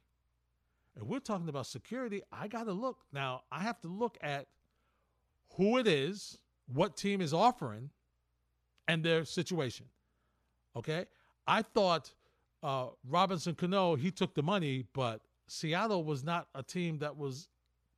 And 0.96 1.06
we're 1.06 1.20
talking 1.20 1.48
about 1.48 1.66
security. 1.66 2.22
I 2.32 2.48
got 2.48 2.64
to 2.64 2.72
look. 2.72 3.04
Now, 3.12 3.42
I 3.52 3.60
have 3.60 3.80
to 3.82 3.88
look 3.88 4.18
at 4.20 4.48
who 5.54 5.78
it 5.78 5.86
is, 5.86 6.38
what 6.66 6.96
team 6.96 7.20
is 7.20 7.32
offering, 7.32 7.90
and 8.88 9.04
their 9.04 9.24
situation. 9.24 9.86
Okay? 10.74 11.06
I 11.46 11.62
thought 11.62 12.10
uh, 12.62 12.86
Robinson 13.08 13.54
Cano, 13.54 13.94
he 13.94 14.10
took 14.10 14.34
the 14.34 14.42
money, 14.42 14.86
but 14.92 15.20
Seattle 15.46 16.04
was 16.04 16.24
not 16.24 16.48
a 16.54 16.62
team 16.62 16.98
that 16.98 17.16
was 17.16 17.48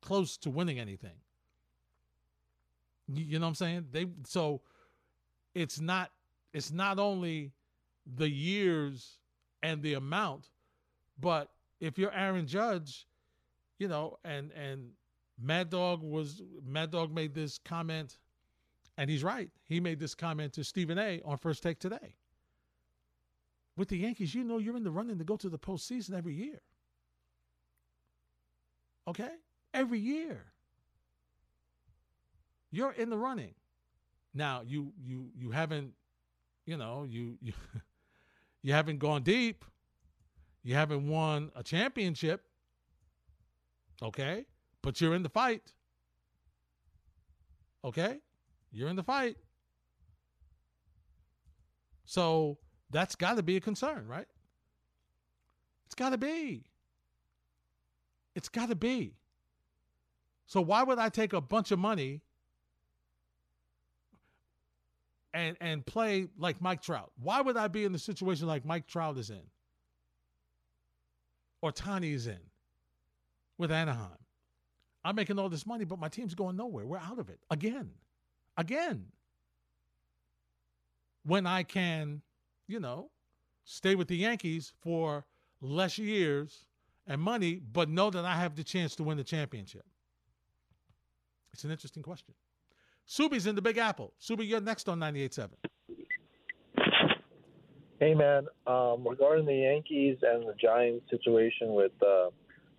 close 0.01 0.37
to 0.37 0.49
winning 0.49 0.79
anything. 0.79 1.15
You, 3.07 3.25
you 3.25 3.39
know 3.39 3.45
what 3.45 3.49
I'm 3.49 3.55
saying? 3.55 3.87
They 3.91 4.07
so 4.25 4.61
it's 5.53 5.79
not 5.79 6.11
it's 6.53 6.71
not 6.71 6.99
only 6.99 7.51
the 8.15 8.29
years 8.29 9.17
and 9.63 9.81
the 9.81 9.93
amount, 9.95 10.49
but 11.19 11.49
if 11.79 11.97
you're 11.97 12.13
Aaron 12.13 12.47
Judge, 12.47 13.07
you 13.79 13.87
know, 13.87 14.17
and 14.23 14.51
and 14.51 14.91
Mad 15.41 15.69
Dog 15.69 16.01
was 16.01 16.41
Mad 16.65 16.91
Dog 16.91 17.13
made 17.13 17.33
this 17.33 17.57
comment, 17.57 18.17
and 19.01 19.09
he's 19.09 19.23
right. 19.23 19.49
He 19.67 19.79
made 19.79 19.99
this 19.99 20.13
comment 20.13 20.53
to 20.53 20.63
Stephen 20.63 20.99
A. 20.99 21.21
on 21.25 21.35
First 21.35 21.63
Take 21.63 21.79
today. 21.79 22.17
With 23.75 23.87
the 23.87 23.97
Yankees, 23.97 24.35
you 24.35 24.43
know 24.43 24.59
you're 24.59 24.77
in 24.77 24.83
the 24.83 24.91
running 24.91 25.17
to 25.17 25.23
go 25.23 25.37
to 25.37 25.49
the 25.49 25.57
postseason 25.57 26.15
every 26.15 26.35
year. 26.35 26.61
Okay? 29.07 29.31
Every 29.73 29.97
year. 29.97 30.45
You're 32.69 32.91
in 32.91 33.09
the 33.09 33.17
running. 33.17 33.55
Now 34.35 34.61
you 34.63 34.93
you 35.03 35.31
you 35.35 35.49
haven't, 35.49 35.93
you 36.67 36.77
know, 36.77 37.07
you 37.09 37.39
you 37.41 37.53
you 38.61 38.71
haven't 38.71 38.99
gone 38.99 39.23
deep. 39.23 39.65
You 40.61 40.75
haven't 40.75 41.07
won 41.07 41.51
a 41.55 41.63
championship. 41.63 42.45
Okay? 44.03 44.45
But 44.83 45.01
you're 45.01 45.15
in 45.15 45.23
the 45.23 45.29
fight. 45.29 45.73
Okay? 47.83 48.19
You're 48.71 48.89
in 48.89 48.95
the 48.95 49.03
fight. 49.03 49.37
So 52.05 52.57
that's 52.89 53.15
got 53.15 53.37
to 53.37 53.43
be 53.43 53.57
a 53.57 53.61
concern, 53.61 54.07
right? 54.07 54.27
It's 55.85 55.95
got 55.95 56.09
to 56.11 56.17
be. 56.17 56.65
It's 58.35 58.49
got 58.49 58.69
to 58.69 58.75
be. 58.75 59.15
So 60.45 60.61
why 60.61 60.83
would 60.83 60.99
I 60.99 61.09
take 61.09 61.33
a 61.33 61.41
bunch 61.41 61.71
of 61.71 61.79
money 61.79 62.21
and 65.33 65.55
and 65.61 65.85
play 65.85 66.27
like 66.37 66.61
Mike 66.61 66.81
Trout? 66.81 67.11
Why 67.21 67.41
would 67.41 67.57
I 67.57 67.67
be 67.67 67.85
in 67.85 67.93
the 67.93 67.99
situation 67.99 68.47
like 68.47 68.65
Mike 68.65 68.87
Trout 68.87 69.17
is 69.17 69.29
in? 69.29 69.43
Or 71.61 71.71
Ohtani 71.71 72.13
is 72.13 72.27
in 72.27 72.39
with 73.57 73.71
Anaheim? 73.71 74.17
I'm 75.03 75.15
making 75.15 75.39
all 75.39 75.49
this 75.49 75.65
money, 75.65 75.85
but 75.85 75.99
my 75.99 76.09
team's 76.09 76.35
going 76.35 76.55
nowhere. 76.55 76.85
We're 76.85 76.97
out 76.97 77.19
of 77.19 77.29
it 77.29 77.39
again. 77.49 77.91
Again. 78.57 79.05
When 81.23 81.45
I 81.45 81.63
can, 81.63 82.21
you 82.67 82.79
know, 82.79 83.11
stay 83.63 83.95
with 83.95 84.07
the 84.07 84.17
Yankees 84.17 84.73
for 84.81 85.25
less 85.61 85.97
years 85.97 86.65
and 87.05 87.21
money, 87.21 87.61
but 87.71 87.89
know 87.89 88.09
that 88.09 88.25
I 88.25 88.35
have 88.35 88.55
the 88.55 88.63
chance 88.63 88.95
to 88.95 89.03
win 89.03 89.17
the 89.17 89.23
championship? 89.23 89.85
It's 91.53 91.63
an 91.63 91.71
interesting 91.71 92.01
question. 92.01 92.33
Subi's 93.07 93.45
in 93.45 93.55
the 93.55 93.61
Big 93.61 93.77
Apple. 93.77 94.13
Subi, 94.21 94.47
you're 94.47 94.61
next 94.61 94.87
on 94.87 94.99
98.7. 94.99 95.49
Hey, 97.99 98.15
man. 98.15 98.47
Um, 98.65 99.05
regarding 99.07 99.45
the 99.45 99.53
Yankees 99.53 100.17
and 100.23 100.47
the 100.47 100.55
Giants 100.59 101.05
situation 101.11 101.73
with 101.73 101.91
uh, 102.01 102.29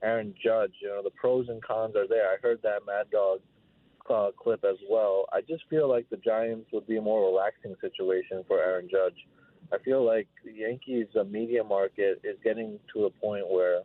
Aaron 0.02 0.34
Judge, 0.42 0.72
you 0.80 0.88
know, 0.88 1.02
the 1.02 1.10
pros 1.10 1.48
and 1.48 1.62
cons 1.62 1.94
are 1.96 2.08
there. 2.08 2.28
I 2.28 2.36
heard 2.42 2.60
that 2.62 2.80
Mad 2.86 3.10
Dog 3.12 3.40
uh, 4.10 4.30
clip 4.38 4.64
as 4.64 4.76
well. 4.88 5.26
I 5.32 5.40
just 5.40 5.64
feel 5.68 5.88
like 5.88 6.08
the 6.10 6.16
Giants 6.16 6.68
would 6.72 6.86
be 6.86 6.96
a 6.96 7.02
more 7.02 7.30
relaxing 7.30 7.74
situation 7.80 8.44
for 8.46 8.58
Aaron 8.58 8.88
Judge. 8.90 9.16
I 9.72 9.78
feel 9.78 10.04
like 10.04 10.28
the 10.44 10.52
Yankees' 10.52 11.06
uh, 11.18 11.24
media 11.24 11.64
market 11.64 12.20
is 12.24 12.36
getting 12.44 12.78
to 12.94 13.04
a 13.04 13.10
point 13.10 13.48
where 13.48 13.82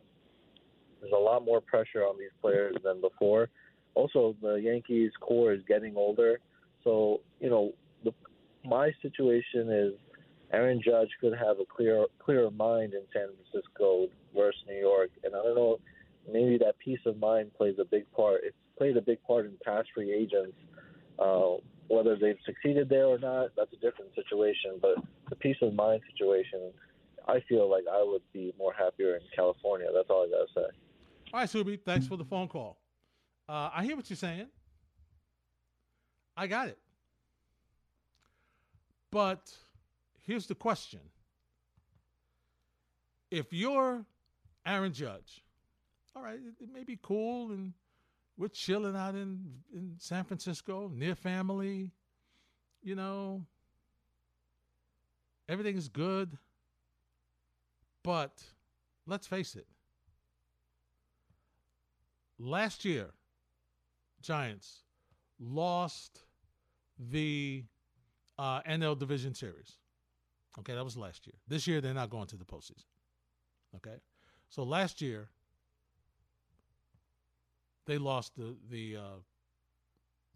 there's 1.00 1.12
a 1.14 1.18
lot 1.18 1.44
more 1.44 1.60
pressure 1.60 2.02
on 2.02 2.18
these 2.18 2.30
players 2.40 2.76
than 2.84 3.00
before. 3.00 3.48
Also, 3.94 4.36
the 4.42 4.54
Yankees 4.54 5.12
core 5.20 5.52
is 5.52 5.60
getting 5.66 5.96
older, 5.96 6.40
so 6.84 7.20
you 7.40 7.50
know, 7.50 7.72
the, 8.04 8.12
my 8.64 8.90
situation 9.02 9.70
is 9.70 9.94
Aaron 10.52 10.80
Judge 10.84 11.10
could 11.20 11.34
have 11.34 11.58
a 11.60 11.64
clear 11.64 12.06
clearer 12.18 12.50
mind 12.50 12.94
in 12.94 13.02
San 13.12 13.28
Francisco 13.50 14.08
versus 14.36 14.60
New 14.68 14.78
York, 14.78 15.10
and 15.24 15.34
I 15.34 15.42
don't 15.42 15.54
know, 15.54 15.78
maybe 16.30 16.58
that 16.58 16.78
peace 16.78 17.00
of 17.06 17.18
mind 17.18 17.52
plays 17.54 17.76
a 17.80 17.84
big 17.84 18.10
part. 18.12 18.42
It's 18.44 18.56
played 18.78 18.96
a 18.96 19.02
big 19.02 19.22
part 19.24 19.46
in 19.46 19.52
past 19.64 19.88
free 19.94 20.12
agents. 20.12 20.56
Uh, 21.18 21.56
whether 21.88 22.16
they've 22.16 22.38
succeeded 22.46 22.88
there 22.88 23.06
or 23.06 23.18
not, 23.18 23.50
that's 23.56 23.72
a 23.72 23.76
different 23.76 24.14
situation. 24.14 24.78
But 24.80 24.96
the 25.28 25.36
peace 25.36 25.56
of 25.62 25.74
mind 25.74 26.02
situation, 26.12 26.70
I 27.26 27.40
feel 27.48 27.68
like 27.70 27.84
I 27.90 28.02
would 28.02 28.22
be 28.32 28.54
more 28.58 28.72
happier 28.72 29.16
in 29.16 29.22
California. 29.34 29.88
That's 29.92 30.08
all 30.08 30.26
I 30.26 30.30
gotta 30.30 30.46
say. 30.54 30.76
All 31.32 31.40
right, 31.40 31.48
Subi, 31.48 31.80
thanks 31.80 32.06
for 32.06 32.16
the 32.16 32.24
phone 32.24 32.48
call. 32.48 32.78
Uh, 33.48 33.70
I 33.74 33.84
hear 33.84 33.96
what 33.96 34.08
you're 34.08 34.16
saying. 34.16 34.46
I 36.36 36.46
got 36.46 36.68
it. 36.68 36.78
But 39.10 39.50
here's 40.26 40.46
the 40.46 40.54
question 40.54 41.00
if 43.30 43.52
you're 43.52 44.04
Aaron 44.66 44.92
Judge, 44.92 45.42
all 46.14 46.22
right, 46.22 46.38
it, 46.38 46.62
it 46.62 46.72
may 46.72 46.84
be 46.84 46.98
cool 47.02 47.50
and 47.50 47.72
we're 48.38 48.48
chilling 48.48 48.94
out 48.94 49.16
in, 49.16 49.40
in 49.74 49.94
San 49.98 50.24
Francisco, 50.24 50.90
near 50.94 51.16
family, 51.16 51.90
you 52.82 52.94
know, 52.94 53.44
everything 55.48 55.76
is 55.76 55.88
good. 55.88 56.38
But 58.04 58.42
let's 59.06 59.26
face 59.26 59.56
it, 59.56 59.66
last 62.38 62.84
year, 62.84 63.10
Giants 64.22 64.84
lost 65.40 66.24
the 66.98 67.64
uh, 68.38 68.62
NL 68.62 68.98
Division 68.98 69.34
Series. 69.34 69.78
Okay, 70.60 70.74
that 70.74 70.84
was 70.84 70.96
last 70.96 71.26
year. 71.26 71.34
This 71.46 71.66
year, 71.66 71.80
they're 71.80 71.92
not 71.92 72.10
going 72.10 72.28
to 72.28 72.36
the 72.36 72.44
postseason. 72.44 72.84
Okay, 73.76 73.96
so 74.48 74.62
last 74.62 75.02
year 75.02 75.28
they 77.88 77.98
lost 77.98 78.36
the 78.36 78.54
the 78.70 78.96
uh, 78.96 79.18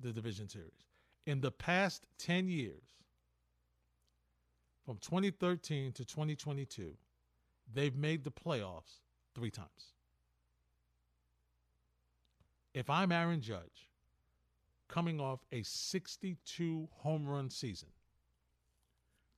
the 0.00 0.10
division 0.10 0.48
series. 0.48 0.86
In 1.26 1.40
the 1.40 1.52
past 1.52 2.04
ten 2.18 2.48
years, 2.48 2.82
from 4.84 4.96
2013 4.96 5.92
to 5.92 6.04
2022, 6.04 6.94
they've 7.72 7.94
made 7.94 8.24
the 8.24 8.32
playoffs 8.32 8.98
three 9.34 9.50
times. 9.50 9.92
If 12.74 12.88
I'm 12.90 13.12
Aaron 13.12 13.42
Judge, 13.42 13.90
coming 14.88 15.20
off 15.20 15.40
a 15.52 15.62
62 15.62 16.88
home 16.90 17.28
run 17.28 17.50
season, 17.50 17.90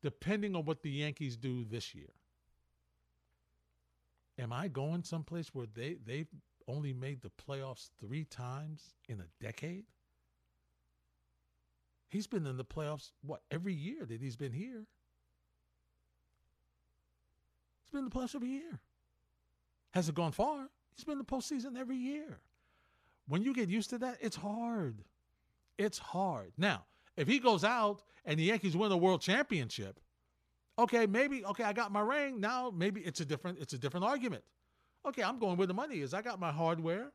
depending 0.02 0.54
on 0.54 0.64
what 0.64 0.82
the 0.82 0.90
Yankees 0.90 1.36
do 1.36 1.64
this 1.64 1.94
year, 1.96 2.12
am 4.38 4.52
I 4.52 4.68
going 4.68 5.02
someplace 5.02 5.48
where 5.52 5.66
they, 5.74 5.96
they've 6.06 6.28
only 6.68 6.92
made 6.92 7.22
the 7.22 7.30
playoffs 7.30 7.90
three 8.00 8.24
times 8.24 8.94
in 9.08 9.20
a 9.20 9.26
decade? 9.42 9.84
He's 12.08 12.26
been 12.26 12.46
in 12.46 12.56
the 12.56 12.64
playoffs, 12.64 13.10
what, 13.22 13.42
every 13.50 13.74
year 13.74 14.04
that 14.06 14.20
he's 14.20 14.36
been 14.36 14.52
here? 14.52 14.86
He's 17.82 17.90
been 17.90 18.00
in 18.00 18.04
the 18.04 18.10
playoffs 18.10 18.34
every 18.34 18.50
year. 18.50 18.80
Has 19.92 20.08
it 20.08 20.14
gone 20.14 20.32
far? 20.32 20.68
He's 20.94 21.04
been 21.04 21.12
in 21.12 21.18
the 21.18 21.24
postseason 21.24 21.78
every 21.78 21.96
year. 21.96 22.38
When 23.26 23.42
you 23.42 23.54
get 23.54 23.68
used 23.68 23.90
to 23.90 23.98
that, 23.98 24.18
it's 24.20 24.36
hard. 24.36 25.02
It's 25.78 25.98
hard. 25.98 26.52
Now, 26.56 26.84
if 27.16 27.26
he 27.26 27.38
goes 27.38 27.64
out 27.64 28.02
and 28.24 28.38
the 28.38 28.44
Yankees 28.44 28.76
win 28.76 28.92
a 28.92 28.96
world 28.96 29.20
championship, 29.20 29.98
okay, 30.78 31.06
maybe 31.06 31.44
okay, 31.44 31.64
I 31.64 31.72
got 31.72 31.92
my 31.92 32.00
ring. 32.00 32.40
Now 32.40 32.72
maybe 32.74 33.00
it's 33.00 33.20
a 33.20 33.24
different 33.24 33.58
it's 33.58 33.72
a 33.72 33.78
different 33.78 34.04
argument. 34.04 34.44
Okay, 35.06 35.22
I'm 35.22 35.38
going 35.38 35.56
where 35.56 35.66
the 35.66 35.74
money 35.74 36.00
is. 36.00 36.14
I 36.14 36.22
got 36.22 36.40
my 36.40 36.50
hardware. 36.50 37.12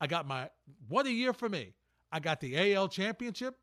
I 0.00 0.06
got 0.06 0.26
my 0.26 0.50
what 0.88 1.06
a 1.06 1.12
year 1.12 1.32
for 1.32 1.48
me. 1.48 1.74
I 2.10 2.20
got 2.20 2.40
the 2.40 2.74
AL 2.74 2.88
championship, 2.88 3.56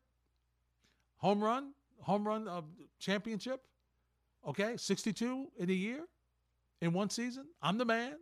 home 1.18 1.42
run, 1.42 1.72
home 2.00 2.26
run 2.26 2.48
of 2.48 2.64
championship. 2.98 3.62
Okay, 4.46 4.76
62 4.76 5.48
in 5.58 5.70
a 5.70 5.72
year, 5.72 6.00
in 6.80 6.92
one 6.92 7.10
season. 7.10 7.44
I'm 7.62 7.78
the 7.78 7.84
man. 7.84 8.16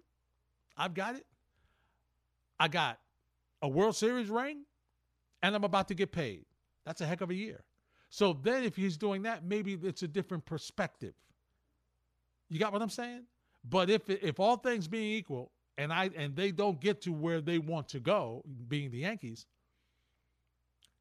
I've 0.76 0.94
got 0.94 1.14
it. 1.14 1.24
I 2.58 2.68
got 2.68 2.98
a 3.62 3.68
World 3.68 3.96
Series 3.96 4.28
ring, 4.28 4.64
and 5.42 5.54
I'm 5.54 5.64
about 5.64 5.88
to 5.88 5.94
get 5.94 6.10
paid. 6.12 6.44
That's 6.84 7.00
a 7.00 7.06
heck 7.06 7.20
of 7.20 7.30
a 7.30 7.34
year. 7.34 7.64
So 8.10 8.32
then, 8.32 8.64
if 8.64 8.74
he's 8.74 8.96
doing 8.96 9.22
that, 9.22 9.44
maybe 9.44 9.74
it's 9.74 10.02
a 10.02 10.08
different 10.08 10.44
perspective. 10.44 11.14
You 12.48 12.58
got 12.58 12.72
what 12.72 12.82
I'm 12.82 12.90
saying? 12.90 13.24
But 13.64 13.90
if 13.90 14.08
if 14.08 14.40
all 14.40 14.56
things 14.56 14.88
being 14.88 15.12
equal, 15.16 15.52
and 15.76 15.92
I 15.92 16.10
and 16.16 16.34
they 16.34 16.52
don't 16.52 16.80
get 16.80 17.02
to 17.02 17.12
where 17.12 17.40
they 17.40 17.58
want 17.58 17.88
to 17.90 18.00
go, 18.00 18.44
being 18.68 18.90
the 18.90 18.98
Yankees, 18.98 19.46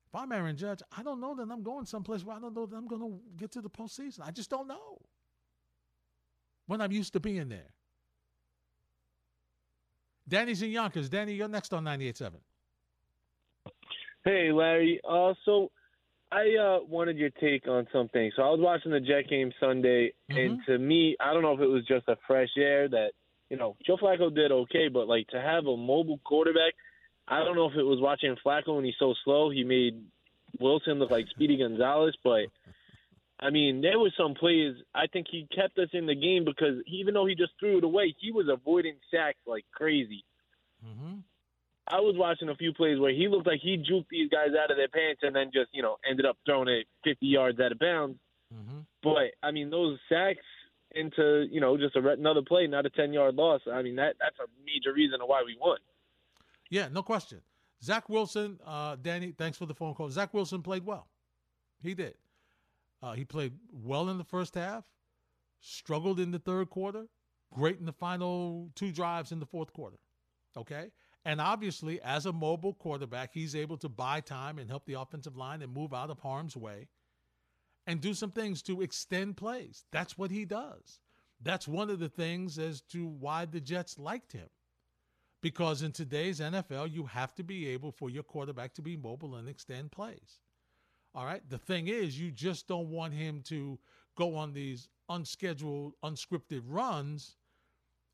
if 0.08 0.16
I'm 0.16 0.32
Aaron 0.32 0.56
Judge, 0.56 0.82
I 0.98 1.04
don't 1.04 1.20
know 1.20 1.36
that 1.36 1.52
I'm 1.52 1.64
going 1.64 1.86
someplace 1.86 2.24
where 2.24 2.38
I 2.38 2.40
don't 2.40 2.56
know 2.56 2.66
that 2.66 2.76
I'm 2.76 2.88
going 2.88 3.02
to 3.02 3.20
get 3.38 3.52
to 3.52 3.62
the 3.62 3.70
postseason. 3.70 4.22
I 4.24 4.32
just 4.32 4.50
don't 4.50 4.68
know. 4.68 5.00
When 6.66 6.82
I'm 6.82 6.92
used 6.92 7.14
to 7.14 7.20
being 7.20 7.50
there. 7.50 7.74
Danny's 10.28 10.62
in 10.62 10.72
Yonkers. 10.72 11.10
Danny, 11.10 11.34
you're 11.34 11.48
next 11.48 11.74
on 11.74 11.86
98.7. 11.86 12.34
Hey, 14.26 14.52
Larry. 14.52 15.00
Uh, 15.10 15.34
so 15.46 15.72
I 16.32 16.56
uh, 16.60 16.80
wanted 16.88 17.18
your 17.18 17.30
take 17.30 17.68
on 17.68 17.88
something. 17.94 18.32
So 18.36 18.44
I 18.44 18.50
was 18.50 18.60
watching 18.62 18.92
the 18.92 19.00
Jet 19.00 19.30
game 19.30 19.52
Sunday, 19.60 20.14
mm-hmm. 20.30 20.38
and 20.38 20.60
to 20.68 20.78
me, 20.78 21.16
I 21.20 21.34
don't 21.34 21.42
know 21.42 21.54
if 21.54 21.62
it 21.62 21.68
was 21.68 21.86
just 21.88 22.08
a 22.08 22.18
fresh 22.28 22.50
air 22.58 22.90
that 22.90 23.12
you 23.50 23.58
know 23.58 23.78
Joe 23.86 23.98
Flacco 23.98 24.34
did 24.34 24.52
okay, 24.52 24.90
but 24.92 25.08
like 25.08 25.28
to 25.30 25.40
have 25.40 25.66
a 25.66 25.78
mobile 25.78 26.20
quarterback, 26.26 26.74
I 27.28 27.40
don't 27.40 27.56
know 27.56 27.70
if 27.70 27.78
it 27.78 27.84
was 27.84 28.00
watching 28.02 28.36
Flacco 28.46 28.76
when 28.76 28.86
he's 28.86 28.96
so 29.00 29.14
slow, 29.24 29.50
he 29.50 29.64
made 29.64 30.04
Wilson 30.60 31.00
look 31.00 31.12
like 31.12 31.28
Speedy 31.30 31.58
Gonzalez, 31.58 32.16
but. 32.24 32.48
I 33.40 33.52
mean, 33.52 33.82
there 33.82 34.00
was 34.00 34.14
some 34.18 34.34
plays. 34.34 34.74
I 34.96 35.06
think 35.06 35.28
he 35.30 35.48
kept 35.56 35.78
us 35.78 35.90
in 35.94 36.08
the 36.08 36.16
game 36.16 36.44
because 36.44 36.82
even 36.88 37.14
though 37.14 37.28
he 37.28 37.36
just 37.36 37.52
threw 37.60 37.78
it 37.78 37.84
away, 37.84 38.16
he 38.18 38.32
was 38.32 38.48
avoiding 38.52 38.96
sacks 39.12 39.38
like 39.46 39.64
crazy. 39.72 40.26
Mm-hmm. 40.84 41.18
I 41.90 42.00
was 42.02 42.16
watching 42.18 42.50
a 42.50 42.56
few 42.56 42.74
plays 42.74 43.00
where 43.00 43.14
he 43.14 43.28
looked 43.28 43.48
like 43.48 43.62
he 43.62 43.78
juked 43.78 44.10
these 44.10 44.30
guys 44.30 44.50
out 44.62 44.72
of 44.72 44.78
their 44.78 44.90
pants 44.90 45.22
and 45.24 45.36
then 45.36 45.52
just, 45.54 45.70
you 45.74 45.82
know, 45.82 45.98
ended 46.10 46.26
up 46.26 46.38
throwing 46.46 46.68
it 46.68 46.86
50 47.04 47.26
yards 47.26 47.60
out 47.60 47.72
of 47.72 47.80
bounds. 47.80 48.18
Mm-hmm. 48.54 48.80
But, 49.04 49.32
I 49.42 49.52
mean, 49.52 49.70
those 49.70 49.98
sacks 50.10 50.44
into, 50.92 51.48
you 51.50 51.62
know, 51.62 51.78
just 51.78 51.96
a, 51.96 52.10
another 52.10 52.42
play, 52.42 52.68
not 52.68 52.86
a 52.86 52.90
10 52.90 53.14
yard 53.14 53.36
loss. 53.36 53.62
I 53.72 53.82
mean, 53.82 53.96
that 53.96 54.16
that's 54.20 54.38
a 54.40 54.48
major 54.66 54.94
reason 54.94 55.20
why 55.26 55.44
we 55.46 55.58
won. 55.60 55.78
Yeah, 56.70 56.90
no 56.92 57.04
question. 57.04 57.42
Zach 57.84 58.10
Wilson, 58.10 58.60
uh, 58.66 58.98
Danny, 59.02 59.34
thanks 59.38 59.58
for 59.58 59.66
the 59.66 59.74
phone 59.74 59.94
call. 59.94 60.10
Zach 60.10 60.34
Wilson 60.34 60.62
played 60.62 60.86
well. 60.86 61.08
He 61.82 61.94
did. 61.94 62.16
Uh, 63.02 63.14
he 63.14 63.24
played 63.24 63.54
well 63.72 64.10
in 64.10 64.18
the 64.18 64.24
first 64.24 64.56
half, 64.56 64.84
struggled 65.62 66.20
in 66.20 66.32
the 66.32 66.40
third 66.40 66.70
quarter, 66.70 67.06
great 67.54 67.80
in 67.80 67.86
the 67.86 67.94
final 67.94 68.70
two 68.76 68.92
drives 68.92 69.32
in 69.32 69.40
the 69.40 69.46
fourth 69.46 69.72
quarter. 69.72 69.98
Okay? 70.58 70.92
And 71.28 71.42
obviously, 71.42 72.02
as 72.04 72.26
a 72.26 72.32
mobile 72.32 72.74
quarterback, 72.74 73.34
he's 73.34 73.54
able 73.54 73.76
to 73.80 73.90
buy 73.90 74.22
time 74.22 74.58
and 74.58 74.70
help 74.70 74.86
the 74.86 74.94
offensive 74.94 75.36
line 75.36 75.62
and 75.62 75.74
move 75.74 75.94
out 75.94 76.10
of 76.10 76.20
harm's 76.20 76.56
way 76.56 76.88
and 77.86 78.00
do 78.00 78.14
some 78.14 78.32
things 78.32 78.62
to 78.62 78.82
extend 78.82 79.36
plays. 79.36 79.84
That's 79.92 80.18
what 80.18 80.32
he 80.32 80.46
does. 80.46 81.02
That's 81.42 81.68
one 81.68 81.90
of 81.90 82.00
the 82.00 82.08
things 82.08 82.58
as 82.58 82.80
to 82.94 83.06
why 83.06 83.44
the 83.44 83.60
Jets 83.60 84.00
liked 84.00 84.32
him. 84.32 84.48
Because 85.42 85.82
in 85.82 85.92
today's 85.92 86.40
NFL, 86.40 86.94
you 86.94 87.06
have 87.08 87.36
to 87.36 87.44
be 87.44 87.68
able 87.68 87.92
for 87.92 88.10
your 88.10 88.24
quarterback 88.24 88.74
to 88.76 88.82
be 88.82 88.96
mobile 88.96 89.36
and 89.36 89.50
extend 89.50 89.92
plays. 89.92 90.40
All 91.14 91.26
right. 91.26 91.42
The 91.50 91.58
thing 91.58 91.90
is, 91.90 92.18
you 92.18 92.32
just 92.32 92.70
don't 92.70 92.90
want 92.90 93.14
him 93.14 93.42
to 93.48 93.78
go 94.16 94.34
on 94.34 94.54
these 94.54 94.88
unscheduled, 95.10 95.92
unscripted 96.06 96.62
runs 96.66 97.36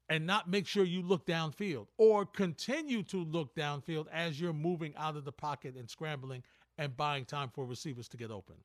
and 0.10 0.26
not 0.28 0.50
make 0.50 0.68
sure 0.68 0.84
you 0.84 1.02
look 1.02 1.26
downfield 1.26 1.88
or 1.98 2.26
continue 2.26 3.04
to 3.04 3.24
look 3.24 3.56
downfield 3.56 4.08
as 4.12 4.40
you're 4.40 4.54
moving 4.54 4.94
out 4.98 5.16
of 5.16 5.26
the 5.26 5.32
pocket 5.32 5.76
and 5.76 5.90
scrambling 5.90 6.44
and 6.78 6.96
buying 6.98 7.26
time 7.26 7.50
for 7.54 7.66
receivers 7.66 8.08
to 8.10 8.18
get 8.18 8.32
open. 8.32 8.56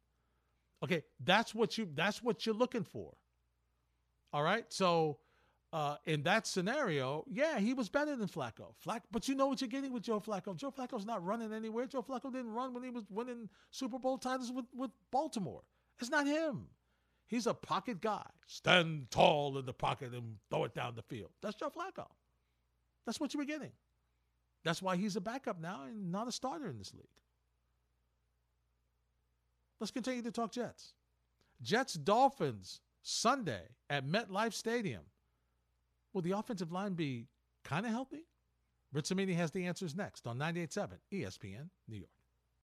Okay, 0.83 1.03
that's 1.25 1.55
what 1.55 1.77
you 1.77 1.89
that's 1.95 2.23
what 2.23 2.47
you're 2.47 2.55
looking 2.55 2.85
for. 2.85 3.15
All 4.33 4.43
right? 4.43 4.65
So 4.69 5.19
uh, 5.73 5.97
in 6.07 6.23
that 6.23 6.47
scenario, 6.47 7.25
yeah, 7.29 7.59
he 7.59 7.75
was 7.75 7.89
better 7.89 8.17
than 8.17 8.29
Flacco. 8.29 8.75
Flack, 8.79 9.03
but 9.11 9.29
you 9.29 9.35
know 9.35 9.47
what 9.49 9.61
you're 9.61 9.69
getting 9.69 9.93
with 9.93 10.03
Joe 10.03 10.21
Flacco. 10.21 10.57
Joe 10.57 10.71
Flacco's 10.71 11.05
not 11.05 11.25
running 11.25 11.53
anywhere. 11.53 11.87
Joe 11.87 12.03
Flacco 12.03 12.33
didn't 12.33 12.53
run 12.53 12.73
when 12.73 12.83
he 12.83 12.91
was 12.91 13.05
winning 13.11 13.49
Super 13.71 13.99
Bowl 13.99 14.19
titles 14.19 14.53
with, 14.53 14.65
with 14.75 14.91
Baltimore. 15.11 15.63
It's 16.01 16.11
not 16.11 16.27
him. 16.27 16.67
He's 17.29 17.47
a 17.47 17.55
pocket 17.55 18.01
guy. 18.01 18.27
Stand 18.47 19.11
tall 19.11 19.59
in 19.59 19.67
the 19.67 19.73
pocket 19.73 20.15
and 20.15 20.37
throw 20.51 20.65
it 20.65 20.75
down 20.75 20.95
the 20.97 21.03
field. 21.03 21.31
That's 21.43 21.55
Joe 21.55 21.71
Flacco. 21.71 22.07
That's 23.07 23.21
what 23.21 23.35
you 23.35 23.39
were 23.39 23.45
getting. 23.45 23.73
That's 24.65 24.83
why 24.83 24.97
he's 24.97 25.15
a 25.15 25.21
backup 25.21 25.61
now 25.61 25.85
and 25.87 26.11
not 26.11 26.27
a 26.27 26.33
starter 26.33 26.69
in 26.69 26.79
this 26.79 26.93
league. 26.95 27.05
Let's 29.79 29.91
continue 29.91 30.23
to 30.23 30.33
talk 30.33 30.53
Jets. 30.53 30.95
Jets 31.63 31.95
Dolphins 31.95 32.81
Sunday 33.03 33.63
at 33.91 34.07
MetLife 34.07 34.55
Stadium. 34.55 35.03
Will 36.13 36.23
the 36.23 36.33
offensive 36.33 36.73
line 36.73 36.95
be 36.95 37.27
kind 37.63 37.85
of 37.85 37.93
healthy? 37.93 38.25
Rich 38.93 39.11
has 39.11 39.51
the 39.51 39.67
answers 39.67 39.95
next 39.95 40.27
on 40.27 40.39
98.7 40.39 40.89
ESPN 41.13 41.69
New 41.87 41.99
York. 41.99 42.18